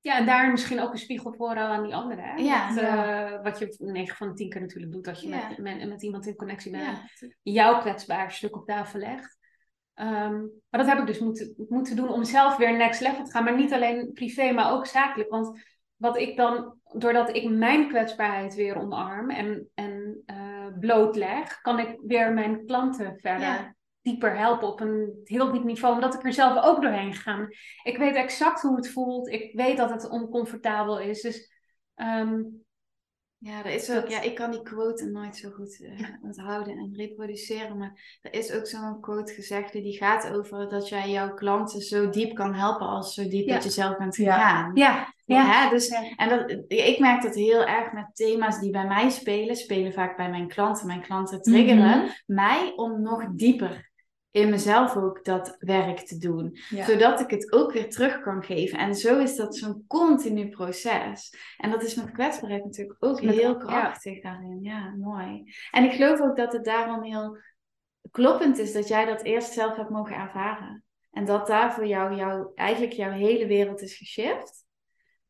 Ja, 0.00 0.18
en 0.18 0.26
daar 0.26 0.50
misschien 0.50 0.80
ook 0.80 0.92
een 0.92 0.98
spiegel 0.98 1.32
voorhouden 1.32 1.76
aan 1.76 1.82
die 1.84 1.94
anderen. 1.94 2.24
Hè? 2.24 2.34
Ja, 2.34 2.76
eh, 2.76 3.42
wat 3.42 3.58
je 3.58 3.74
9 3.78 4.16
van 4.16 4.28
de 4.28 4.34
10 4.34 4.48
keer 4.48 4.60
natuurlijk 4.60 4.92
doet 4.92 5.08
als 5.08 5.20
je 5.20 5.28
Ja. 5.28 5.48
met, 5.48 5.58
met, 5.58 5.88
met 5.88 6.02
iemand 6.02 6.26
in 6.26 6.36
connectie 6.36 6.70
bent. 6.70 6.98
Jouw 7.42 7.80
kwetsbaar 7.80 8.32
stuk 8.32 8.56
op 8.56 8.66
tafel 8.66 8.98
legt. 8.98 9.38
Ehm, 9.94 10.40
maar 10.40 10.80
dat 10.80 10.86
heb 10.86 10.98
ik 10.98 11.06
dus 11.06 11.18
moeten, 11.18 11.54
moeten 11.68 11.96
doen 11.96 12.08
om 12.08 12.24
zelf 12.24 12.56
weer 12.56 12.76
next 12.76 13.00
level 13.00 13.24
te 13.24 13.30
gaan. 13.30 13.44
Maar 13.44 13.56
niet 13.56 13.72
alleen 13.72 14.12
privé, 14.12 14.52
maar 14.52 14.72
ook 14.72 14.86
zakelijk. 14.86 15.30
Want 15.30 15.62
wat 15.96 16.16
ik 16.16 16.36
dan, 16.36 16.78
doordat 16.92 17.36
ik 17.36 17.50
mijn 17.50 17.88
kwetsbaarheid 17.88 18.54
weer 18.54 18.76
omarm 18.76 19.30
en, 19.30 19.68
en 19.74 20.22
eh, 20.26 20.66
blootleg, 20.80 21.60
kan 21.60 21.78
ik 21.78 21.98
weer 22.06 22.32
mijn 22.32 22.66
klanten 22.66 23.18
verder 23.18 23.48
Ja. 23.48 23.74
Dieper 24.04 24.36
helpen 24.38 24.68
op 24.68 24.80
een 24.80 25.20
heel 25.24 25.52
diep 25.52 25.64
niveau. 25.64 25.94
Omdat 25.94 26.14
ik 26.14 26.24
er 26.24 26.32
zelf 26.32 26.64
ook 26.64 26.82
doorheen 26.82 27.14
gegaan 27.14 27.38
ben. 27.38 27.56
Ik 27.82 27.96
weet 27.98 28.14
exact 28.14 28.60
hoe 28.62 28.76
het 28.76 28.90
voelt. 28.90 29.28
Ik 29.28 29.50
weet 29.54 29.76
dat 29.76 29.90
het 29.90 30.08
oncomfortabel 30.08 31.00
is. 31.00 31.20
Dus 31.20 31.52
ehm, 31.94 32.42
Ja, 33.38 33.58
er 33.64 33.70
is 33.72 33.90
ook, 33.90 34.00
Dat- 34.00 34.10
ja, 34.10 34.20
ik 34.20 34.34
kan 34.34 34.50
die 34.50 34.62
quote 34.62 35.10
nooit 35.10 35.36
zo 35.36 35.50
goed 35.50 35.80
eh, 35.82 36.08
onthouden 36.22 36.76
en 36.78 36.92
reproduceren, 36.96 37.78
maar 37.78 38.18
er 38.22 38.34
is 38.34 38.52
ook 38.52 38.66
zo'n 38.66 39.00
quote 39.00 39.32
gezegde 39.32 39.82
die 39.82 39.96
gaat 39.96 40.32
over 40.32 40.68
dat 40.68 40.88
jij 40.88 41.10
jouw 41.10 41.34
klanten 41.34 41.80
zo 41.80 42.08
diep 42.08 42.34
kan 42.34 42.54
helpen 42.54 42.86
als 42.86 43.14
zo 43.14 43.28
diep 43.28 43.46
Ja. 43.46 43.54
dat 43.54 43.64
je 43.64 43.70
zelf 43.70 43.96
bent 43.96 44.16
Ja. 44.16 44.34
gegaan. 44.34 44.70
ja, 44.74 45.14
ja. 45.24 45.44
Hè, 45.44 45.70
dus, 45.70 45.88
en 46.16 46.28
dat, 46.28 46.50
ik 46.68 46.98
merk 46.98 47.22
dat 47.22 47.34
heel 47.34 47.64
erg 47.64 47.92
met 47.92 48.10
thema's 48.12 48.60
die 48.60 48.70
bij 48.70 48.86
mij 48.86 49.10
spelen, 49.10 49.56
spelen 49.56 49.92
vaak 49.92 50.16
bij 50.16 50.30
mijn 50.30 50.48
klanten. 50.48 50.86
Mijn 50.86 51.02
klanten 51.02 51.42
triggeren 51.42 51.98
Mhm. 51.98 52.08
mij 52.26 52.72
om 52.76 53.02
nog 53.02 53.26
dieper 53.34 53.92
in 54.34 54.50
mezelf 54.50 54.96
ook 54.96 55.24
dat 55.24 55.56
werk 55.58 55.98
te 55.98 56.18
doen 56.18 56.58
Ja. 56.68 56.84
zodat 56.84 57.20
ik 57.20 57.30
het 57.30 57.52
ook 57.52 57.72
weer 57.72 57.90
terug 57.90 58.20
kan 58.20 58.42
geven. 58.42 58.78
En 58.78 58.94
zo 58.94 59.18
is 59.18 59.36
dat 59.36 59.56
zo'n 59.56 59.84
continu 59.86 60.48
proces. 60.48 61.36
En 61.56 61.70
dat 61.70 61.82
is 61.82 61.94
met 61.94 62.10
kwetsbaarheid 62.10 62.64
natuurlijk 62.64 62.96
ook 63.04 63.22
Met- 63.22 63.34
heel 63.34 63.50
ja. 63.52 63.54
krachtig 63.66 64.22
daarin. 64.22 64.62
Ja, 64.62 64.94
mooi. 64.96 65.52
En 65.70 65.84
ik 65.84 65.92
geloof 65.92 66.20
ook 66.20 66.36
dat 66.36 66.52
het 66.52 66.64
daarom 66.64 67.02
heel 67.02 67.38
kloppend 68.10 68.58
is 68.58 68.72
dat 68.72 68.88
jij 68.88 69.04
dat 69.04 69.22
eerst 69.22 69.52
zelf 69.52 69.76
hebt 69.76 69.90
mogen 69.90 70.16
ervaren. 70.16 70.84
En 71.10 71.24
dat 71.24 71.46
daar 71.46 71.74
voor 71.74 71.86
jou, 71.86 72.14
jou 72.14 72.50
eigenlijk 72.54 72.92
jouw 72.92 73.10
hele 73.10 73.46
wereld 73.46 73.80
is 73.82 73.96
geshift. 73.96 74.64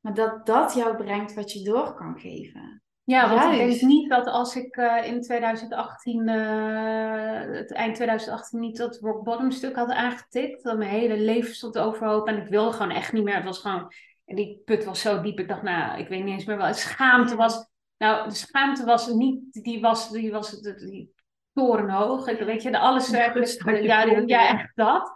Maar 0.00 0.14
dat 0.14 0.46
dat 0.46 0.74
jou 0.74 0.96
brengt 0.96 1.34
wat 1.34 1.52
je 1.52 1.64
door 1.64 1.94
kan 1.94 2.18
geven. 2.20 2.82
Ja, 3.04 3.28
want 3.28 3.52
ik 3.52 3.58
Juist. 3.58 3.80
denk 3.80 3.92
niet 3.92 4.08
dat 4.08 4.26
als 4.26 4.56
ik 4.56 4.76
eh, 4.76 5.06
in 5.06 5.20
2018, 5.20 6.28
eh, 6.28 7.56
het 7.58 7.72
eind 7.72 7.94
2018 7.94 8.60
niet 8.60 8.76
dat 8.76 8.98
rock 9.00 9.24
bottom 9.24 9.50
stuk 9.50 9.76
had 9.76 9.90
aangetikt, 9.90 10.62
dat 10.62 10.78
mijn 10.78 10.90
hele 10.90 11.18
leven 11.18 11.54
stond 11.54 11.78
overhoop 11.78 12.28
en 12.28 12.42
ik 12.42 12.48
wilde 12.48 12.72
gewoon 12.72 12.90
echt 12.90 13.12
niet 13.12 13.24
meer. 13.24 13.34
Het 13.34 13.44
was 13.44 13.58
gewoon, 13.58 13.92
en 14.24 14.36
die 14.36 14.62
put 14.64 14.84
was 14.84 15.00
zo 15.00 15.20
diep, 15.20 15.38
ik 15.38 15.48
dacht, 15.48 15.62
nou, 15.62 15.98
ik 15.98 16.08
weet 16.08 16.24
niet 16.24 16.34
eens 16.34 16.44
meer 16.44 16.56
wel. 16.56 16.74
Schaamte 16.74 17.36
was, 17.36 17.66
nou, 17.96 18.28
de 18.28 18.34
schaamte 18.34 18.84
was 18.84 19.08
niet, 19.08 19.62
die 19.62 19.80
was, 19.80 20.10
die 20.10 20.32
was 20.32 20.60
die, 20.60 20.74
die 20.74 21.14
torenhoog. 21.52 22.28
Ik, 22.28 22.38
weet 22.38 22.62
je, 22.62 22.70
de 22.70 22.78
alles, 22.78 23.10
Ja, 23.10 24.04
ja, 24.26 24.48
echt 24.48 24.72
dat. 24.74 25.12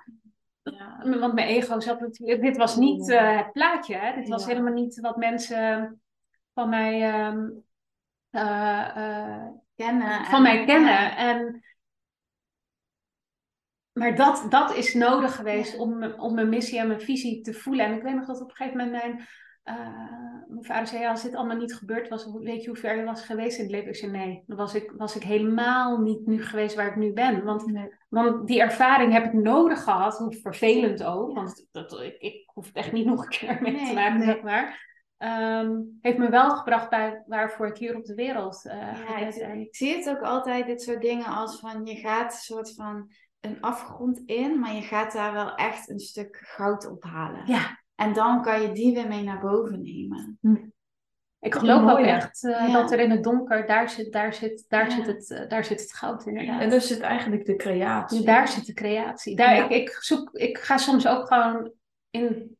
Ja. 0.62 1.18
Want 1.18 1.34
mijn 1.34 1.48
ego 1.48 1.80
zat 1.80 2.00
natuurlijk, 2.00 2.42
dit 2.42 2.56
was 2.56 2.76
niet 2.76 3.10
eh, 3.10 3.36
het 3.36 3.52
plaatje, 3.52 3.96
hè? 3.96 4.14
dit 4.14 4.28
was 4.28 4.46
helemaal 4.46 4.72
niet 4.72 5.00
wat 5.00 5.16
mensen 5.16 6.00
van 6.54 6.68
mij, 6.68 7.02
ehm, 7.02 7.12
eh, 7.12 7.44
eh, 7.46 7.56
Kennen. 8.30 10.24
van 10.24 10.34
en- 10.34 10.42
mij 10.42 10.64
kennen. 10.64 11.16
En, 11.16 11.62
maar 13.92 14.16
dat, 14.16 14.46
dat 14.48 14.74
is 14.74 14.94
nodig 14.94 15.36
geweest 15.36 15.72
Ja. 15.72 15.78
om, 15.78 16.02
om 16.04 16.34
mijn 16.34 16.48
missie 16.48 16.78
en 16.78 16.86
mijn 16.86 17.00
visie 17.00 17.40
te 17.40 17.52
voelen. 17.54 17.86
En 17.86 17.94
ik 17.94 18.02
weet 18.02 18.14
nog 18.14 18.26
dat 18.26 18.40
op 18.40 18.50
een 18.50 18.56
gegeven 18.56 18.78
moment 18.78 19.02
mijn, 19.02 19.26
eh, 19.62 20.44
mijn 20.48 20.64
vader 20.64 20.86
zei, 20.86 21.00
ja, 21.02 21.10
als 21.10 21.22
dit 21.22 21.34
allemaal 21.34 21.56
niet 21.56 21.74
gebeurd 21.74 22.08
was, 22.08 22.28
weet 22.32 22.62
je 22.62 22.68
hoe 22.68 22.78
ver 22.78 22.96
je 22.96 23.04
was 23.04 23.24
geweest 23.24 23.56
in 23.58 23.62
het 23.62 23.72
leven? 23.72 23.88
Ik 23.88 23.96
zei, 23.96 24.10
nee, 24.10 24.42
dan 24.46 24.56
was 24.56 24.74
ik, 24.74 24.92
was 24.96 25.16
ik 25.16 25.22
helemaal 25.22 25.98
niet 26.00 26.26
nu 26.26 26.42
geweest 26.44 26.74
waar 26.74 26.86
ik 26.86 26.96
nu 26.96 27.12
ben. 27.12 27.44
Want 27.44 27.66
Nee. 27.66 27.88
want 28.08 28.46
die 28.46 28.60
ervaring 28.60 29.12
heb 29.12 29.24
ik 29.24 29.32
nodig 29.32 29.82
gehad, 29.82 30.18
hoe 30.18 30.34
vervelend 30.34 31.04
ook. 31.04 31.34
Want 31.34 31.66
dat, 31.70 32.00
ik, 32.00 32.16
ik 32.18 32.50
hoef 32.54 32.66
het 32.66 32.76
echt 32.76 32.92
niet 32.92 33.06
nog 33.12 33.22
een 33.22 33.28
keer 33.28 33.58
mee 33.62 33.86
te 33.86 33.92
maken, 33.94 34.18
nee. 34.18 34.26
zeg 34.26 34.42
maar. 34.42 34.86
Ehm, 35.18 35.76
heeft 36.00 36.18
me 36.18 36.28
wel 36.30 36.50
gebracht 36.50 36.90
bij 36.90 37.22
waarvoor 37.26 37.66
ik 37.66 37.76
hier 37.76 37.96
op 37.96 38.04
de 38.04 38.14
wereld 38.14 38.64
eh 38.66 38.76
Ja, 39.08 39.16
ik, 39.18 39.34
ik 39.34 39.76
zie 39.76 39.96
het 39.96 40.08
ook 40.08 40.22
altijd, 40.22 40.66
dit 40.66 40.82
soort 40.82 41.02
dingen, 41.02 41.26
als 41.26 41.60
van 41.60 41.86
je 41.86 41.94
gaat 41.96 42.32
een 42.32 42.38
soort 42.38 42.74
van 42.74 43.10
een 43.40 43.60
afgrond 43.60 44.22
in, 44.26 44.58
maar 44.58 44.74
je 44.74 44.82
gaat 44.82 45.12
daar 45.12 45.32
wel 45.32 45.54
echt 45.54 45.88
een 45.88 45.98
stuk 46.00 46.38
goud 46.42 46.90
ophalen. 46.90 47.42
Ja, 47.46 47.78
En 47.94 48.12
dan 48.12 48.42
kan 48.42 48.62
je 48.62 48.72
die 48.72 48.94
weer 48.94 49.08
mee 49.08 49.22
naar 49.22 49.40
boven 49.40 49.82
nemen. 49.82 50.38
ik 51.40 51.52
Dat 51.52 51.60
geloof 51.60 51.90
ook 51.90 51.98
echt 51.98 52.44
eh, 52.44 52.66
Ja. 52.66 52.72
dat 52.72 52.92
er 52.92 52.98
in 53.00 53.10
het 53.10 53.22
donker, 53.24 53.66
daar 53.66 53.90
zit, 53.90 54.12
daar 54.12 54.34
zit, 54.34 54.64
daar 54.68 54.88
Ja. 54.88 54.94
zit, 54.94 55.06
het, 55.06 55.30
eh, 55.30 55.48
daar 55.48 55.64
zit 55.64 55.80
het 55.80 55.94
goud 55.94 56.26
inderdaad. 56.26 56.60
En 56.60 56.70
daar 56.70 56.80
zit 56.80 57.00
eigenlijk 57.00 57.44
de 57.44 57.56
creatie. 57.56 58.24
Daar 58.24 58.48
zit 58.48 58.66
de 58.66 58.74
creatie. 58.74 59.36
Daar, 59.36 59.54
Ja. 59.54 59.64
ik, 59.64 59.70
ik, 59.70 59.90
zoek, 59.90 60.30
ik 60.32 60.58
ga 60.58 60.76
soms 60.76 61.06
ook 61.06 61.26
gewoon 61.26 61.72
in, 62.10 62.57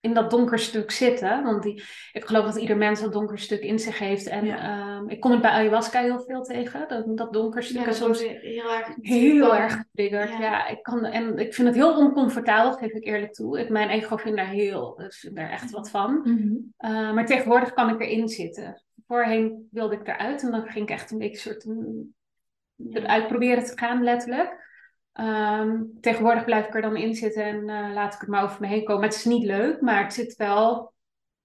in 0.00 0.14
dat 0.14 0.30
donker 0.30 0.58
stuk 0.58 0.90
zitten. 0.90 1.42
Want 1.42 1.62
die, 1.62 1.82
ik 2.12 2.24
geloof 2.24 2.44
dat 2.44 2.56
ieder 2.56 2.76
mens 2.76 3.00
dat 3.00 3.12
donker 3.12 3.38
stuk 3.38 3.60
in 3.62 3.78
zich 3.78 3.98
heeft. 3.98 4.26
En 4.26 4.44
Ja. 4.44 4.58
ehm, 4.58 5.08
ik 5.08 5.20
kom 5.20 5.30
het 5.30 5.40
bij 5.40 5.50
ayahuasca 5.50 6.00
heel 6.00 6.20
veel 6.20 6.42
tegen. 6.42 6.88
Dat, 6.88 7.16
dat 7.16 7.32
donker 7.32 7.62
stuk 7.62 7.80
Ja, 7.82 7.86
is 7.86 7.96
soms 7.96 8.20
heel 8.22 8.72
erg... 8.74 8.88
heel 9.00 9.56
erg 9.56 9.72
getriggerd. 9.76 10.30
Ja. 10.30 10.40
Ja. 10.40 10.66
ik 10.68 10.82
kan, 10.82 11.04
en 11.04 11.38
ik 11.38 11.54
vind 11.54 11.68
het 11.68 11.76
heel 11.76 11.96
oncomfortabel, 11.96 12.72
geef 12.72 12.90
ik 12.92 13.04
eerlijk 13.04 13.32
toe. 13.32 13.60
Ik, 13.60 13.68
mijn 13.68 13.88
ego 13.88 14.16
vindt 14.16 14.36
daar, 14.38 14.48
heel, 14.48 15.02
vindt 15.08 15.36
daar 15.36 15.50
echt 15.50 15.70
wat 15.70 15.90
van. 15.90 16.20
Mhm. 16.24 16.52
Uh, 16.90 17.12
maar 17.14 17.26
tegenwoordig 17.26 17.72
kan 17.72 17.88
ik 17.88 18.00
erin 18.00 18.28
zitten. 18.28 18.82
Voorheen 19.06 19.68
wilde 19.70 19.94
ik 19.94 20.08
eruit 20.08 20.42
en 20.42 20.50
dan 20.50 20.66
ging 20.66 20.84
ik 20.88 20.94
echt 20.94 21.10
een 21.10 21.18
beetje 21.18 21.38
soort 21.38 21.64
mm, 21.64 22.14
eruit 22.90 23.26
proberen 23.28 23.64
te 23.64 23.72
gaan, 23.78 24.02
letterlijk. 24.02 24.68
Um, 25.12 26.00
tegenwoordig 26.00 26.44
blijf 26.44 26.66
ik 26.66 26.74
er 26.74 26.82
dan 26.82 26.96
in 26.96 27.14
zitten 27.14 27.44
en 27.44 27.56
uh, 27.68 27.94
laat 27.94 28.14
ik 28.14 28.20
het 28.20 28.28
maar 28.28 28.42
over 28.44 28.60
me 28.60 28.66
heen 28.66 28.84
komen. 28.84 29.02
Het 29.04 29.14
is 29.14 29.24
niet 29.24 29.44
leuk, 29.44 29.80
maar 29.80 30.02
het 30.02 30.12
zit 30.12 30.36
wel. 30.36 30.94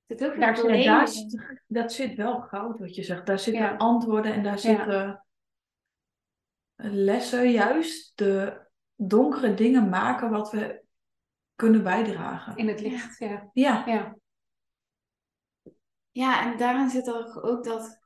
Het 0.05 0.19
zit 0.19 0.29
ook 0.29 0.39
Daar 0.39 0.55
daar 0.55 0.57
zit- 0.57 0.83
Ja, 0.83 0.97
daar 0.97 1.07
zit, 1.07 1.61
dat 1.67 1.93
zit 1.93 2.15
wel 2.15 2.41
goud 2.41 2.79
wat 2.79 2.95
je 2.95 3.03
zegt. 3.03 3.25
Daar 3.25 3.39
zitten 3.39 3.63
Ja. 3.63 3.75
antwoorden 3.75 4.33
en 4.33 4.43
daar 4.43 4.59
zitten 4.59 5.25
lessen. 6.75 7.51
Juist 7.51 8.17
de 8.17 8.61
donkere 8.95 9.53
dingen 9.53 9.89
maken 9.89 10.29
wat 10.29 10.51
we 10.51 10.83
kunnen 11.55 11.83
bijdragen. 11.83 12.55
in 12.57 12.67
het 12.67 12.81
licht. 12.81 13.17
Ja. 13.19 13.49
Ja, 13.53 13.83
Ja. 13.85 14.15
Ja, 16.11 16.51
en 16.51 16.57
daarin 16.57 16.89
zit 16.89 17.07
er 17.07 17.43
ook 17.43 17.63
dat 17.63 17.99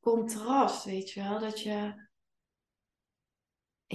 contrast, 0.00 0.84
weet 0.84 1.10
je 1.10 1.22
wel. 1.22 1.38
Dat 1.38 1.60
je... 1.60 2.10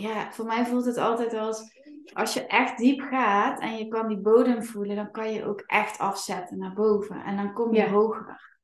Ja, 0.02 0.32
voor 0.32 0.46
mij 0.46 0.66
voelt 0.66 0.86
het 0.86 0.98
altijd 0.98 1.34
als... 1.34 1.76
Als 2.14 2.34
je 2.34 2.46
echt 2.46 2.78
diep 2.78 3.02
gaat 3.02 3.60
en 3.60 3.78
je 3.78 3.88
kan 3.88 4.08
die 4.08 4.18
bodem 4.18 4.64
voelen, 4.64 4.96
dan 4.96 5.12
kan 5.12 5.34
je 5.34 5.46
ook 5.46 5.60
echt 5.66 5.98
afzetten 6.00 6.58
naar 6.58 6.74
boven. 6.74 7.24
En 7.24 7.36
dan 7.38 7.54
kom 7.54 7.74
je 7.74 7.80
Ja. 7.82 7.88
hoger. 7.90 8.56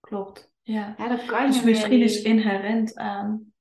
klopt. 0.00 0.50
Ja. 0.62 0.94
Ja, 0.98 1.08
dan 1.08 1.26
kan 1.26 1.40
je 1.40 1.46
Dus 1.52 1.62
misschien 1.62 2.02
is 2.02 2.22
inherent 2.22 2.96
aan 2.96 3.52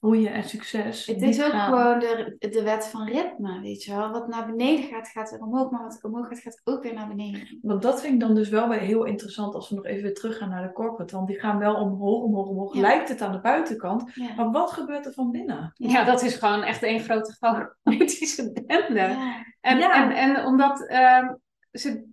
groeien 0.00 0.32
en 0.32 0.44
succes. 0.44 1.06
Het 1.06 1.22
is 1.22 1.42
ook 1.44 1.50
gaan. 1.50 1.68
gewoon 1.68 1.98
de, 1.98 2.36
de 2.50 2.62
wet 2.62 2.86
van 2.86 3.08
ritme, 3.08 3.60
weet 3.60 3.84
je 3.84 3.94
wel. 3.94 4.10
Wat 4.10 4.28
naar 4.28 4.46
beneden 4.46 4.84
gaat, 4.84 5.08
gaat 5.08 5.30
weer 5.30 5.40
omhoog. 5.40 5.70
Maar 5.70 5.82
wat 5.82 5.98
omhoog 6.02 6.28
gaat, 6.28 6.38
gaat 6.40 6.60
ook 6.64 6.82
weer 6.82 6.94
naar 6.94 7.08
beneden. 7.08 7.58
Want 7.62 7.82
dat 7.82 8.00
vind 8.00 8.14
ik 8.14 8.20
dan 8.20 8.34
dus 8.34 8.48
wel 8.48 8.68
weer 8.68 8.78
heel 8.78 9.04
interessant 9.04 9.54
als 9.54 9.68
we 9.68 9.74
nog 9.74 9.84
even 9.84 10.02
weer 10.02 10.14
teruggaan 10.14 10.48
naar 10.48 10.62
de 10.62 10.72
corporate. 10.72 11.14
Want 11.14 11.26
die 11.28 11.38
gaan 11.40 11.58
wel 11.58 11.74
omhoog, 11.74 12.22
omhoog, 12.22 12.48
omhoog. 12.48 12.74
Ja. 12.74 12.80
Lijkt 12.80 13.08
het 13.08 13.20
aan 13.20 13.32
de 13.32 13.40
buitenkant. 13.40 14.10
Ja. 14.14 14.34
Maar 14.34 14.50
wat 14.50 14.70
gebeurt 14.72 15.06
er 15.06 15.12
van 15.12 15.30
binnen? 15.30 15.72
Ja, 15.74 16.04
dat 16.04 16.22
is 16.22 16.34
gewoon 16.34 16.62
echt 16.62 16.82
één 16.82 17.00
grote 17.00 17.36
chaotische 17.40 18.52
bende. 18.52 18.94
Ja. 18.94 19.44
En, 19.60 19.78
Ja. 19.78 20.04
en, 20.04 20.36
en 20.36 20.44
omdat 20.44 20.86
ehm, 20.86 21.34
ze, 21.72 22.04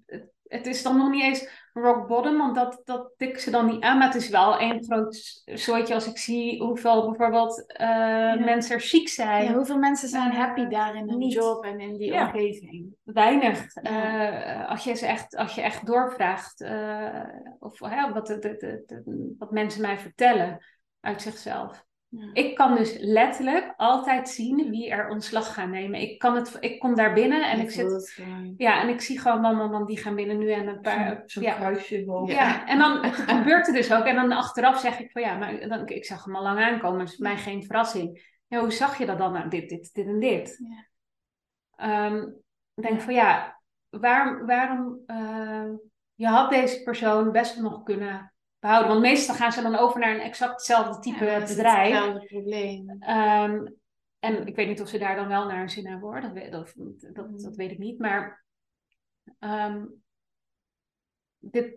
het 0.48 0.68
is 0.68 0.84
dan 0.84 0.98
nog 0.98 1.10
niet 1.10 1.24
eens 1.24 1.62
rock 1.74 2.08
bottom, 2.08 2.38
want 2.38 2.56
dat, 2.56 2.82
dat 2.84 3.12
tikken 3.18 3.42
ze 3.42 3.52
dan 3.52 3.66
niet 3.66 3.82
aan. 3.84 3.98
Maar 3.98 4.08
het 4.08 4.22
is 4.22 4.30
wel 4.30 4.58
één 4.58 4.84
groot 4.84 5.42
zooitje 5.46 5.94
als 5.94 6.08
ik 6.08 6.18
zie 6.18 6.64
hoeveel 6.64 7.10
bijvoorbeeld 7.10 7.66
eh, 7.68 8.36
mensen 8.36 8.76
er 8.76 8.82
ziek 8.82 9.08
zijn. 9.10 9.44
Ja, 9.44 9.54
hoeveel 9.54 9.78
mensen 9.78 10.10
zijn 10.10 10.32
Eh, 10.32 10.38
happy 10.38 10.68
daar 10.68 10.96
in 10.96 11.10
hun 11.10 11.18
niet. 11.18 11.34
job 11.34 11.64
en 11.66 11.80
in 11.80 11.98
die 11.98 12.12
Ja. 12.12 12.26
omgeving? 12.26 12.96
Weinig. 13.04 13.76
Eh, 13.76 14.70
als, 14.70 14.84
je 14.84 14.94
ze 14.94 15.06
echt, 15.06 15.36
als 15.36 15.56
je 15.56 15.62
echt 15.62 15.86
doorvraagt, 15.86 16.62
of 17.60 17.80
wat, 17.80 18.28
de, 18.28 18.40
de, 18.40 18.58
de- 18.58 18.84
de- 18.88 19.36
wat 19.40 19.52
mensen 19.52 19.82
mij 19.82 19.98
vertellen 19.98 20.66
uit 21.00 21.22
zichzelf. 21.22 21.86
Ja. 22.18 22.30
Ik 22.34 22.56
kan 22.56 22.76
dus 22.76 22.98
letterlijk 23.00 23.74
altijd 23.78 24.30
zien 24.30 24.70
wie 24.70 24.90
er 24.90 25.10
ontslag 25.10 25.54
gaan 25.54 25.70
nemen. 25.70 26.02
Ik, 26.02 26.20
kan 26.20 26.36
het, 26.36 26.58
ik 26.60 26.80
kom 26.80 26.96
daar 26.96 27.14
binnen 27.14 27.50
en 27.50 27.60
ik 27.60 27.72
zit 27.72 27.92
het. 27.92 28.20
Ja, 28.58 28.82
en 28.82 28.90
ik 28.90 29.02
zie 29.02 29.20
gewoon 29.20 29.42
man, 29.42 29.56
man, 29.56 29.70
man, 29.72 29.86
die 29.86 29.98
gaan 29.98 30.16
binnen 30.16 30.38
nu 30.38 30.52
en 30.52 30.68
een 30.68 30.82
paar. 30.82 31.24
zo'n 31.26 31.44
ja. 31.44 31.54
kruisje 31.54 32.04
boven. 32.06 32.36
Ja. 32.36 32.68
en 32.68 32.78
dan 32.78 33.04
gebeurt 33.14 33.66
het 33.66 33.76
dus 33.76 33.94
ook. 33.94 34.04
En 34.04 34.16
dan 34.16 34.32
achteraf 34.32 34.80
zeg 34.80 35.00
ik 35.00 35.12
van 35.12 35.22
ja, 35.22 35.38
maar 35.38 35.68
dan, 35.68 35.88
ik 35.88 36.06
zag 36.06 36.26
hem 36.26 36.36
al 36.36 36.44
lang 36.44 36.60
aankomen. 36.60 37.10
Voor 37.10 37.24
mij 37.24 37.38
geen 37.38 37.64
verrassing. 37.64 38.38
Ja, 38.48 38.60
hoe 38.60 38.72
zag 38.72 38.98
je 38.98 39.06
dat 39.06 39.18
dan? 39.18 39.34
Nou, 39.34 39.50
dit, 39.50 39.70
dit, 39.70 39.94
dit 39.94 40.06
en 40.06 40.20
dit. 40.20 40.60
Ja. 40.68 40.88
Ehm, 41.76 42.18
ik 42.74 42.84
denk 42.84 43.02
van 43.02 43.14
ja, 43.14 43.62
waar, 43.90 44.46
waarom... 44.46 45.00
eh, 45.06 45.70
je 46.14 46.28
had 46.28 46.50
deze 46.50 46.84
persoon 46.84 47.32
best 47.32 47.60
nog 47.60 47.84
kunnen 47.84 48.33
behouden. 48.64 48.92
Want 48.92 49.02
meestal 49.04 49.36
gaan 49.36 49.52
ze 49.52 49.62
dan 49.62 49.76
over 49.76 50.00
naar 50.00 50.14
een 50.14 50.22
exact 50.22 50.52
hetzelfde 50.52 51.00
type 51.00 51.26
Ja, 51.26 51.40
dat 51.40 51.50
is 51.50 51.56
bedrijf. 51.56 51.94
hetzelfde 51.94 52.26
probleem. 52.28 52.96
Ehm, 53.00 53.66
en 54.20 54.48
ik 54.48 54.56
weet 54.56 54.68
niet 54.68 54.82
of 54.82 54.88
ze 54.88 54.98
daar 54.98 55.16
dan 55.16 55.28
wel 55.28 55.46
naar 55.46 55.62
een 55.62 55.70
zin 55.70 55.88
hebben 55.88 56.10
hoor. 56.10 56.22
Dat, 56.22 56.32
weet- 56.32 56.52
dat, 56.52 56.74
dat, 57.14 57.40
dat 57.42 57.56
weet 57.56 57.72
ik 57.72 57.78
niet. 57.78 58.00
Maar 58.00 58.46
ehm, 59.40 59.86
dit 61.40 61.76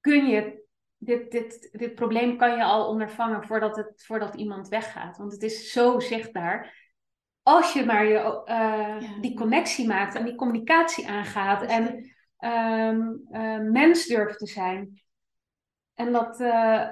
kun 0.00 0.26
je, 0.26 0.64
dit, 0.96 1.30
dit, 1.30 1.68
dit 1.72 1.94
probleem 1.94 2.36
kan 2.36 2.56
je 2.56 2.64
al 2.64 2.88
ondervangen 2.88 3.44
voordat, 3.46 3.76
het, 3.76 4.04
voordat 4.04 4.34
iemand 4.34 4.68
weggaat. 4.68 5.16
Want 5.16 5.32
het 5.32 5.42
is 5.42 5.72
zo 5.72 6.00
zichtbaar. 6.00 6.84
Als 7.42 7.72
je 7.72 7.84
maar 7.84 8.04
je, 8.06 8.42
eh, 8.44 9.00
Ja. 9.00 9.20
die 9.20 9.34
connectie 9.36 9.86
maakt 9.86 10.14
en 10.14 10.24
die 10.24 10.34
communicatie 10.34 11.08
aangaat 11.08 11.62
en 11.62 12.14
ehm, 12.36 13.00
eh, 13.30 13.58
mens 13.58 14.06
durft 14.06 14.38
te 14.38 14.46
zijn. 14.46 15.00
En 15.96 16.12
dat, 16.12 16.40
eh, 16.40 16.88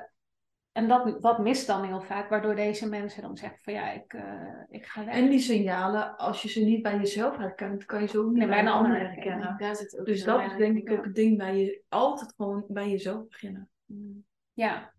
en 0.73 0.89
dat, 0.89 1.23
dat 1.23 1.39
mist 1.39 1.67
dan 1.67 1.85
heel 1.85 2.01
vaak, 2.01 2.29
waardoor 2.29 2.55
deze 2.55 2.89
mensen 2.89 3.23
dan 3.23 3.37
zeggen 3.37 3.59
van 3.63 3.73
ja, 3.73 3.91
ik, 3.91 4.13
eh, 4.13 4.63
ik 4.69 4.87
ga 4.87 5.05
weg. 5.05 5.15
En 5.15 5.29
die 5.29 5.39
signalen, 5.39 6.17
als 6.17 6.43
je 6.43 6.49
ze 6.49 6.61
niet 6.61 6.83
bij 6.83 6.97
jezelf 6.97 7.37
herkent, 7.37 7.85
kan 7.85 8.01
je 8.01 8.07
ze 8.07 8.19
ook 8.19 8.29
niet 8.29 8.37
Nee, 8.37 8.49
bij 8.49 8.59
een 8.59 8.69
ander 8.69 8.99
herkennen. 8.99 9.55
Daar 9.59 9.77
zit 9.77 9.99
ook 9.99 10.07
Dus 10.07 10.25
dat 10.25 10.41
is 10.41 10.57
denk 10.57 10.77
ik 10.77 10.91
ook 10.91 11.05
het 11.05 11.15
ding 11.15 11.39
bij 11.39 11.57
je 11.59 11.83
altijd 11.89 12.33
gewoon 12.37 12.65
bij 12.69 12.91
jezelf 12.91 13.29
beginnen. 13.29 13.69
Mm. 13.85 14.25
Ja, 14.53 14.93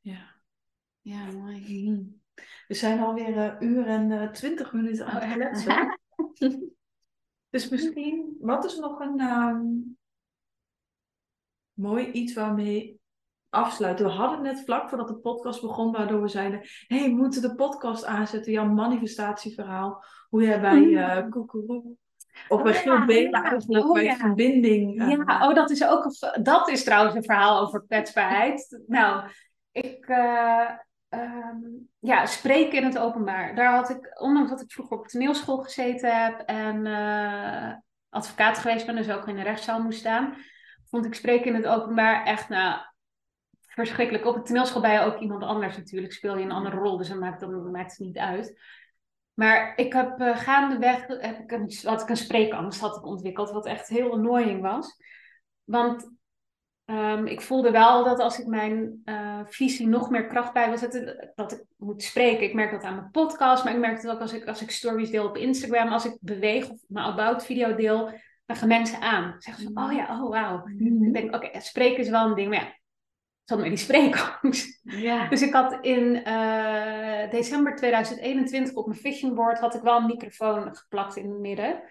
Ja. 0.00 0.32
Ja, 1.00 1.30
mooi. 1.30 2.20
We 2.68 2.74
zijn 2.74 3.00
alweer 3.00 3.36
een 3.36 3.64
uur 3.64 3.86
en 3.86 4.12
eh, 4.12 4.30
twintig 4.30 4.72
minuten 4.72 5.06
aan 5.06 5.20
het 5.20 5.24
Oh, 5.24 5.32
kletsen. 5.34 5.98
dus 7.50 7.68
misschien, 7.68 8.36
wat 8.40 8.64
is 8.64 8.78
nog 8.78 9.00
een 9.00 9.20
ehm, 9.20 9.66
mooi 11.74 12.10
iets 12.10 12.34
waarmee 12.34 13.00
afsluiten? 13.50 14.06
We 14.06 14.12
hadden 14.12 14.42
net 14.42 14.62
vlak 14.64 14.88
voordat 14.88 15.08
de 15.08 15.16
podcast 15.16 15.60
begon, 15.60 15.92
waardoor 15.92 16.22
we 16.22 16.28
zeiden: 16.28 16.60
hé, 16.86 16.98
hey, 16.98 17.08
we 17.08 17.14
moeten 17.14 17.42
de 17.42 17.54
podcast 17.54 18.04
aanzetten, 18.04 18.52
jouw 18.52 18.66
manifestatieverhaal. 18.66 20.04
Hoe 20.28 20.42
jij 20.42 20.60
bij 20.60 21.26
Koekeroe 21.28 21.96
of 22.48 22.62
bij 22.62 22.72
Oh, 22.72 22.78
Giel 22.78 22.92
ja, 22.94 23.04
Belen 23.04 23.30
ja. 23.30 23.42
eigenlijk 23.44 23.84
Oh, 23.84 23.92
bij 23.92 24.04
ja. 24.04 24.16
verbinding. 24.16 25.00
eh, 25.00 25.10
ja 25.10 25.48
oh, 25.48 25.54
dat, 25.54 25.70
is 25.70 25.86
ook 25.86 26.04
een, 26.04 26.42
dat 26.42 26.68
is 26.68 26.84
trouwens 26.84 27.14
een 27.14 27.24
verhaal 27.24 27.60
over 27.60 27.84
kwetsbaarheid. 27.86 28.82
Nou, 28.86 29.28
ik 29.72 30.06
ehm, 30.06 31.58
ja, 31.98 32.26
spreken 32.26 32.78
in 32.78 32.84
het 32.84 32.98
openbaar. 32.98 33.54
Daar 33.54 33.74
had 33.74 33.90
ik, 33.90 34.20
ondanks 34.20 34.50
dat 34.50 34.60
ik 34.60 34.72
vroeger 34.72 34.98
op 34.98 35.06
toneelschool 35.08 35.58
gezeten 35.58 36.22
heb 36.22 36.40
en 36.40 36.86
advocaat 38.08 38.58
geweest 38.58 38.86
ben, 38.86 38.96
dus 38.96 39.10
ook 39.10 39.28
in 39.28 39.36
de 39.36 39.42
rechtszaal 39.42 39.82
moest 39.82 39.98
staan, 39.98 40.34
vond 40.94 41.06
ik 41.06 41.14
spreken 41.14 41.46
in 41.46 41.54
het 41.54 41.66
openbaar 41.66 42.24
echt 42.24 42.48
nou, 42.48 42.80
verschrikkelijk. 43.60 44.26
Op 44.26 44.34
de 44.34 44.42
toneelschool 44.42 44.82
ben 44.82 44.92
je 44.92 45.00
ook 45.00 45.18
iemand 45.18 45.42
anders 45.42 45.76
natuurlijk, 45.76 46.12
speel 46.12 46.38
je 46.38 46.44
een 46.44 46.52
andere 46.52 46.76
rol, 46.76 46.96
dus 46.96 47.08
dat 47.08 47.18
maakt, 47.18 47.40
dat 47.40 47.50
maakt 47.50 47.90
het 47.90 48.06
niet 48.06 48.18
uit. 48.18 48.60
Maar 49.32 49.72
ik 49.76 49.92
heb 49.92 50.20
eh, 50.20 50.36
gaandeweg 50.36 51.06
heb 51.06 51.38
ik 51.38 51.52
een, 51.52 51.72
had 51.82 52.02
ik 52.02 52.08
een 52.08 52.16
spreekangst 52.16 52.80
had 52.80 52.96
ik 52.96 53.06
ontwikkeld, 53.06 53.50
wat 53.50 53.66
echt 53.66 53.88
heel 53.88 54.12
annoying 54.12 54.60
was. 54.60 54.96
Want 55.64 56.10
ehm, 56.84 57.26
ik 57.26 57.40
voelde 57.40 57.70
wel 57.70 58.04
dat 58.04 58.18
als 58.18 58.38
ik 58.38 58.46
mijn 58.46 59.00
eh, 59.04 59.40
visie 59.44 59.88
nog 59.88 60.10
meer 60.10 60.26
kracht 60.26 60.52
bij 60.52 60.68
wil 60.68 60.78
zetten, 60.78 61.32
dat 61.34 61.52
ik 61.52 61.64
moet 61.76 62.02
spreken. 62.02 62.42
Ik 62.42 62.54
merk 62.54 62.70
dat 62.70 62.82
aan 62.82 62.96
mijn 62.96 63.10
podcast, 63.10 63.64
maar 63.64 63.72
ik 63.72 63.78
merk 63.78 64.02
het 64.02 64.10
ook 64.10 64.20
als 64.20 64.32
ik, 64.32 64.46
als 64.46 64.62
ik 64.62 64.70
stories 64.70 65.10
deel 65.10 65.28
op 65.28 65.36
Instagram, 65.36 65.88
als 65.88 66.04
ik 66.04 66.16
beweeg 66.20 66.70
of 66.70 66.80
mijn 66.88 67.06
about 67.06 67.44
video 67.44 67.74
deel, 67.74 68.12
dan 68.46 68.56
gaan 68.56 68.68
mensen 68.68 69.00
aan. 69.00 69.34
Zeggen 69.38 69.64
ze, 69.64 69.70
oh 69.74 69.92
ja, 69.92 70.22
oh 70.22 70.30
wauw. 70.30 70.62
Mhm. 70.64 71.04
Ik 71.04 71.12
denk, 71.12 71.34
oké, 71.34 71.60
spreken 71.60 71.98
is 71.98 72.08
wel 72.08 72.26
een 72.28 72.34
ding, 72.34 72.48
maar 72.48 72.58
ja, 72.58 72.74
zat 73.44 73.58
met 73.58 73.68
die 73.68 73.76
spreekangst. 73.76 74.80
Ja. 74.82 75.28
Dus 75.28 75.42
ik 75.42 75.52
had 75.52 75.78
in 75.80 76.24
eh, 76.24 77.30
december 77.30 77.76
2021 77.76 78.74
op 78.74 78.86
mijn 78.86 78.98
vision 78.98 79.34
board 79.34 79.58
had 79.58 79.74
ik 79.74 79.82
wel 79.82 79.96
een 79.96 80.06
microfoon 80.06 80.76
geplakt 80.76 81.16
in 81.16 81.30
het 81.30 81.40
midden. 81.40 81.82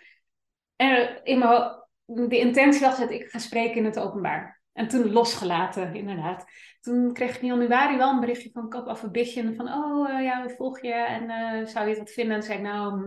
En 0.76 1.24
in 1.24 1.40
mijn, 1.40 1.72
de 2.06 2.40
intentie 2.40 2.82
was 2.82 3.00
dat 3.00 3.12
ik 3.12 3.30
ga 3.30 3.40
spreken 3.40 3.76
in 3.76 3.86
het 3.86 4.00
openbaar. 4.00 4.62
En 4.74 4.88
toen 4.88 5.12
losgelaten, 5.12 5.96
inderdaad. 5.96 6.46
Toen 6.80 7.14
kreeg 7.14 7.36
ik 7.36 7.42
in 7.42 7.48
januari 7.48 7.98
wel 7.98 8.10
een 8.12 8.20
berichtje 8.20 8.50
van 8.54 8.70
Kop 8.70 8.88
of 8.88 9.04
Ambition 9.04 9.56
van 9.56 9.68
oh 9.68 10.10
eh, 10.10 10.24
ja, 10.24 10.44
we 10.44 10.54
volgen 10.58 10.88
je 10.88 10.94
en 10.94 11.30
eh, 11.30 11.66
zou 11.66 11.84
je 11.84 11.90
het 11.90 12.00
wat 12.00 12.12
vinden? 12.12 12.36
En 12.36 12.44
zei 12.44 12.58
ik 12.58 12.64
nou, 12.64 13.04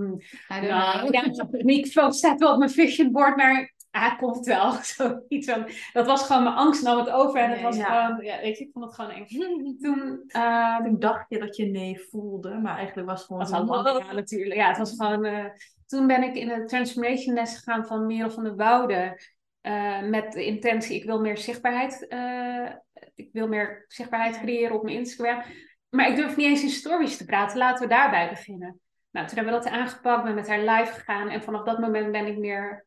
don't 0.49 0.61
nou, 0.63 1.13
ja, 1.13 1.47
microfoon 1.51 2.13
staat 2.13 2.41
wel 2.41 2.53
op 2.53 2.59
mijn 2.59 2.71
vision 2.71 3.13
board, 3.13 3.37
maar 3.37 3.75
ah, 3.91 4.19
komt 4.19 4.47
wel. 4.47 4.73
Zoiets 4.83 5.51
van, 5.51 5.69
dat 5.93 6.07
was 6.07 6.23
gewoon 6.23 6.43
mijn 6.43 6.55
angst 6.55 6.83
nam 6.83 6.99
het 6.99 7.11
over 7.11 7.41
en 7.41 7.51
het 7.51 7.63
was 7.63 7.77
ja. 7.77 7.85
gewoon, 7.85 8.25
ja, 8.25 8.41
weet 8.41 8.59
je, 8.59 8.65
ik 8.65 8.71
vond 8.73 8.85
het 8.85 8.95
gewoon 8.95 9.11
eng. 9.11 9.27
Toen, 9.83 10.25
ehm, 10.27 10.85
Toen 10.85 10.99
dacht 10.99 11.25
je 11.29 11.39
dat 11.39 11.57
je 11.57 11.67
nee 11.67 12.01
voelde, 12.11 12.59
maar 12.59 12.77
eigenlijk 12.77 13.09
was 13.09 13.19
het 13.19 13.27
gewoon 13.27 13.67
was 13.67 13.99
ja, 13.99 14.13
natuurlijk. 14.13 14.55
Ja, 14.55 14.69
het 14.69 14.79
was 14.79 14.95
gewoon. 14.97 15.25
eh, 15.25 15.45
toen 15.87 16.07
ben 16.07 16.23
ik 16.23 16.35
in 16.35 16.49
de 16.49 16.65
transformation 16.65 17.35
les 17.35 17.57
gegaan 17.57 17.87
van 17.87 18.07
Merel 18.07 18.31
van 18.31 18.45
der 18.45 18.57
Woude. 18.57 19.21
Eh, 19.67 20.03
met 20.03 20.33
de 20.33 20.45
intentie, 20.45 20.97
ik 20.97 21.05
wil 21.05 21.21
meer 21.21 21.39
zichtbaarheid. 21.39 22.07
eh, 22.09 22.71
ik 23.15 23.29
wil 23.33 23.49
meer 23.49 23.85
zichtbaarheid 23.89 24.41
creëren 24.41 24.77
op 24.77 24.83
mijn 24.83 24.97
Instagram. 24.97 25.43
Maar 25.89 26.09
ik 26.09 26.17
durf 26.17 26.37
niet 26.37 26.47
eens 26.47 26.63
in 26.63 26.69
stories 26.69 27.17
te 27.17 27.25
praten. 27.25 27.59
Laten 27.59 27.89
we 27.89 27.95
daarbij 27.95 28.29
beginnen. 28.29 28.81
Nou, 29.11 29.27
toen 29.27 29.37
hebben 29.37 29.55
we 29.55 29.61
dat 29.63 29.73
aangepakt, 29.73 30.25
ben 30.25 30.35
met 30.35 30.49
haar 30.49 30.59
live 30.59 30.93
gegaan. 30.93 31.29
En 31.29 31.43
vanaf 31.43 31.65
dat 31.65 31.79
moment 31.79 32.13
ben 32.13 32.27
ik 32.27 32.39
meer, 32.39 32.87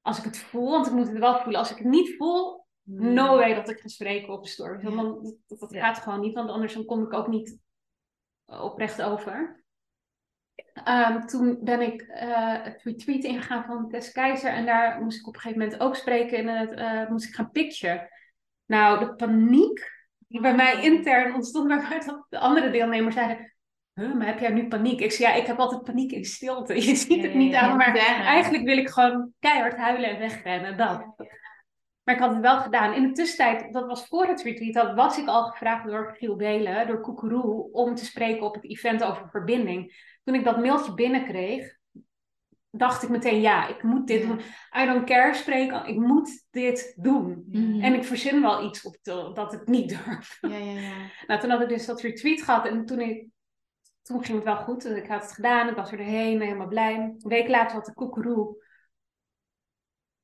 als 0.00 0.18
ik 0.18 0.24
het 0.24 0.38
voel, 0.38 0.70
want 0.70 0.86
ik 0.86 0.92
moet 0.92 1.08
het 1.08 1.18
wel 1.18 1.38
voelen. 1.38 1.60
Als 1.60 1.70
ik 1.70 1.76
het 1.76 1.86
niet 1.86 2.16
voel, 2.16 2.66
no 2.82 3.36
way 3.36 3.54
dat 3.54 3.68
ik 3.70 3.80
ga 3.80 3.88
spreken 3.88 4.32
op 4.32 4.46
story. 4.46 4.82
Want 4.82 5.24
Ja. 5.24 5.32
dat, 5.48 5.60
dat 5.60 5.72
Ja. 5.72 5.80
gaat 5.84 5.98
gewoon 5.98 6.20
niet, 6.20 6.34
want 6.34 6.50
anders 6.50 6.74
dan 6.74 6.84
kom 6.84 7.02
ik 7.02 7.12
ook 7.12 7.28
niet 7.28 7.58
oprecht 8.46 9.02
over. 9.02 9.59
Ehm, 10.72 11.26
toen 11.26 11.58
ben 11.60 11.80
ik 11.80 12.02
eh, 12.02 12.62
het 12.62 12.82
retreat 12.82 13.24
ingegaan 13.24 13.64
van 13.64 13.88
Tess 13.88 14.12
Keizer. 14.12 14.50
En 14.50 14.66
daar 14.66 15.02
moest 15.02 15.18
ik 15.18 15.26
op 15.26 15.34
een 15.34 15.40
gegeven 15.40 15.62
moment 15.62 15.80
ook 15.80 15.96
spreken. 15.96 16.38
En 16.38 16.58
het, 16.58 16.72
eh, 16.72 17.08
moest 17.08 17.28
ik 17.28 17.34
gaan 17.34 17.50
pitchen. 17.50 18.08
Nou, 18.66 18.98
de 18.98 19.14
paniek 19.14 19.90
die 20.18 20.40
bij 20.40 20.54
mij 20.54 20.82
intern 20.82 21.34
ontstond. 21.34 21.68
Waarbij 21.72 22.00
dat 22.06 22.26
de 22.28 22.38
andere 22.38 22.70
deelnemers 22.70 23.14
zeiden... 23.14 23.54
Huh, 23.94 24.14
maar 24.14 24.26
heb 24.26 24.38
jij 24.38 24.50
nu 24.50 24.68
paniek? 24.68 25.00
Ik 25.00 25.12
zei, 25.12 25.28
ja, 25.28 25.40
ik 25.40 25.46
heb 25.46 25.58
altijd 25.58 25.84
paniek 25.84 26.12
in 26.12 26.24
stilte. 26.24 26.74
Je 26.86 26.94
ziet 26.94 27.22
het 27.22 27.34
niet 27.34 27.54
aan. 27.54 27.76
Maar 27.76 27.96
eigenlijk 27.96 28.64
wil 28.64 28.78
ik 28.78 28.88
gewoon 28.88 29.32
keihard 29.38 29.76
huilen 29.76 30.10
en 30.10 30.18
wegrennen. 30.18 30.76
Dat. 30.76 31.14
Maar 32.10 32.14
ik 32.14 32.20
had 32.20 32.32
het 32.32 32.40
wel 32.40 32.58
gedaan. 32.58 32.94
In 32.94 33.02
de 33.02 33.12
tussentijd, 33.12 33.72
dat 33.72 33.86
was 33.86 34.06
voor 34.06 34.26
het 34.26 34.42
retreat, 34.42 34.74
dat 34.74 34.94
was 34.94 35.18
ik 35.18 35.26
al 35.26 35.44
gevraagd 35.44 35.86
door 35.86 36.14
Giel 36.18 36.36
Belen, 36.36 36.86
door 36.86 37.00
Koekeroe, 37.00 37.72
om 37.72 37.94
te 37.94 38.04
spreken 38.04 38.46
op 38.46 38.54
het 38.54 38.64
event 38.64 39.02
over 39.02 39.28
verbinding. 39.30 39.92
Toen 40.24 40.34
ik 40.34 40.44
dat 40.44 40.58
mailtje 40.58 40.94
binnenkreeg, 40.94 41.78
dacht 42.70 43.02
ik 43.02 43.08
meteen, 43.08 43.40
ja, 43.40 43.68
ik 43.68 43.82
moet 43.82 44.06
dit 44.06 44.22
doen. 44.26 44.40
I 44.82 44.86
don't 44.86 45.04
care 45.04 45.34
spreken, 45.34 45.86
ik 45.86 45.96
moet 45.96 46.46
dit 46.50 46.94
doen. 46.96 47.44
Mhm. 47.50 47.80
En 47.80 47.94
ik 47.94 48.04
verzin 48.04 48.40
wel 48.40 48.64
iets 48.68 48.82
op 48.82 48.96
de- 49.02 49.30
dat 49.34 49.52
ik 49.52 49.66
niet 49.66 49.88
durf. 50.04 50.38
Ja, 50.40 50.56
ja, 50.56 50.80
ja. 50.80 51.10
Nou, 51.26 51.40
toen 51.40 51.50
had 51.50 51.60
ik 51.60 51.68
dus 51.68 51.86
dat 51.86 52.00
retreat 52.00 52.42
gehad 52.42 52.66
en 52.66 52.84
toen, 52.86 53.00
ik, 53.00 53.26
toen 54.02 54.24
ging 54.24 54.36
het 54.36 54.46
wel 54.46 54.56
goed. 54.56 54.84
Ik 54.84 55.06
had 55.06 55.22
het 55.22 55.32
gedaan, 55.32 55.68
ik 55.68 55.76
was 55.76 55.90
er 55.90 55.96
doorheen, 55.96 56.40
helemaal 56.40 56.68
blij. 56.68 56.94
Een 56.94 57.18
week 57.18 57.48
later 57.48 57.76
had 57.76 57.88
ik 57.88 57.94
koekeroe. 57.94 58.68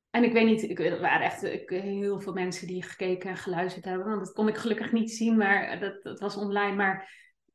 En 0.09 0.23
ik 0.23 0.33
weet 0.33 0.45
niet, 0.45 0.63
ik, 0.63 0.79
er 0.79 0.99
waren 1.01 1.25
echt 1.25 1.43
ik, 1.43 1.69
heel 1.69 2.19
veel 2.19 2.33
mensen 2.33 2.67
die 2.67 2.83
gekeken 2.83 3.29
en 3.29 3.37
geluisterd 3.37 3.85
hebben. 3.85 4.07
Want 4.07 4.19
dat 4.19 4.33
kon 4.33 4.47
ik 4.47 4.57
gelukkig 4.57 4.91
niet 4.91 5.11
zien, 5.11 5.37
maar 5.37 5.79
dat, 5.79 6.03
dat 6.03 6.19
was 6.19 6.35
online. 6.37 6.75
Maar 6.75 7.11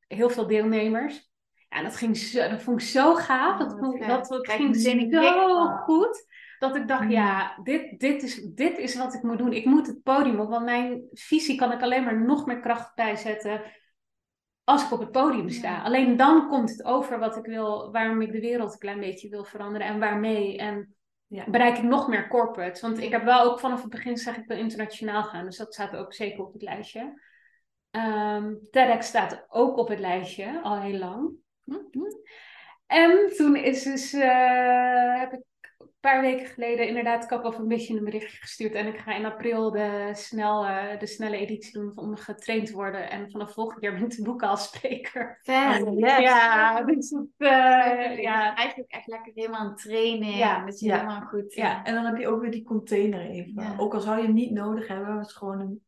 heel 0.06 0.30
veel 0.30 0.46
deelnemers. 0.46 1.31
Ja, 1.72 1.82
dat, 1.82 1.96
ging 1.96 2.16
zo, 2.16 2.48
dat 2.48 2.62
vond 2.62 2.80
ik 2.80 2.86
zo 2.86 3.14
gaaf. 3.14 3.52
Oh, 3.52 3.58
dat 3.58 3.72
wat 3.72 3.78
vond, 3.78 4.06
dat, 4.06 4.26
dat 4.28 4.48
ging 4.50 4.76
zo 4.76 5.66
goed. 5.66 6.26
Dat 6.58 6.76
ik 6.76 6.88
dacht, 6.88 7.02
Mm. 7.02 7.10
ja, 7.10 7.58
dit, 7.62 8.00
dit, 8.00 8.22
is, 8.22 8.42
dit 8.42 8.78
is 8.78 8.96
wat 8.96 9.14
ik 9.14 9.22
moet 9.22 9.38
doen. 9.38 9.52
Ik 9.52 9.64
moet 9.64 9.86
het 9.86 10.02
podium 10.02 10.40
op. 10.40 10.48
Want 10.48 10.64
mijn 10.64 11.02
visie 11.12 11.56
kan 11.56 11.72
ik 11.72 11.82
alleen 11.82 12.04
maar 12.04 12.24
nog 12.24 12.46
meer 12.46 12.60
kracht 12.60 12.94
bijzetten 12.94 13.62
als 14.64 14.84
ik 14.84 14.92
op 14.92 15.00
het 15.00 15.10
podium 15.10 15.48
sta. 15.48 15.70
Ja. 15.70 15.82
Alleen 15.82 16.16
dan 16.16 16.48
komt 16.48 16.70
het 16.70 16.84
over 16.84 17.18
wat 17.18 17.36
ik 17.36 17.44
wil, 17.46 17.92
waarom 17.92 18.20
ik 18.20 18.32
de 18.32 18.40
wereld 18.40 18.72
een 18.72 18.78
klein 18.78 19.00
beetje 19.00 19.28
wil 19.28 19.44
veranderen 19.44 19.86
en 19.86 19.98
waarmee. 19.98 20.58
En 20.58 20.94
Ja. 21.26 21.44
bereik 21.50 21.76
ik 21.76 21.84
nog 21.84 22.08
meer 22.08 22.28
corporate. 22.28 22.80
Want 22.80 22.98
ik 22.98 23.10
heb 23.10 23.24
wel 23.24 23.42
ook 23.50 23.60
vanaf 23.60 23.80
het 23.80 23.90
begin 23.90 24.16
zeg 24.16 24.36
ik 24.36 24.46
wil 24.46 24.56
internationaal 24.58 25.22
gaan. 25.22 25.44
Dus 25.44 25.56
dat 25.56 25.74
staat 25.74 25.96
ook 25.96 26.14
zeker 26.14 26.44
op 26.44 26.52
het 26.52 26.62
lijstje. 26.62 27.20
Ehm 27.90 28.54
TEDx 28.70 29.06
staat 29.06 29.44
ook 29.48 29.76
op 29.76 29.88
het 29.88 29.98
lijstje, 29.98 30.60
al 30.62 30.80
heel 30.80 30.98
lang. 30.98 31.40
En 32.86 33.32
toen 33.36 33.56
is 33.56 33.82
dus, 33.82 34.12
eh, 34.12 35.18
heb 35.18 35.32
ik 35.32 35.40
een 35.78 35.88
paar 36.00 36.20
weken 36.20 36.46
geleden 36.46 36.88
inderdaad 36.88 37.26
Cup 37.26 37.44
of 37.44 37.56
Ambition 37.56 37.98
een 37.98 38.04
berichtje 38.04 38.38
gestuurd. 38.38 38.72
En 38.72 38.86
ik 38.86 38.98
ga 38.98 39.14
in 39.14 39.24
april 39.24 39.70
de, 39.70 40.10
snel, 40.12 40.66
eh, 40.66 40.98
de 40.98 41.06
snelle 41.06 41.36
editie 41.36 41.72
doen 41.72 41.92
om 41.98 42.16
getraind 42.16 42.66
te 42.66 42.72
worden. 42.72 43.10
En 43.10 43.30
vanaf 43.30 43.52
volgend 43.52 43.82
jaar 43.82 43.92
ben 43.92 44.02
ik 44.04 44.10
te 44.10 44.22
boeken 44.22 44.48
als 44.48 44.64
spreker. 44.64 45.38
Yes. 45.42 46.18
Ja, 46.18 46.82
dus 46.82 47.12
eh, 47.36 48.18
ja, 48.18 48.56
Eigenlijk 48.56 48.90
echt 48.90 49.06
lekker 49.06 49.32
helemaal 49.34 49.66
een 49.66 49.76
training. 49.76 50.36
Ja. 50.36 50.64
Dat 50.64 50.80
je 50.80 50.86
Ja. 50.86 50.94
helemaal 50.94 51.20
goed... 51.20 51.54
Ja. 51.54 51.84
En 51.84 51.94
dan 51.94 52.04
heb 52.04 52.16
je 52.16 52.28
ook 52.28 52.40
weer 52.40 52.50
die 52.50 52.64
container 52.64 53.20
even. 53.20 53.62
Ja. 53.62 53.74
Ook 53.78 53.94
al 53.94 54.00
zou 54.00 54.16
je 54.16 54.22
hem 54.24 54.34
niet 54.34 54.52
nodig 54.52 54.88
hebben, 54.88 55.16
het 55.16 55.26
is 55.26 55.32
gewoon 55.32 55.60
een, 55.60 55.82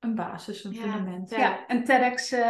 een 0.00 0.14
basis, 0.14 0.64
een 0.64 0.74
fundament. 0.74 1.30
Ja. 1.30 1.38
ja. 1.38 1.66
en 1.66 1.84
TEDx 1.84 2.32
eh, 2.32 2.40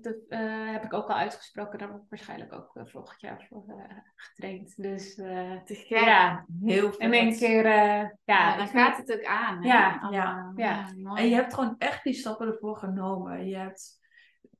de, 0.00 0.24
eh, 0.28 0.72
heb 0.72 0.84
ik 0.84 0.92
ook 0.92 1.08
al 1.08 1.16
uitgesproken. 1.16 1.78
Daar 1.78 1.88
word 1.88 2.02
ik 2.02 2.08
waarschijnlijk 2.08 2.52
ook 2.52 2.70
eh, 2.74 2.82
volgend 2.86 3.20
jaar 3.20 3.46
voor 3.48 3.64
getraind. 4.14 4.82
Dus 4.82 5.14
Te 5.14 5.84
ja, 5.88 6.44
Heel 6.64 6.90
vet. 6.90 7.00
in 7.00 7.12
één 7.12 7.36
keer, 7.36 7.66
ja, 7.66 8.16
Ja, 8.24 8.56
dan 8.56 8.68
gaat 8.68 8.96
het 8.96 9.12
ook 9.12 9.24
aan. 9.24 9.62
Hè? 9.62 9.68
Ja. 9.68 9.98
Allemaal. 10.00 10.52
Ja. 10.56 10.86
En 11.14 11.28
je 11.28 11.34
hebt 11.34 11.54
gewoon 11.54 11.74
echt 11.78 12.04
die 12.04 12.14
stappen 12.14 12.46
ervoor 12.46 12.76
genomen. 12.76 13.46
Je, 13.46 13.56
hebt, 13.56 14.00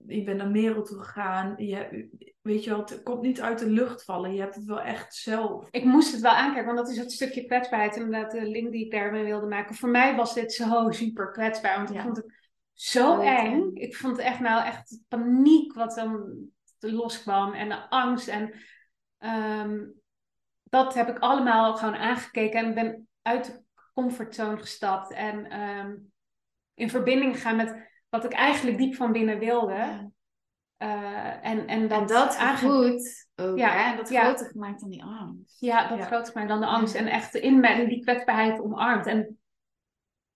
je 0.06 0.22
bent 0.22 0.38
naar 0.38 0.50
Merel 0.50 0.82
toe 0.82 0.98
gegaan. 0.98 1.54
Je, 1.56 2.08
weet 2.48 2.64
je 2.64 2.70
wel, 2.70 2.78
het 2.78 3.02
komt 3.02 3.22
niet 3.22 3.40
uit 3.40 3.58
de 3.58 3.70
lucht 3.70 4.04
vallen. 4.04 4.34
Je 4.34 4.40
hebt 4.40 4.54
het 4.54 4.64
wel 4.64 4.80
echt 4.80 5.14
zelf. 5.14 5.68
ik 5.70 5.84
moest 5.84 6.12
het 6.12 6.20
wel 6.20 6.32
aankijken, 6.32 6.74
want 6.74 6.78
dat 6.86 6.88
is 6.88 6.96
het 6.98 7.12
stukje 7.12 7.44
kwetsbaarheid. 7.44 7.96
Inderdaad, 7.96 8.30
de 8.30 8.42
link 8.42 8.72
die 8.72 8.84
ik 8.84 8.90
daarmee 8.90 9.24
wilde 9.24 9.46
maken. 9.46 9.74
Voor 9.74 9.88
mij 9.88 10.16
was 10.16 10.34
dit 10.34 10.52
zo 10.52 10.90
super 10.90 11.30
kwetsbaar, 11.30 11.76
want 11.76 11.88
ik 11.90 11.96
Ja. 11.96 12.02
vond 12.02 12.16
het 12.16 12.26
zo 12.72 13.12
Oh, 13.12 13.26
eng. 13.26 13.70
Ik 13.74 13.96
vond 13.96 14.18
echt 14.18 14.40
nou 14.40 14.64
echt 14.64 14.98
paniek 15.08 15.74
wat 15.74 15.94
dan 15.94 16.34
loskwam 16.78 17.52
en 17.52 17.68
de 17.68 17.88
angst. 17.90 18.28
En 18.28 18.52
ehm, 19.18 19.78
dat 20.62 20.94
heb 20.94 21.08
ik 21.08 21.18
allemaal 21.18 21.76
gewoon 21.76 21.96
aangekeken 21.96 22.60
en 22.64 22.74
ben 22.74 23.08
uit 23.22 23.44
de 23.44 23.62
comfortzone 23.94 24.58
gestapt. 24.58 25.12
En 25.12 25.50
ehm, 25.50 25.94
in 26.74 26.90
verbinding 26.90 27.34
gegaan 27.34 27.56
met 27.56 27.76
wat 28.08 28.24
ik 28.24 28.32
eigenlijk 28.32 28.78
diep 28.78 28.94
van 28.94 29.12
binnen 29.12 29.38
wilde. 29.38 29.72
Ja. 29.74 30.10
Eh, 30.78 31.46
en, 31.46 31.66
en 31.66 31.88
dat, 31.88 32.00
En 32.00 32.06
dat 32.06 32.34
gevoed 32.36 33.28
ook, 33.36 33.58
Ja, 33.58 33.70
hè? 33.70 33.96
Dat 33.96 34.08
ja. 34.08 34.24
groter 34.24 34.46
gemaakt 34.46 34.80
dan 34.80 34.90
die 34.90 35.04
angst. 35.04 35.60
Ja, 35.60 35.88
dat 35.88 35.98
Ja. 35.98 36.04
groter 36.04 36.32
gemaakt 36.32 36.48
dan 36.50 36.60
de 36.60 36.66
angst. 36.66 36.94
En 36.94 37.06
echt 37.06 37.34
in 37.34 37.86
die 37.88 38.02
kwetsbaarheid 38.02 38.60
omarmd. 38.60 39.06
En 39.06 39.38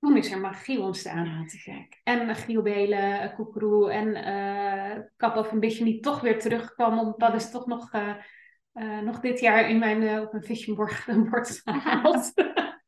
toen 0.01 0.17
is 0.17 0.31
er 0.31 0.41
magie 0.41 0.81
ontstaan. 0.81 1.25
Ja, 1.25 1.45
te 1.45 1.59
gek. 1.59 2.01
En 2.05 2.35
Giel 2.37 2.63
Belen, 2.63 3.21
eh, 3.21 3.35
Koekeroe 3.35 3.93
en 3.93 5.11
Kap 5.17 5.37
of 5.37 5.53
een 5.53 5.61
beetje 5.61 5.85
die 5.85 6.01
toch 6.01 6.21
weer 6.21 6.39
terugkwam. 6.39 6.99
Om, 6.99 7.15
dat 7.17 7.35
is 7.35 7.51
toch 7.51 7.67
nog, 7.67 7.91
nog 9.03 9.21
dit 9.21 9.41
jaar 9.41 9.69
in 9.69 9.79
mijn, 9.79 10.21
op 10.21 10.33
mijn 10.33 10.45
vision 10.45 10.77
board, 10.77 11.05
bord 11.31 11.61
gehaald. 11.65 12.33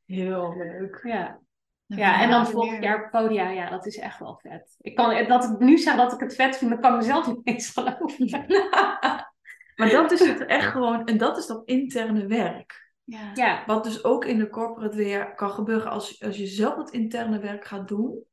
Heel 0.04 0.56
leuk. 0.56 1.00
ja. 1.02 1.40
Dan 1.86 1.98
ja, 1.98 2.20
en 2.22 2.30
dan 2.30 2.46
volgend 2.46 2.82
jaar 2.82 3.10
podia. 3.10 3.50
Ja, 3.50 3.70
dat 3.70 3.86
is 3.86 3.98
echt 3.98 4.18
wel 4.18 4.38
vet. 4.42 4.76
Ik 4.80 4.94
kan, 4.94 5.26
dat 5.28 5.44
ik 5.44 5.58
nu 5.58 5.78
zeg 5.78 5.96
dat 5.96 6.12
ik 6.12 6.20
het 6.20 6.34
vet 6.34 6.56
vind, 6.56 6.70
dan 6.70 6.80
kan 6.80 6.92
ik 6.92 6.98
mezelf 6.98 7.26
niet 7.34 7.46
eens 7.46 7.70
geloven. 7.70 8.46
Maar 9.74 9.90
dat 9.90 10.12
is 10.12 10.20
het 10.20 10.44
echt 10.44 10.70
gewoon. 10.70 11.06
En 11.06 11.18
dat 11.18 11.38
is 11.38 11.46
dat 11.46 11.62
interne 11.64 12.26
werk. 12.26 12.92
Ja. 13.04 13.30
Ja, 13.34 13.62
Wat 13.66 13.84
dus 13.84 14.04
ook 14.04 14.24
in 14.24 14.38
de 14.38 14.50
corporate 14.50 14.96
weer 14.96 15.34
kan 15.34 15.50
gebeuren 15.50 15.90
als, 15.90 16.22
als 16.22 16.36
je 16.36 16.46
zelf 16.46 16.76
het 16.76 16.90
interne 16.90 17.38
werk 17.38 17.64
gaat 17.64 17.88
doen. 17.88 18.24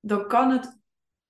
Dan 0.00 0.28
kan 0.28 0.50
het 0.50 0.80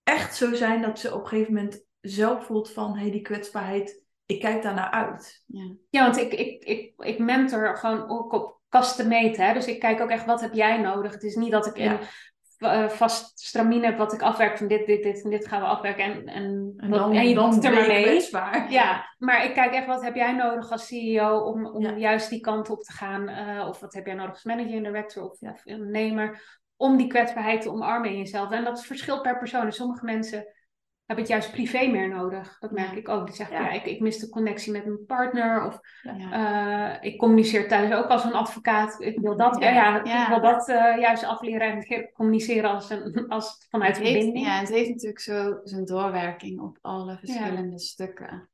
echt 0.03 0.37
zo 0.37 0.55
zijn 0.55 0.83
dat 0.83 0.99
ze 0.99 1.15
op 1.15 1.23
een 1.23 1.29
gegeven 1.29 1.55
moment 1.55 1.85
zelf 2.01 2.47
voelt 2.47 2.73
van 2.73 2.95
hé, 2.95 3.01
hey, 3.01 3.11
die 3.11 3.21
kwetsbaarheid, 3.21 4.05
ik 4.27 4.41
kijk 4.41 4.63
daar 4.63 4.75
naar 4.75 4.91
uit. 4.91 5.43
Ja. 5.47 5.75
Ja, 5.91 6.03
want 6.03 6.17
ik, 6.17 6.33
ik, 6.33 6.65
ik, 6.65 6.93
ik 6.97 7.19
mentor 7.19 7.77
gewoon 7.77 8.09
ook 8.09 8.33
op 8.33 8.58
custom 8.69 9.09
made, 9.09 9.43
hè. 9.43 9.53
Dus 9.53 9.67
ik 9.67 9.81
kijk 9.81 10.01
ook 10.01 10.11
echt, 10.11 10.25
wat 10.27 10.41
heb 10.41 10.53
jij 10.53 10.77
nodig? 10.79 11.13
Het 11.13 11.23
is 11.23 11.35
niet 11.35 11.51
dat 11.51 11.67
ik 11.67 11.77
Ja. 11.77 11.93
een 11.93 11.99
eh, 12.59 12.89
vast 12.89 13.39
stramine 13.41 13.87
heb 13.87 13.99
wat 13.99 14.13
ik 14.13 14.23
afwerk 14.23 14.59
van 14.59 14.67
dit, 14.69 14.87
dit, 14.87 15.03
dit 15.03 15.25
en 15.25 15.31
dit 15.31 15.49
gaan 15.49 15.61
we 15.61 15.67
afwerken. 15.67 16.05
En, 16.05 16.27
en, 16.27 16.75
En 16.77 16.91
dat- 16.91 16.99
dan, 16.99 17.15
en 17.15 17.29
je 17.29 17.35
dan 17.35 17.65
er 17.65 17.73
maar 17.75 17.87
mee. 17.87 18.29
Ja, 18.69 19.15
maar 19.19 19.45
ik 19.45 19.55
kijk 19.55 19.73
echt, 19.73 19.87
wat 19.87 20.03
heb 20.03 20.15
jij 20.15 20.33
nodig 20.33 20.71
als 20.71 20.87
CEO 20.87 21.39
om, 21.39 21.67
om 21.67 21.83
Ja. 21.83 21.97
juist 21.97 22.31
die 22.31 22.41
kant 22.41 22.71
op 22.71 22.83
te 22.83 22.93
gaan? 22.93 23.29
eh, 23.29 23.69
of 23.69 23.81
wat 23.81 23.95
heb 23.95 24.07
jij 24.07 24.15
nodig 24.15 24.33
als 24.33 24.45
manager 24.45 24.75
en 24.77 24.83
director 24.83 25.25
of, 25.25 25.41
of 25.43 25.65
ondernemer? 25.67 26.59
Om 26.77 26.97
die 26.97 27.07
kwetsbaarheid 27.07 27.61
te 27.63 27.71
omarmen 27.71 28.11
in 28.11 28.17
jezelf. 28.19 28.51
En 28.51 28.65
dat 28.65 28.85
verschilt 28.85 29.23
per 29.23 29.39
persoon. 29.39 29.65
En 29.65 29.73
sommige 29.73 30.05
mensen 30.05 30.47
hebben 31.09 31.25
het 31.25 31.35
juist 31.35 31.51
privé 31.53 31.87
meer 31.87 32.09
nodig. 32.09 32.59
Dat 32.59 32.71
merk 32.71 32.93
ik 32.93 33.09
ook. 33.09 33.27
Die 33.27 33.35
zeggen, 33.35 33.57
Ja. 33.57 33.63
ja, 33.63 33.71
ik, 33.71 33.85
ik 33.85 34.01
mis 34.01 34.19
de 34.19 34.29
connectie 34.29 34.73
met 34.73 34.85
mijn 34.85 35.05
partner. 35.07 35.67
Of 35.67 35.81
Ja. 36.03 36.97
eh, 37.01 37.11
ik 37.13 37.19
communiceer 37.19 37.69
thuis 37.69 37.93
ook 37.93 38.07
als 38.09 38.25
een 38.25 38.33
advocaat. 38.33 39.01
Ik 39.01 39.19
wil 39.21 39.37
dat, 39.37 39.59
ja. 39.59 40.05
Ik 40.23 40.29
wil 40.29 40.41
dat 40.41 40.69
eh, 40.69 40.99
juist 40.99 41.25
afleren 41.25 41.87
en 41.89 42.11
communiceren 42.13 42.71
als, 42.71 42.91
een, 42.91 43.25
als 43.29 43.67
vanuit 43.71 43.97
Het 43.97 44.07
heeft, 44.07 44.15
verbinding. 44.15 44.47
ja, 44.47 44.59
het 44.59 44.69
heeft 44.69 44.89
natuurlijk 44.89 45.21
zo 45.21 45.61
zijn 45.65 45.85
doorwerking 45.85 46.61
op 46.61 46.79
alle 46.81 47.17
verschillende 47.19 47.79
stukken, 47.79 48.49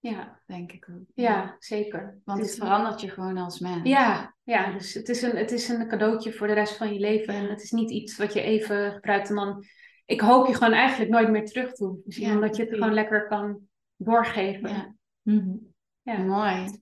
ja, 0.00 0.40
denk 0.46 0.72
ik 0.72 0.86
ook. 0.90 1.04
ja, 1.14 1.56
zeker. 1.58 2.18
Want 2.24 2.40
het 2.40 2.54
verandert 2.54 3.00
je 3.00 3.08
gewoon 3.10 3.38
als 3.38 3.58
mens. 3.58 3.88
Ja, 3.88 4.34
ja, 4.42 4.72
dus 4.72 4.94
het 4.94 5.08
is, 5.08 5.22
een, 5.22 5.36
het 5.36 5.50
is 5.52 5.68
een 5.68 5.88
cadeautje 5.88 6.32
voor 6.32 6.46
de 6.46 6.52
rest 6.52 6.76
van 6.76 6.92
je 6.92 7.00
leven. 7.00 7.34
En 7.34 7.48
het 7.48 7.62
is 7.62 7.70
niet 7.70 7.90
iets 7.90 8.16
wat 8.16 8.32
je 8.32 8.40
even 8.40 8.92
gebruikt 8.92 9.28
en 9.28 9.34
dan... 9.34 9.64
Ik 10.08 10.20
hoop 10.20 10.46
je 10.46 10.54
gewoon 10.54 10.72
eigenlijk 10.72 11.10
nooit 11.10 11.30
meer 11.30 11.44
terug 11.44 11.72
te 11.72 11.84
hoeven 11.84 12.12
zien. 12.12 12.26
Ja, 12.28 12.34
omdat 12.34 12.56
je 12.56 12.62
het 12.62 12.72
gewoon 12.74 12.92
lekker 12.92 13.26
kan 13.26 13.68
doorgeven. 13.96 14.68
Ja. 14.68 14.94
Mhm. 15.22 15.56
Ja. 16.02 16.18
Mooi. 16.18 16.80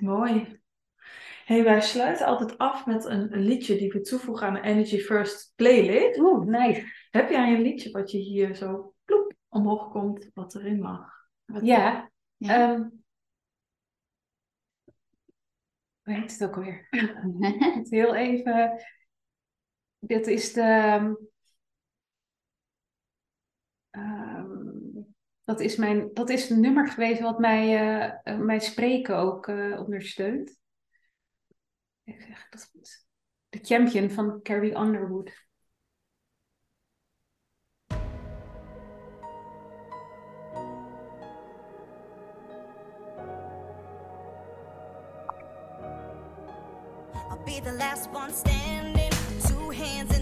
Mooi. 0.00 0.60
Hey, 1.44 1.64
wij 1.64 1.80
sluiten 1.80 2.26
altijd 2.26 2.58
af 2.58 2.86
met 2.86 3.04
een, 3.04 3.32
een 3.32 3.42
liedje 3.44 3.76
die 3.76 3.92
we 3.92 4.00
toevoegen 4.00 4.46
aan 4.46 4.54
de 4.54 4.60
Energy 4.60 4.98
First 4.98 5.52
playlist. 5.56 6.18
Oeh, 6.18 6.46
nice. 6.46 6.86
Heb 7.10 7.30
jij 7.30 7.54
een 7.54 7.62
liedje 7.62 7.90
wat 7.90 8.10
je 8.10 8.18
hier 8.18 8.54
zo 8.54 8.94
ploep 9.04 9.34
omhoog 9.48 9.90
komt, 9.90 10.30
wat 10.34 10.54
erin 10.54 10.80
mag? 10.80 11.08
Wat- 11.44 11.66
Ja. 11.66 12.10
Ja. 12.36 12.72
ehm, 12.72 12.88
hoe 16.02 16.14
heet 16.14 16.32
het 16.32 16.44
ook 16.44 16.56
alweer? 16.56 16.86
Het 17.76 17.90
Heel 17.90 18.14
even. 18.14 18.84
Dit 19.98 20.26
is 20.26 20.52
de. 20.52 21.30
Ehm, 23.92 25.02
dat, 25.44 25.60
is 25.60 25.76
mijn, 25.76 26.10
dat 26.12 26.28
is 26.28 26.50
een 26.50 26.60
nummer 26.60 26.88
geweest 26.88 27.20
wat 27.20 27.38
mij, 27.38 27.76
eh, 28.24 28.38
mijn 28.38 28.60
spreken 28.60 29.16
ook 29.16 29.48
eh, 29.48 29.80
ondersteunt. 29.80 30.60
Even 32.04 32.22
zeggen 32.26 32.46
dat 32.50 32.70
goed. 32.72 33.06
The 33.48 33.58
Champion 33.62 34.10
van 34.10 34.42
Carrie 34.42 34.76
Underwood. 34.76 35.46
I'll 47.30 47.44
be 47.44 47.60
the 47.60 47.72
last 47.72 48.10
one 48.12 48.32
standing. 48.32 49.10
Two 49.40 49.70
hands 49.70 50.16
in 50.16 50.21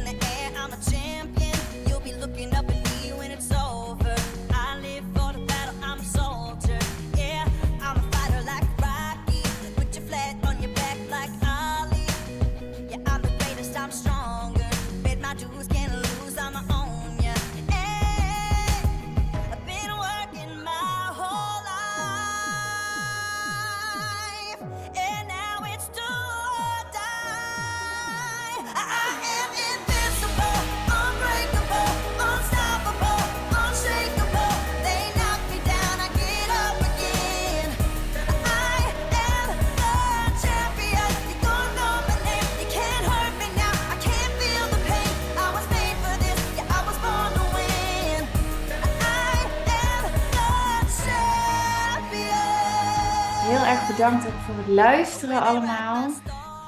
bedankt 54.01 54.25
voor 54.25 54.55
het 54.57 54.67
luisteren 54.67 55.41
allemaal. 55.41 56.11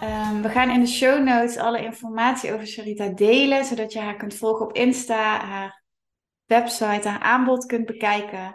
Ehm, 0.00 0.42
we 0.42 0.48
gaan 0.48 0.70
in 0.70 0.80
de 0.80 0.86
show 0.86 1.22
notes 1.22 1.56
alle 1.56 1.84
informatie 1.84 2.52
over 2.52 2.66
Sharita 2.66 3.08
delen, 3.08 3.64
zodat 3.64 3.92
je 3.92 3.98
haar 3.98 4.16
kunt 4.16 4.34
volgen 4.34 4.66
op 4.66 4.72
Insta, 4.72 5.44
haar 5.44 5.82
website, 6.46 7.08
haar 7.08 7.20
aanbod 7.20 7.66
kunt 7.66 7.86
bekijken. 7.86 8.54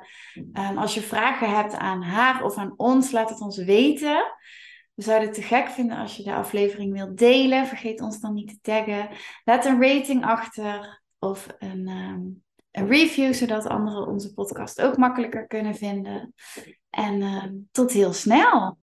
Ehm, 0.53 0.77
als 0.77 0.93
je 0.93 1.01
vragen 1.01 1.55
hebt 1.55 1.75
aan 1.75 2.01
haar 2.01 2.43
of 2.43 2.57
aan 2.57 2.73
ons, 2.75 3.11
laat 3.11 3.29
het 3.29 3.41
ons 3.41 3.57
weten. 3.57 4.23
We 4.93 5.03
zouden 5.03 5.27
het 5.27 5.37
te 5.37 5.43
gek 5.43 5.67
vinden 5.67 5.97
als 5.97 6.17
je 6.17 6.23
de 6.23 6.33
aflevering 6.33 6.93
wilt 6.93 7.17
delen. 7.17 7.67
Vergeet 7.67 8.01
ons 8.01 8.19
dan 8.19 8.33
niet 8.33 8.47
te 8.47 8.59
taggen. 8.61 9.09
Laat 9.43 9.65
een 9.65 9.81
rating 9.81 10.25
achter 10.25 11.01
of 11.19 11.47
een, 11.59 11.87
ehm, 11.87 12.21
een 12.71 12.87
review, 12.87 13.33
zodat 13.33 13.67
anderen 13.67 14.07
onze 14.07 14.33
podcast 14.33 14.81
ook 14.81 14.97
makkelijker 14.97 15.47
kunnen 15.47 15.75
vinden. 15.75 16.33
En 16.97 17.67
tot 17.71 17.91
heel 17.91 18.13
snel! 18.13 18.75